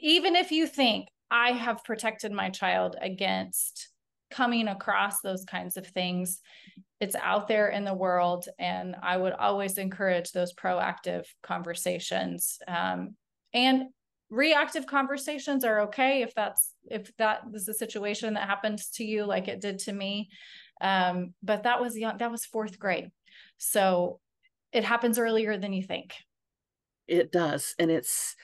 even 0.00 0.36
if 0.36 0.52
you 0.52 0.66
think 0.66 1.08
I 1.30 1.52
have 1.52 1.84
protected 1.84 2.32
my 2.32 2.50
child 2.50 2.96
against 3.00 3.88
coming 4.30 4.68
across 4.68 5.20
those 5.20 5.44
kinds 5.44 5.76
of 5.76 5.86
things, 5.86 6.40
it's 7.00 7.16
out 7.16 7.48
there 7.48 7.68
in 7.68 7.84
the 7.84 7.92
world 7.92 8.48
and 8.58 8.96
i 9.02 9.16
would 9.16 9.34
always 9.34 9.76
encourage 9.76 10.32
those 10.32 10.54
proactive 10.54 11.24
conversations 11.42 12.58
um, 12.66 13.14
and 13.52 13.82
reactive 14.30 14.86
conversations 14.86 15.64
are 15.64 15.80
okay 15.80 16.22
if 16.22 16.34
that's 16.34 16.72
if 16.90 17.14
that 17.18 17.42
is 17.52 17.68
a 17.68 17.74
situation 17.74 18.34
that 18.34 18.48
happens 18.48 18.88
to 18.88 19.04
you 19.04 19.26
like 19.26 19.48
it 19.48 19.60
did 19.60 19.78
to 19.78 19.92
me 19.92 20.28
um, 20.80 21.34
but 21.42 21.64
that 21.64 21.80
was 21.80 21.98
young 21.98 22.16
that 22.18 22.30
was 22.30 22.46
fourth 22.46 22.78
grade 22.78 23.10
so 23.58 24.18
it 24.72 24.84
happens 24.84 25.18
earlier 25.18 25.56
than 25.56 25.72
you 25.72 25.82
think. 25.82 26.14
It 27.06 27.30
does 27.30 27.74
and 27.78 27.90
it's 27.90 28.34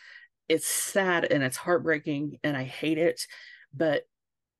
it's 0.49 0.66
sad 0.66 1.25
and 1.25 1.43
it's 1.43 1.57
heartbreaking 1.57 2.38
and 2.45 2.57
i 2.57 2.64
hate 2.64 2.99
it 2.99 3.27
but 3.73 4.03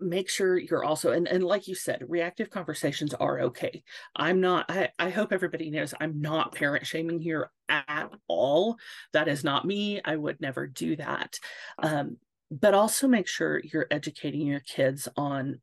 make 0.01 0.29
sure 0.29 0.59
you're 0.59 0.85
also 0.85 1.13
and, 1.13 1.29
and 1.29 1.45
like 1.45 1.69
you 1.69 1.75
said 1.75 2.05
reactive 2.09 2.51
conversations 2.51 3.15
are 3.15 3.41
okay. 3.41 3.83
I'm 4.17 4.41
not 4.41 4.71
I, 4.71 4.89
I 4.99 5.11
hope 5.11 5.33
everybody 5.33 5.71
knows 5.71 5.95
i'm 6.01 6.21
not 6.21 6.55
parent 6.55 6.87
shaming 6.87 7.21
here 7.21 7.51
at 7.69 8.11
all. 8.29 8.77
That 9.13 9.29
is 9.29 9.45
not 9.45 9.65
me. 9.65 10.01
I 10.05 10.17
would 10.17 10.41
never 10.41 10.67
do 10.67 10.97
that. 10.97 11.39
Um, 11.79 12.17
but 12.51 12.75
also 12.75 13.07
make 13.07 13.29
sure 13.29 13.61
you're 13.61 13.87
educating 13.91 14.47
your 14.47 14.61
kids 14.61 15.09
on 15.17 15.61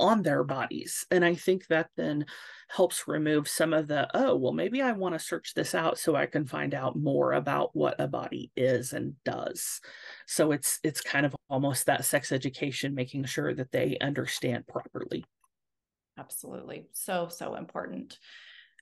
on 0.00 0.22
their 0.22 0.42
bodies. 0.42 1.06
And 1.10 1.24
I 1.24 1.34
think 1.34 1.66
that 1.68 1.90
then 1.96 2.26
helps 2.68 3.06
remove 3.06 3.46
some 3.46 3.72
of 3.72 3.86
the, 3.86 4.08
oh, 4.14 4.34
well, 4.34 4.52
maybe 4.52 4.82
I 4.82 4.92
want 4.92 5.14
to 5.14 5.18
search 5.18 5.54
this 5.54 5.74
out 5.74 5.98
so 5.98 6.16
I 6.16 6.26
can 6.26 6.46
find 6.46 6.74
out 6.74 6.96
more 6.96 7.34
about 7.34 7.70
what 7.74 8.00
a 8.00 8.08
body 8.08 8.50
is 8.56 8.92
and 8.92 9.14
does. 9.24 9.80
So 10.26 10.52
it's 10.52 10.80
it's 10.82 11.00
kind 11.00 11.26
of 11.26 11.36
almost 11.48 11.86
that 11.86 12.04
sex 12.04 12.32
education, 12.32 12.94
making 12.94 13.24
sure 13.24 13.54
that 13.54 13.70
they 13.70 13.98
understand 14.00 14.66
properly. 14.66 15.24
Absolutely. 16.18 16.88
So, 16.92 17.28
so 17.28 17.54
important. 17.54 18.18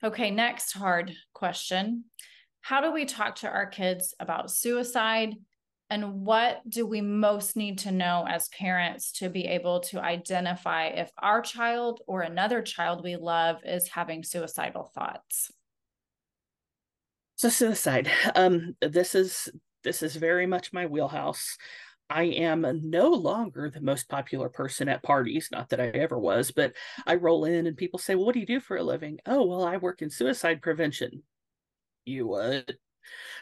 Okay, 0.03 0.31
next 0.31 0.73
hard 0.73 1.13
question. 1.33 2.05
How 2.61 2.81
do 2.81 2.93
we 2.93 3.05
talk 3.05 3.37
to 3.37 3.49
our 3.49 3.67
kids 3.67 4.15
about 4.21 4.51
suicide 4.51 5.35
And 5.91 6.27
what 6.27 6.69
do 6.69 6.87
we 6.87 7.01
most 7.01 7.57
need 7.57 7.79
to 7.81 7.91
know 7.91 8.27
as 8.29 8.49
parents 8.49 9.11
to 9.13 9.31
be 9.31 9.47
able 9.47 9.81
to 9.81 10.01
identify 10.01 10.89
if 10.89 11.11
our 11.19 11.41
child 11.41 12.03
or 12.07 12.21
another 12.21 12.61
child 12.61 13.03
we 13.03 13.17
love 13.17 13.59
is 13.65 13.89
having 13.89 14.23
suicidal 14.23 14.93
thoughts? 14.95 15.51
So 17.37 17.49
suicide. 17.49 18.11
Um, 18.35 18.77
this 18.83 19.15
is 19.15 19.49
this 19.85 20.03
is 20.03 20.17
very 20.17 20.47
much 20.47 20.73
my 20.73 20.87
wheelhouse. 20.87 21.57
I 22.11 22.25
am 22.25 22.67
no 22.85 23.09
longer 23.11 23.71
the 23.71 23.81
most 23.81 24.09
popular 24.09 24.49
person 24.49 24.89
at 24.89 25.03
parties, 25.03 25.49
not 25.53 25.69
that 25.69 25.81
I 25.81 25.89
ever 25.89 26.19
was, 26.19 26.51
but 26.51 26.73
I 27.07 27.15
roll 27.15 27.45
in 27.45 27.67
and 27.67 27.77
people 27.77 27.99
say, 27.99 28.15
Well, 28.15 28.27
what 28.27 28.35
do 28.35 28.41
you 28.41 28.47
do 28.47 28.61
for 28.61 28.77
a 28.77 28.83
living? 28.83 29.21
Oh, 29.25 29.47
well, 29.47 29.65
I 29.65 29.77
work 29.77 30.03
in 30.03 30.11
suicide 30.11 30.61
prevention. 30.61 31.23
You 32.05 32.27
would. 32.27 32.77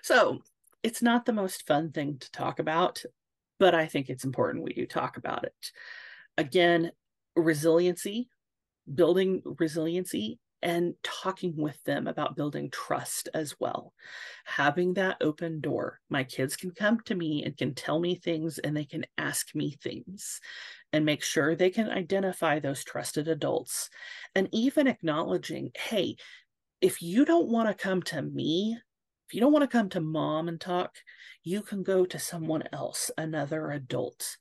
So 0.03 0.43
it's 0.87 1.03
not 1.03 1.27
the 1.27 1.33
most 1.33 1.67
fun 1.67 1.91
thing 1.91 2.17
to 2.17 2.31
talk 2.31 2.61
about, 2.61 3.03
but 3.59 3.75
I 3.75 3.87
think 3.87 4.09
it's 4.09 4.25
important 4.25 4.63
we 4.63 4.73
do 4.73 4.87
talk 4.87 5.17
about 5.17 5.43
it. 5.43 5.73
Again, 6.39 6.93
resiliency, 7.35 8.29
building 8.95 9.43
resiliency 9.59 10.39
and 10.63 10.95
talking 11.03 11.57
with 11.57 11.83
them 11.83 12.07
about 12.07 12.37
building 12.37 12.71
trust 12.71 13.29
as 13.35 13.57
well. 13.59 13.95
Having 14.45 14.95
that 14.95 15.17
open 15.21 15.61
door. 15.61 15.99
My 16.09 16.23
kids 16.23 16.55
can 16.55 16.71
come 16.71 17.01
to 17.07 17.17
me 17.17 17.43
and 17.45 17.57
can 17.57 17.75
tell 17.75 17.99
me 17.99 18.15
things 18.15 18.59
and 18.59 18.77
they 18.77 18.85
can 18.85 19.07
ask 19.19 19.57
me 19.57 19.77
things 19.83 20.41
and 20.93 21.05
make 21.05 21.25
sure 21.25 21.57
they 21.57 21.71
can 21.71 21.91
identify 21.91 22.61
those 22.61 22.85
trusted 22.85 23.27
adults. 23.27 23.91
And 24.37 24.49
even 24.53 24.87
acknowledging, 24.87 25.73
hey, 25.77 26.15
if 26.81 27.03
you 27.03 27.25
don't 27.25 27.49
want 27.49 27.69
to 27.69 27.75
come 27.75 28.03
to 28.05 28.23
me, 28.23 28.79
if 29.27 29.35
you 29.35 29.41
don't 29.41 29.53
want 29.53 29.63
to 29.63 29.69
come 29.69 29.89
to 29.91 30.01
mom 30.01 30.49
and 30.49 30.61
talk, 30.61 30.97
you 31.43 31.63
can 31.63 31.83
go 31.83 32.05
to 32.07 32.19
someone 32.19 32.65
else, 32.73 33.11
another 33.19 33.71
adult. 33.71 34.37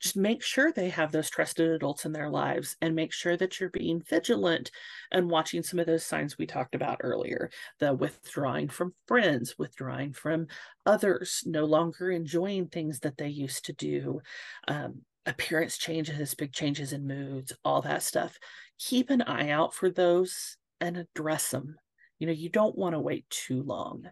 Just 0.00 0.16
make 0.16 0.42
sure 0.42 0.72
they 0.72 0.88
have 0.88 1.12
those 1.12 1.30
trusted 1.30 1.68
adults 1.68 2.04
in 2.04 2.12
their 2.12 2.28
lives 2.28 2.76
and 2.80 2.94
make 2.94 3.12
sure 3.12 3.36
that 3.36 3.60
you're 3.60 3.70
being 3.70 4.02
vigilant 4.02 4.72
and 5.12 5.30
watching 5.30 5.62
some 5.62 5.78
of 5.78 5.86
those 5.86 6.04
signs 6.04 6.36
we 6.36 6.44
talked 6.44 6.74
about 6.74 6.98
earlier 7.02 7.50
the 7.78 7.94
withdrawing 7.94 8.68
from 8.68 8.94
friends 9.06 9.56
withdrawing 9.58 10.12
from 10.12 10.48
others 10.86 11.44
no 11.46 11.64
longer 11.64 12.10
enjoying 12.10 12.66
things 12.66 12.98
that 12.98 13.16
they 13.16 13.28
used 13.28 13.64
to 13.64 13.72
do 13.74 14.20
um, 14.66 15.02
appearance 15.24 15.78
changes 15.78 16.34
big 16.34 16.52
changes 16.52 16.92
in 16.92 17.06
moods 17.06 17.52
all 17.64 17.82
that 17.82 18.02
stuff. 18.02 18.38
Keep 18.78 19.10
an 19.10 19.22
eye 19.22 19.50
out 19.50 19.72
for 19.72 19.88
those 19.88 20.56
and 20.80 20.96
address 20.96 21.50
them 21.50 21.76
you 22.22 22.26
know 22.26 22.32
you 22.32 22.48
don't 22.48 22.78
want 22.78 22.94
to 22.94 23.00
wait 23.00 23.28
too 23.28 23.62
long 23.62 24.06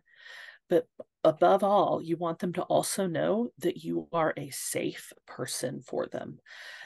but 0.70 0.86
above 1.24 1.64
all, 1.64 2.00
you 2.00 2.16
want 2.16 2.38
them 2.38 2.52
to 2.54 2.62
also 2.62 3.08
know 3.08 3.50
that 3.58 3.84
you 3.84 4.06
are 4.12 4.32
a 4.36 4.50
safe 4.50 5.12
person 5.26 5.82
for 5.82 6.06
them. 6.06 6.38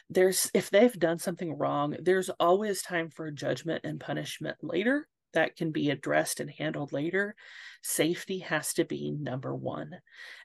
There's, 0.09 0.51
if 0.55 0.71
they've 0.71 0.99
done 0.99 1.19
something 1.19 1.57
wrong, 1.57 1.95
there's 2.01 2.31
always 2.41 2.81
time 2.81 3.11
for 3.11 3.31
judgment 3.31 3.85
and 3.85 4.01
punishment 4.01 4.57
later 4.63 5.07
that 5.35 5.57
can 5.57 5.71
be 5.71 5.91
addressed 5.91 6.41
and 6.41 6.51
handled 6.51 6.93
later. 6.93 7.37
Safety 7.83 8.39
has 8.39 8.73
to 8.75 8.85
be 8.85 9.11
number 9.11 9.55
one. 9.55 9.91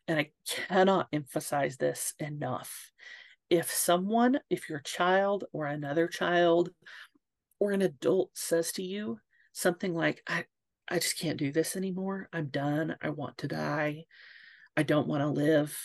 And 0.08 0.20
I 0.20 0.32
cannot 0.46 1.08
emphasize 1.14 1.78
this 1.78 2.14
enough. 2.20 2.92
If 3.50 3.72
someone, 3.72 4.40
if 4.50 4.70
your 4.70 4.80
child 4.80 5.46
or 5.54 5.66
another 5.66 6.08
child 6.08 6.72
or 7.60 7.72
an 7.72 7.82
adult 7.82 8.32
says 8.34 8.74
to 8.74 8.84
you 8.84 9.20
something 9.54 9.94
like, 9.94 10.22
I, 10.28 10.44
I 10.90 10.96
just 10.96 11.20
can't 11.20 11.38
do 11.38 11.52
this 11.52 11.76
anymore. 11.76 12.30
I'm 12.34 12.48
done. 12.48 12.96
I 13.02 13.10
want 13.10 13.38
to 13.40 13.48
die. 13.48 14.06
I 14.76 14.84
don't 14.84 15.08
want 15.08 15.22
to 15.22 15.28
live. 15.28 15.78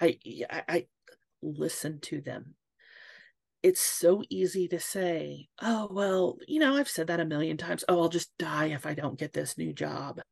I, 0.00 0.18
I, 0.48 0.62
I 0.68 0.86
listen 1.42 2.00
to 2.00 2.20
them. 2.20 2.54
It's 3.62 3.80
so 3.80 4.22
easy 4.30 4.68
to 4.68 4.80
say, 4.80 5.48
oh, 5.60 5.88
well, 5.90 6.38
you 6.48 6.58
know, 6.58 6.76
I've 6.76 6.88
said 6.88 7.08
that 7.08 7.20
a 7.20 7.26
million 7.26 7.58
times. 7.58 7.84
Oh, 7.86 8.00
I'll 8.00 8.08
just 8.08 8.36
die 8.38 8.66
if 8.66 8.86
I 8.86 8.94
don't 8.94 9.18
get 9.18 9.34
this 9.34 9.58
new 9.58 9.74
job. 9.74 10.22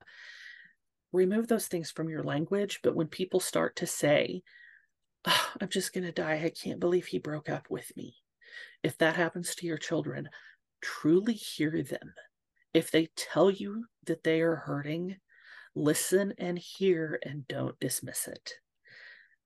Remove 1.12 1.46
those 1.46 1.66
things 1.66 1.90
from 1.90 2.09
your 2.09 2.22
language. 2.22 2.80
But 2.82 2.96
when 2.96 3.09
people 3.09 3.40
start 3.40 3.76
to 3.76 3.86
say, 3.86 4.42
oh, 5.26 5.48
I'm 5.61 5.68
just 5.68 5.92
going 5.92 6.04
to 6.04 6.12
die, 6.12 6.40
I 6.42 6.50
can't 6.50 6.80
believe 6.80 7.06
he 7.06 7.18
broke 7.18 7.50
up 7.50 7.66
with 7.68 7.94
me. 7.94 8.14
If 8.82 8.96
that 8.98 9.16
happens 9.16 9.54
to 9.56 9.66
your 9.66 9.76
children, 9.76 10.30
truly 10.80 11.34
hear 11.34 11.82
them 11.82 12.14
if 12.78 12.92
they 12.92 13.08
tell 13.16 13.50
you 13.50 13.86
that 14.06 14.22
they 14.22 14.40
are 14.40 14.54
hurting, 14.54 15.16
listen 15.74 16.32
and 16.38 16.56
hear 16.56 17.18
and 17.24 17.46
don't 17.48 17.78
dismiss 17.80 18.28
it. 18.28 18.52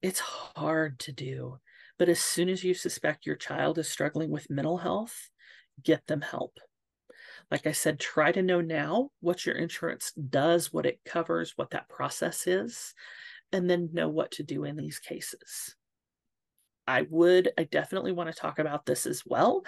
It's 0.03 0.21
hard 0.21 0.99
to 1.01 1.13
do, 1.13 1.59
but 1.99 2.11
as 2.11 2.21
soon 2.21 2.51
as 2.51 2.63
you 2.63 2.75
suspect 2.75 3.25
your 3.25 3.37
child 3.37 3.79
is 3.79 3.89
struggling 3.89 4.29
with 4.29 4.51
mental 4.51 4.77
health, 4.77 5.31
get 5.83 6.07
them 6.07 6.21
help. 6.21 6.59
Like 7.51 7.67
I 7.67 7.73
said, 7.73 7.99
try 7.99 8.33
to 8.33 8.43
know 8.43 8.61
now 8.61 9.09
what 9.21 9.47
your 9.47 9.55
insurance 9.55 10.13
does, 10.13 10.71
what 10.71 10.85
it 10.85 11.01
covers, 11.07 11.55
what 11.57 11.71
that 11.71 11.89
process 11.89 12.47
is, 12.47 12.93
and 13.51 13.69
then 13.69 13.95
know 13.95 14.11
what 14.11 14.33
to 14.33 14.43
do 14.43 14.65
in 14.65 14.77
these 14.77 14.99
cases. 14.99 15.75
I 16.87 17.07
would, 17.09 17.51
I 17.57 17.65
definitely 17.65 18.13
want 18.13 18.31
to 18.31 18.39
talk 18.39 18.59
about 18.59 18.85
this 18.85 19.07
as 19.07 19.23
well 19.25 19.63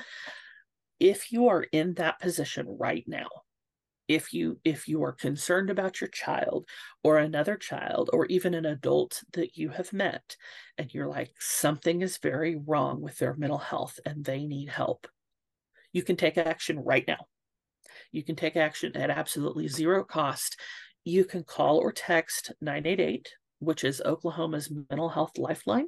if 1.01 1.33
you 1.33 1.49
are 1.49 1.63
in 1.63 1.95
that 1.95 2.21
position 2.21 2.67
right 2.79 3.05
now 3.07 3.29
if 4.15 4.33
you 4.33 4.59
if 4.65 4.89
you 4.89 5.03
are 5.05 5.13
concerned 5.13 5.71
about 5.71 6.01
your 6.01 6.09
child 6.09 6.67
or 7.03 7.19
another 7.19 7.57
child 7.57 8.11
or 8.13 8.27
even 8.27 8.55
an 8.55 8.67
adult 8.67 9.23
that 9.33 9.57
you 9.57 9.69
have 9.69 9.93
met 9.93 10.37
and 10.79 10.93
you're 10.95 11.09
like 11.09 11.33
something 11.39 12.03
is 12.03 12.19
very 12.19 12.57
wrong 12.57 13.01
with 13.01 13.19
their 13.19 13.35
mental 13.35 13.59
health 13.59 13.99
and 14.07 14.25
they 14.25 14.47
need 14.47 14.69
help 14.69 15.07
you 15.95 16.03
can 16.03 16.17
take 16.17 16.37
action 16.37 16.81
right 16.81 17.05
now. 17.07 17.29
You 18.13 18.25
can 18.25 18.35
take 18.37 18.57
action 18.57 18.95
at 18.97 19.11
absolutely 19.11 19.69
zero 19.69 20.05
cost. 20.05 20.61
You 21.05 21.25
can 21.25 21.45
call 21.45 21.79
or 21.79 21.93
text 21.93 22.53
988 22.61 23.31
which 23.61 23.85
is 23.85 24.03
oklahoma's 24.05 24.71
mental 24.91 25.09
health 25.09 25.39
lifeline. 25.39 25.87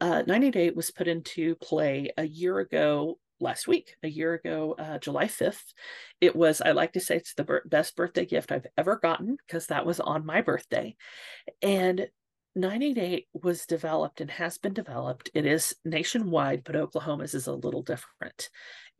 Uh, 0.00 0.22
988 0.26 0.76
was 0.76 0.90
put 0.90 1.08
into 1.08 1.54
play 1.54 2.10
a 2.18 2.26
year 2.26 2.58
ago 2.58 3.18
last 3.42 3.68
week, 3.68 3.96
a 4.02 4.08
year 4.08 4.34
ago, 4.34 4.74
uh, 4.78 4.98
July 4.98 5.26
5th. 5.26 5.72
It 6.20 6.34
was, 6.34 6.60
I 6.60 6.72
like 6.72 6.92
to 6.92 7.00
say, 7.00 7.16
it's 7.16 7.34
the 7.34 7.60
best 7.66 7.96
birthday 7.96 8.24
gift 8.24 8.52
I've 8.52 8.66
ever 8.78 8.96
gotten 8.96 9.36
because 9.46 9.66
that 9.66 9.84
was 9.84 10.00
on 10.00 10.24
my 10.24 10.40
birthday. 10.40 10.96
And 11.60 12.08
988 12.54 13.28
was 13.32 13.66
developed 13.66 14.20
and 14.20 14.30
has 14.30 14.58
been 14.58 14.74
developed. 14.74 15.30
It 15.34 15.46
is 15.46 15.74
nationwide, 15.84 16.64
but 16.64 16.76
Oklahoma's 16.76 17.34
is 17.34 17.46
a 17.46 17.54
little 17.54 17.82
different. 17.82 18.50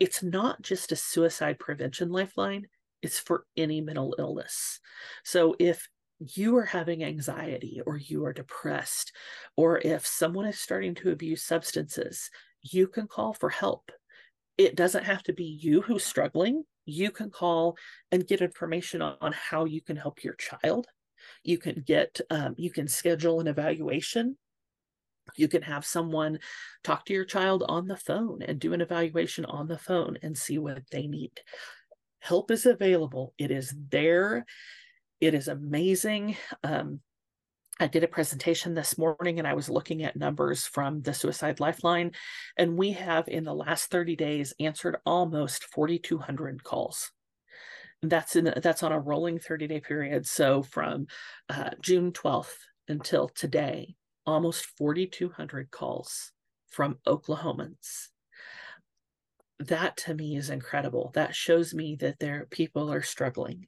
It's 0.00 0.22
not 0.22 0.62
just 0.62 0.92
a 0.92 0.96
suicide 0.96 1.58
prevention 1.58 2.10
lifeline, 2.10 2.66
it's 3.02 3.18
for 3.18 3.44
any 3.56 3.80
mental 3.80 4.14
illness. 4.18 4.80
So 5.24 5.54
if 5.58 5.86
you 6.18 6.56
are 6.56 6.64
having 6.64 7.04
anxiety 7.04 7.80
or 7.84 7.96
you 7.96 8.24
are 8.24 8.32
depressed, 8.32 9.12
or 9.56 9.78
if 9.78 10.06
someone 10.06 10.46
is 10.46 10.58
starting 10.58 10.94
to 10.96 11.10
abuse 11.10 11.42
substances, 11.42 12.30
you 12.62 12.86
can 12.86 13.06
call 13.06 13.34
for 13.34 13.50
help 13.50 13.90
it 14.58 14.76
doesn't 14.76 15.04
have 15.04 15.22
to 15.24 15.32
be 15.32 15.44
you 15.44 15.82
who's 15.82 16.04
struggling. 16.04 16.64
You 16.84 17.10
can 17.10 17.30
call 17.30 17.76
and 18.10 18.26
get 18.26 18.40
information 18.40 19.02
on, 19.02 19.32
how 19.32 19.64
you 19.64 19.80
can 19.80 19.96
help 19.96 20.24
your 20.24 20.34
child. 20.34 20.86
You 21.44 21.58
can 21.58 21.82
get, 21.86 22.20
um, 22.30 22.54
you 22.56 22.70
can 22.70 22.88
schedule 22.88 23.40
an 23.40 23.46
evaluation. 23.46 24.36
You 25.36 25.48
can 25.48 25.62
have 25.62 25.84
someone 25.84 26.40
talk 26.82 27.04
to 27.06 27.12
your 27.12 27.24
child 27.24 27.64
on 27.68 27.86
the 27.86 27.96
phone 27.96 28.42
and 28.42 28.58
do 28.58 28.72
an 28.72 28.80
evaluation 28.80 29.44
on 29.44 29.68
the 29.68 29.78
phone 29.78 30.18
and 30.22 30.36
see 30.36 30.58
what 30.58 30.82
they 30.90 31.06
need. 31.06 31.40
Help 32.18 32.50
is 32.50 32.66
available, 32.66 33.34
it 33.38 33.50
is 33.50 33.74
there. 33.90 34.44
It 35.20 35.34
is 35.34 35.46
amazing. 35.46 36.36
Um, 36.64 37.00
I 37.80 37.86
did 37.86 38.04
a 38.04 38.08
presentation 38.08 38.74
this 38.74 38.98
morning 38.98 39.38
and 39.38 39.48
I 39.48 39.54
was 39.54 39.70
looking 39.70 40.02
at 40.02 40.16
numbers 40.16 40.66
from 40.66 41.02
the 41.02 41.14
Suicide 41.14 41.58
Lifeline, 41.58 42.12
and 42.56 42.76
we 42.76 42.92
have 42.92 43.28
in 43.28 43.44
the 43.44 43.54
last 43.54 43.90
30 43.90 44.14
days 44.14 44.54
answered 44.60 44.98
almost 45.06 45.64
4,200 45.64 46.62
calls. 46.62 47.10
That's 48.02 48.36
in 48.36 48.52
that's 48.56 48.82
on 48.82 48.92
a 48.92 48.98
rolling 48.98 49.38
30 49.38 49.68
day 49.68 49.80
period. 49.80 50.26
So 50.26 50.62
from 50.62 51.06
uh, 51.48 51.70
June 51.80 52.12
12th 52.12 52.56
until 52.88 53.28
today, 53.28 53.94
almost 54.26 54.66
4,200 54.76 55.70
calls 55.70 56.32
from 56.68 56.98
Oklahomans. 57.06 58.08
That 59.58 59.96
to 59.98 60.14
me 60.14 60.36
is 60.36 60.50
incredible. 60.50 61.12
That 61.14 61.34
shows 61.34 61.72
me 61.74 61.96
that 61.96 62.18
there 62.18 62.46
people 62.50 62.92
are 62.92 63.02
struggling. 63.02 63.66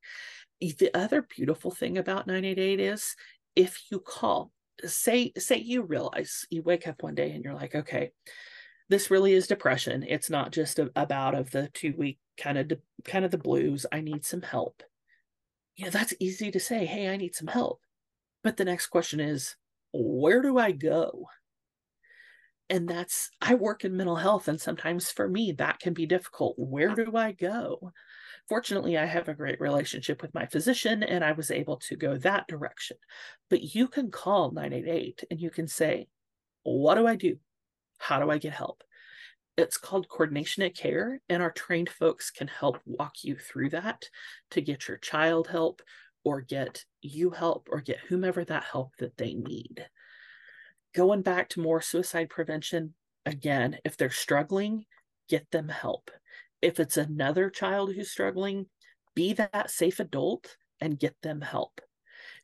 The 0.60 0.90
other 0.94 1.22
beautiful 1.22 1.70
thing 1.70 1.98
about 1.98 2.26
988 2.26 2.80
is 2.80 3.14
if 3.56 3.82
you 3.90 4.00
call, 4.00 4.52
say 4.84 5.32
say 5.38 5.56
you 5.58 5.82
realize 5.82 6.46
you 6.50 6.62
wake 6.62 6.86
up 6.86 7.02
one 7.02 7.14
day 7.14 7.30
and 7.32 7.44
you're 7.44 7.54
like, 7.54 7.74
okay, 7.74 8.10
this 8.88 9.10
really 9.10 9.32
is 9.32 9.46
depression. 9.46 10.04
It's 10.06 10.30
not 10.30 10.52
just 10.52 10.78
a, 10.78 10.90
a 10.96 11.06
of 11.34 11.50
the 11.50 11.68
two 11.72 11.94
week 11.96 12.18
kind 12.36 12.58
of 12.58 12.68
de- 12.68 12.78
kind 13.04 13.24
of 13.24 13.30
the 13.30 13.38
blues. 13.38 13.86
I 13.92 14.00
need 14.00 14.24
some 14.24 14.42
help. 14.42 14.82
You 15.76 15.84
know, 15.84 15.90
that's 15.90 16.14
easy 16.20 16.50
to 16.50 16.60
say. 16.60 16.84
Hey, 16.86 17.08
I 17.08 17.16
need 17.16 17.34
some 17.34 17.48
help. 17.48 17.80
But 18.42 18.56
the 18.56 18.64
next 18.64 18.88
question 18.88 19.20
is, 19.20 19.56
where 19.92 20.42
do 20.42 20.58
I 20.58 20.72
go? 20.72 21.26
And 22.74 22.88
that's, 22.88 23.30
I 23.40 23.54
work 23.54 23.84
in 23.84 23.96
mental 23.96 24.16
health, 24.16 24.48
and 24.48 24.60
sometimes 24.60 25.08
for 25.08 25.28
me, 25.28 25.52
that 25.58 25.78
can 25.78 25.94
be 25.94 26.06
difficult. 26.06 26.56
Where 26.58 26.92
do 26.92 27.16
I 27.16 27.30
go? 27.30 27.92
Fortunately, 28.48 28.98
I 28.98 29.04
have 29.04 29.28
a 29.28 29.34
great 29.34 29.60
relationship 29.60 30.20
with 30.20 30.34
my 30.34 30.46
physician, 30.46 31.04
and 31.04 31.24
I 31.24 31.30
was 31.30 31.52
able 31.52 31.76
to 31.76 31.94
go 31.94 32.16
that 32.16 32.48
direction. 32.48 32.96
But 33.48 33.76
you 33.76 33.86
can 33.86 34.10
call 34.10 34.50
988 34.50 35.22
and 35.30 35.40
you 35.40 35.50
can 35.50 35.68
say, 35.68 36.08
What 36.64 36.96
do 36.96 37.06
I 37.06 37.14
do? 37.14 37.36
How 37.98 38.18
do 38.18 38.28
I 38.28 38.38
get 38.38 38.54
help? 38.54 38.82
It's 39.56 39.76
called 39.76 40.08
coordination 40.08 40.64
of 40.64 40.74
care, 40.74 41.20
and 41.28 41.44
our 41.44 41.52
trained 41.52 41.90
folks 41.90 42.32
can 42.32 42.48
help 42.48 42.80
walk 42.86 43.22
you 43.22 43.36
through 43.36 43.70
that 43.70 44.08
to 44.50 44.60
get 44.60 44.88
your 44.88 44.96
child 44.96 45.46
help 45.46 45.80
or 46.24 46.40
get 46.40 46.84
you 47.02 47.30
help 47.30 47.68
or 47.70 47.80
get 47.80 48.00
whomever 48.08 48.44
that 48.44 48.64
help 48.64 48.96
that 48.98 49.16
they 49.16 49.34
need. 49.34 49.86
Going 50.94 51.22
back 51.22 51.48
to 51.50 51.60
more 51.60 51.80
suicide 51.80 52.30
prevention, 52.30 52.94
again, 53.26 53.78
if 53.84 53.96
they're 53.96 54.10
struggling, 54.10 54.86
get 55.28 55.50
them 55.50 55.68
help. 55.68 56.10
If 56.62 56.78
it's 56.78 56.96
another 56.96 57.50
child 57.50 57.92
who's 57.92 58.10
struggling, 58.10 58.66
be 59.14 59.32
that 59.32 59.70
safe 59.70 59.98
adult 59.98 60.56
and 60.80 60.98
get 60.98 61.16
them 61.20 61.40
help. 61.40 61.80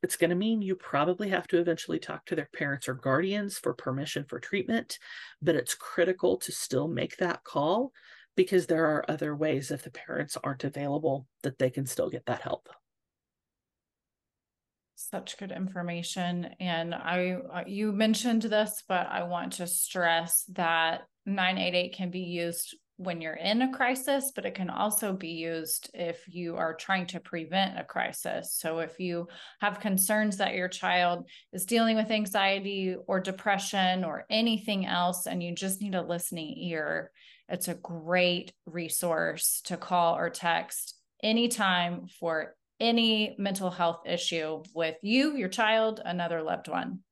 It's 0.02 0.16
going 0.16 0.30
to 0.30 0.36
mean 0.36 0.62
you 0.62 0.74
probably 0.74 1.28
have 1.28 1.46
to 1.48 1.58
eventually 1.58 2.00
talk 2.00 2.26
to 2.26 2.34
their 2.34 2.48
parents 2.52 2.88
or 2.88 2.94
guardians 2.94 3.56
for 3.56 3.72
permission 3.72 4.24
for 4.24 4.40
treatment, 4.40 4.98
but 5.40 5.54
it's 5.54 5.74
critical 5.74 6.36
to 6.38 6.50
still 6.50 6.88
make 6.88 7.16
that 7.18 7.44
call 7.44 7.92
because 8.36 8.66
there 8.66 8.86
are 8.86 9.08
other 9.08 9.36
ways 9.36 9.70
if 9.70 9.82
the 9.82 9.90
parents 9.90 10.36
aren't 10.42 10.64
available 10.64 11.26
that 11.44 11.58
they 11.58 11.70
can 11.70 11.86
still 11.86 12.10
get 12.10 12.26
that 12.26 12.40
help 12.40 12.68
such 15.00 15.38
good 15.38 15.52
information 15.52 16.50
and 16.60 16.94
i 16.94 17.36
you 17.66 17.92
mentioned 17.92 18.42
this 18.42 18.82
but 18.88 19.06
i 19.10 19.22
want 19.22 19.54
to 19.54 19.66
stress 19.66 20.44
that 20.48 21.02
988 21.26 21.94
can 21.94 22.10
be 22.10 22.20
used 22.20 22.74
when 23.00 23.22
you're 23.22 23.32
in 23.32 23.62
a 23.62 23.72
crisis, 23.72 24.30
but 24.34 24.44
it 24.44 24.54
can 24.54 24.68
also 24.68 25.14
be 25.14 25.30
used 25.30 25.90
if 25.94 26.22
you 26.28 26.56
are 26.56 26.74
trying 26.74 27.06
to 27.06 27.18
prevent 27.18 27.78
a 27.78 27.84
crisis. 27.84 28.54
So, 28.54 28.80
if 28.80 29.00
you 29.00 29.26
have 29.62 29.80
concerns 29.80 30.36
that 30.36 30.54
your 30.54 30.68
child 30.68 31.26
is 31.54 31.64
dealing 31.64 31.96
with 31.96 32.10
anxiety 32.10 32.94
or 33.06 33.18
depression 33.18 34.04
or 34.04 34.26
anything 34.28 34.84
else, 34.84 35.26
and 35.26 35.42
you 35.42 35.54
just 35.54 35.80
need 35.80 35.94
a 35.94 36.02
listening 36.02 36.54
ear, 36.58 37.10
it's 37.48 37.68
a 37.68 37.74
great 37.74 38.52
resource 38.66 39.62
to 39.64 39.78
call 39.78 40.16
or 40.16 40.28
text 40.28 40.94
anytime 41.22 42.06
for 42.20 42.54
any 42.80 43.36
mental 43.38 43.70
health 43.70 44.02
issue 44.06 44.62
with 44.74 44.96
you, 45.02 45.36
your 45.36 45.48
child, 45.48 46.00
another 46.04 46.42
loved 46.42 46.68
one 46.68 47.02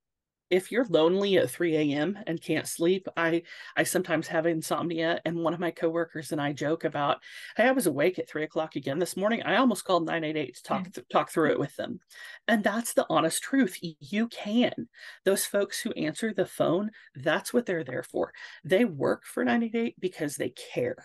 if 0.51 0.73
you're 0.73 0.87
lonely 0.87 1.37
at 1.37 1.51
3 1.51 1.77
a.m. 1.77 2.19
and 2.27 2.41
can't 2.41 2.67
sleep, 2.67 3.07
I 3.19 3.43
I 3.77 3.83
sometimes 3.83 4.29
have 4.29 4.47
insomnia, 4.47 5.21
and 5.27 5.45
one 5.45 5.53
of 5.53 5.61
my 5.61 5.71
coworkers 5.71 6.33
and 6.33 6.41
I 6.41 6.55
joke 6.55 6.85
about, 6.85 7.19
"Hey, 7.57 7.65
I 7.69 7.73
was 7.73 7.87
awake 7.87 8.19
at 8.19 8.27
three 8.31 8.45
o'clock 8.45 8.75
again 8.75 8.99
this 8.99 9.15
morning. 9.15 9.43
I 9.43 9.57
almost 9.57 9.85
called 9.85 10.07
988 10.07 10.55
to 10.57 10.63
talk 10.63 10.91
th- 10.91 11.07
talk 11.11 11.31
through 11.31 11.51
it 11.51 11.59
with 11.59 11.77
them," 11.77 12.01
and 12.47 12.65
that's 12.65 12.95
the 12.95 13.05
honest 13.11 13.43
truth. 13.43 13.77
You 13.83 14.29
can. 14.29 14.89
Those 15.27 15.45
folks 15.45 15.81
who 15.83 15.93
answer 15.93 16.33
the 16.33 16.47
phone, 16.47 16.93
that's 17.15 17.53
what 17.53 17.67
they're 17.67 17.85
there 17.85 18.03
for. 18.03 18.33
They 18.65 18.87
work 18.87 19.25
for 19.27 19.45
988 19.45 19.97
because 20.01 20.37
they 20.37 20.51
care. 20.51 20.97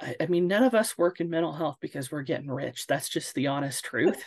I, 0.00 0.16
I 0.20 0.26
mean, 0.26 0.46
none 0.46 0.64
of 0.64 0.74
us 0.74 0.98
work 0.98 1.20
in 1.20 1.30
mental 1.30 1.52
health 1.52 1.76
because 1.80 2.10
we're 2.10 2.22
getting 2.22 2.50
rich. 2.50 2.86
That's 2.86 3.08
just 3.08 3.34
the 3.34 3.48
honest 3.48 3.84
truth. 3.84 4.22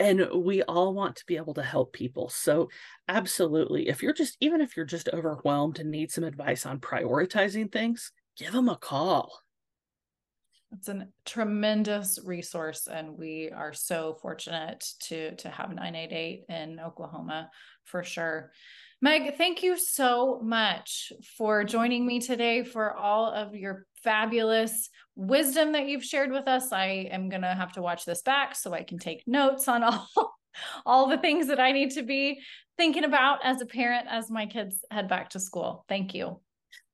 And 0.00 0.28
we 0.32 0.62
all 0.62 0.94
want 0.94 1.16
to 1.16 1.26
be 1.26 1.36
able 1.36 1.54
to 1.54 1.62
help 1.62 1.92
people. 1.92 2.28
So 2.28 2.68
absolutely 3.08 3.88
if 3.88 4.02
you're 4.02 4.12
just 4.12 4.36
even 4.40 4.60
if 4.60 4.76
you're 4.76 4.86
just 4.86 5.08
overwhelmed 5.12 5.80
and 5.80 5.90
need 5.90 6.12
some 6.12 6.24
advice 6.24 6.66
on 6.66 6.78
prioritizing 6.78 7.72
things 7.72 8.12
give 8.36 8.52
them 8.52 8.68
a 8.68 8.76
call 8.76 9.40
it's 10.72 10.88
a 10.88 11.06
tremendous 11.24 12.18
resource 12.24 12.88
and 12.90 13.16
we 13.16 13.50
are 13.54 13.72
so 13.72 14.18
fortunate 14.20 14.84
to 15.00 15.34
to 15.36 15.48
have 15.48 15.70
988 15.70 16.44
in 16.48 16.80
oklahoma 16.80 17.50
for 17.84 18.02
sure 18.04 18.52
meg 19.00 19.36
thank 19.36 19.62
you 19.62 19.76
so 19.78 20.40
much 20.42 21.12
for 21.36 21.64
joining 21.64 22.06
me 22.06 22.20
today 22.20 22.62
for 22.62 22.94
all 22.94 23.32
of 23.32 23.54
your 23.54 23.86
fabulous 24.02 24.90
wisdom 25.18 25.72
that 25.72 25.88
you've 25.88 26.04
shared 26.04 26.30
with 26.30 26.46
us. 26.46 26.72
I 26.72 27.08
am 27.10 27.28
going 27.28 27.42
to 27.42 27.48
have 27.48 27.72
to 27.72 27.82
watch 27.82 28.04
this 28.04 28.22
back 28.22 28.54
so 28.54 28.72
I 28.72 28.84
can 28.84 28.98
take 28.98 29.24
notes 29.26 29.68
on 29.68 29.82
all 29.82 30.08
all 30.86 31.08
the 31.08 31.18
things 31.18 31.48
that 31.48 31.60
I 31.60 31.72
need 31.72 31.92
to 31.92 32.02
be 32.02 32.40
thinking 32.76 33.04
about 33.04 33.40
as 33.44 33.60
a 33.60 33.66
parent 33.66 34.06
as 34.08 34.30
my 34.30 34.46
kids 34.46 34.84
head 34.90 35.08
back 35.08 35.30
to 35.30 35.40
school. 35.40 35.84
Thank 35.88 36.14
you 36.14 36.40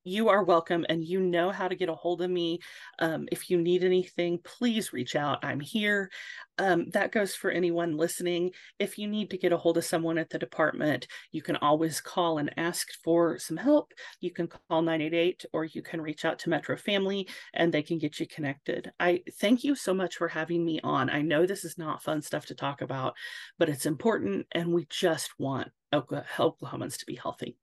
you 0.04 0.28
are 0.28 0.44
welcome 0.44 0.84
and 0.88 1.02
you 1.02 1.20
know 1.20 1.50
how 1.50 1.66
to 1.66 1.74
get 1.74 1.88
a 1.88 1.94
hold 1.94 2.20
of 2.22 2.30
me 2.30 2.60
um, 2.98 3.26
if 3.32 3.50
you 3.50 3.60
need 3.60 3.82
anything 3.82 4.38
please 4.44 4.92
reach 4.92 5.16
out 5.16 5.44
i'm 5.44 5.60
here. 5.60 6.10
Um, 6.56 6.88
that 6.90 7.10
goes 7.10 7.34
for 7.34 7.50
anyone 7.50 7.96
listening. 7.96 8.52
If 8.78 8.96
you 8.96 9.08
need 9.08 9.30
to 9.30 9.38
get 9.38 9.52
a 9.52 9.56
hold 9.56 9.76
of 9.76 9.84
someone 9.84 10.18
at 10.18 10.30
the 10.30 10.38
department 10.38 11.08
you 11.32 11.42
can 11.42 11.56
always 11.56 12.00
call 12.00 12.38
and 12.38 12.52
ask 12.56 12.88
for 13.02 13.38
some 13.38 13.56
help. 13.56 13.92
You 14.20 14.30
can 14.30 14.46
call 14.46 14.82
988 14.82 15.46
or 15.52 15.64
you 15.64 15.82
can 15.82 16.00
reach 16.00 16.24
out 16.24 16.38
to 16.40 16.50
metro 16.50 16.76
family 16.76 17.28
and 17.54 17.72
they 17.72 17.82
can 17.82 17.98
get 17.98 18.20
you 18.20 18.26
connected. 18.26 18.92
I 19.00 19.22
thank 19.40 19.64
you 19.64 19.74
so 19.74 19.94
much 19.94 20.16
for 20.16 20.28
having 20.28 20.64
me 20.64 20.80
on. 20.84 21.10
I 21.10 21.22
know 21.22 21.44
this 21.44 21.64
is 21.64 21.76
not 21.76 22.02
fun 22.02 22.22
stuff 22.22 22.46
to 22.46 22.54
talk 22.54 22.82
about 22.82 23.14
but 23.58 23.68
it's 23.68 23.86
important 23.86 24.46
and 24.52 24.72
we 24.72 24.86
just 24.88 25.30
want 25.38 25.68
oklahomans 25.92 26.98
to 26.98 27.06
be 27.06 27.16
healthy 27.16 27.56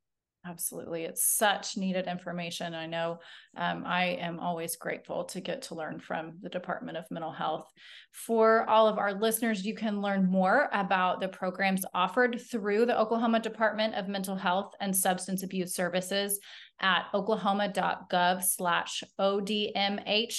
Absolutely. 0.43 1.03
It's 1.03 1.23
such 1.23 1.77
needed 1.77 2.07
information. 2.07 2.73
I 2.73 2.87
know 2.87 3.19
um, 3.55 3.83
I 3.85 4.17
am 4.19 4.39
always 4.39 4.75
grateful 4.75 5.25
to 5.25 5.39
get 5.39 5.61
to 5.63 5.75
learn 5.75 5.99
from 5.99 6.33
the 6.41 6.49
Department 6.49 6.97
of 6.97 7.05
Mental 7.11 7.31
Health. 7.31 7.69
For 8.11 8.67
all 8.67 8.87
of 8.87 8.97
our 8.97 9.13
listeners, 9.13 9.63
you 9.63 9.75
can 9.75 10.01
learn 10.01 10.25
more 10.31 10.67
about 10.73 11.19
the 11.19 11.27
programs 11.27 11.85
offered 11.93 12.41
through 12.49 12.87
the 12.87 12.99
Oklahoma 12.99 13.39
Department 13.39 13.93
of 13.93 14.07
Mental 14.07 14.35
Health 14.35 14.73
and 14.81 14.95
Substance 14.95 15.43
Abuse 15.43 15.75
Services 15.75 16.39
at 16.81 17.05
oklahoma.gov 17.13 18.43
slash 18.43 19.03
ODMHSAS. 19.19 20.33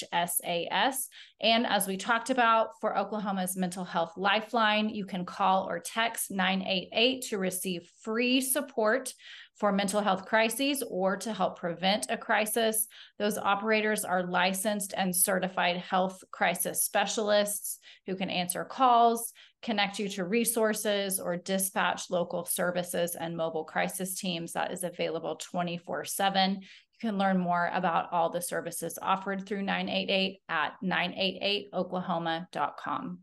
And 1.40 1.66
as 1.66 1.86
we 1.86 1.96
talked 1.96 2.30
about 2.30 2.70
for 2.80 2.98
Oklahoma's 2.98 3.56
Mental 3.56 3.84
Health 3.84 4.14
Lifeline, 4.16 4.88
you 4.88 5.06
can 5.06 5.24
call 5.24 5.68
or 5.68 5.78
text 5.78 6.32
988 6.32 7.22
to 7.28 7.38
receive 7.38 7.88
free 8.02 8.40
support 8.40 9.14
for 9.62 9.70
mental 9.70 10.00
health 10.00 10.26
crises 10.26 10.82
or 10.90 11.16
to 11.16 11.32
help 11.32 11.56
prevent 11.56 12.10
a 12.10 12.16
crisis. 12.16 12.88
Those 13.20 13.38
operators 13.38 14.04
are 14.04 14.24
licensed 14.24 14.92
and 14.96 15.14
certified 15.14 15.76
health 15.76 16.24
crisis 16.32 16.82
specialists 16.82 17.78
who 18.04 18.16
can 18.16 18.28
answer 18.28 18.64
calls, 18.64 19.32
connect 19.62 20.00
you 20.00 20.08
to 20.08 20.24
resources, 20.24 21.20
or 21.20 21.36
dispatch 21.36 22.10
local 22.10 22.44
services 22.44 23.14
and 23.14 23.36
mobile 23.36 23.62
crisis 23.62 24.18
teams 24.18 24.50
that 24.54 24.72
is 24.72 24.82
available 24.82 25.36
24 25.36 26.06
7. 26.06 26.54
You 26.54 26.58
can 27.00 27.16
learn 27.16 27.38
more 27.38 27.70
about 27.72 28.08
all 28.10 28.30
the 28.30 28.42
services 28.42 28.98
offered 29.00 29.46
through 29.46 29.62
988 29.62 30.40
at 30.48 30.72
988oklahoma.com. 30.82 33.20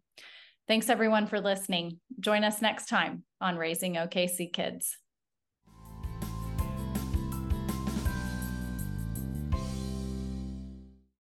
Thanks 0.70 0.88
everyone 0.88 1.28
for 1.28 1.42
listening. 1.42 2.00
Join 2.18 2.46
us 2.46 2.62
next 2.62 2.86
time 2.86 3.26
on 3.42 3.58
Raising 3.58 3.96
OKC 3.96 4.54
Kids. 4.54 4.98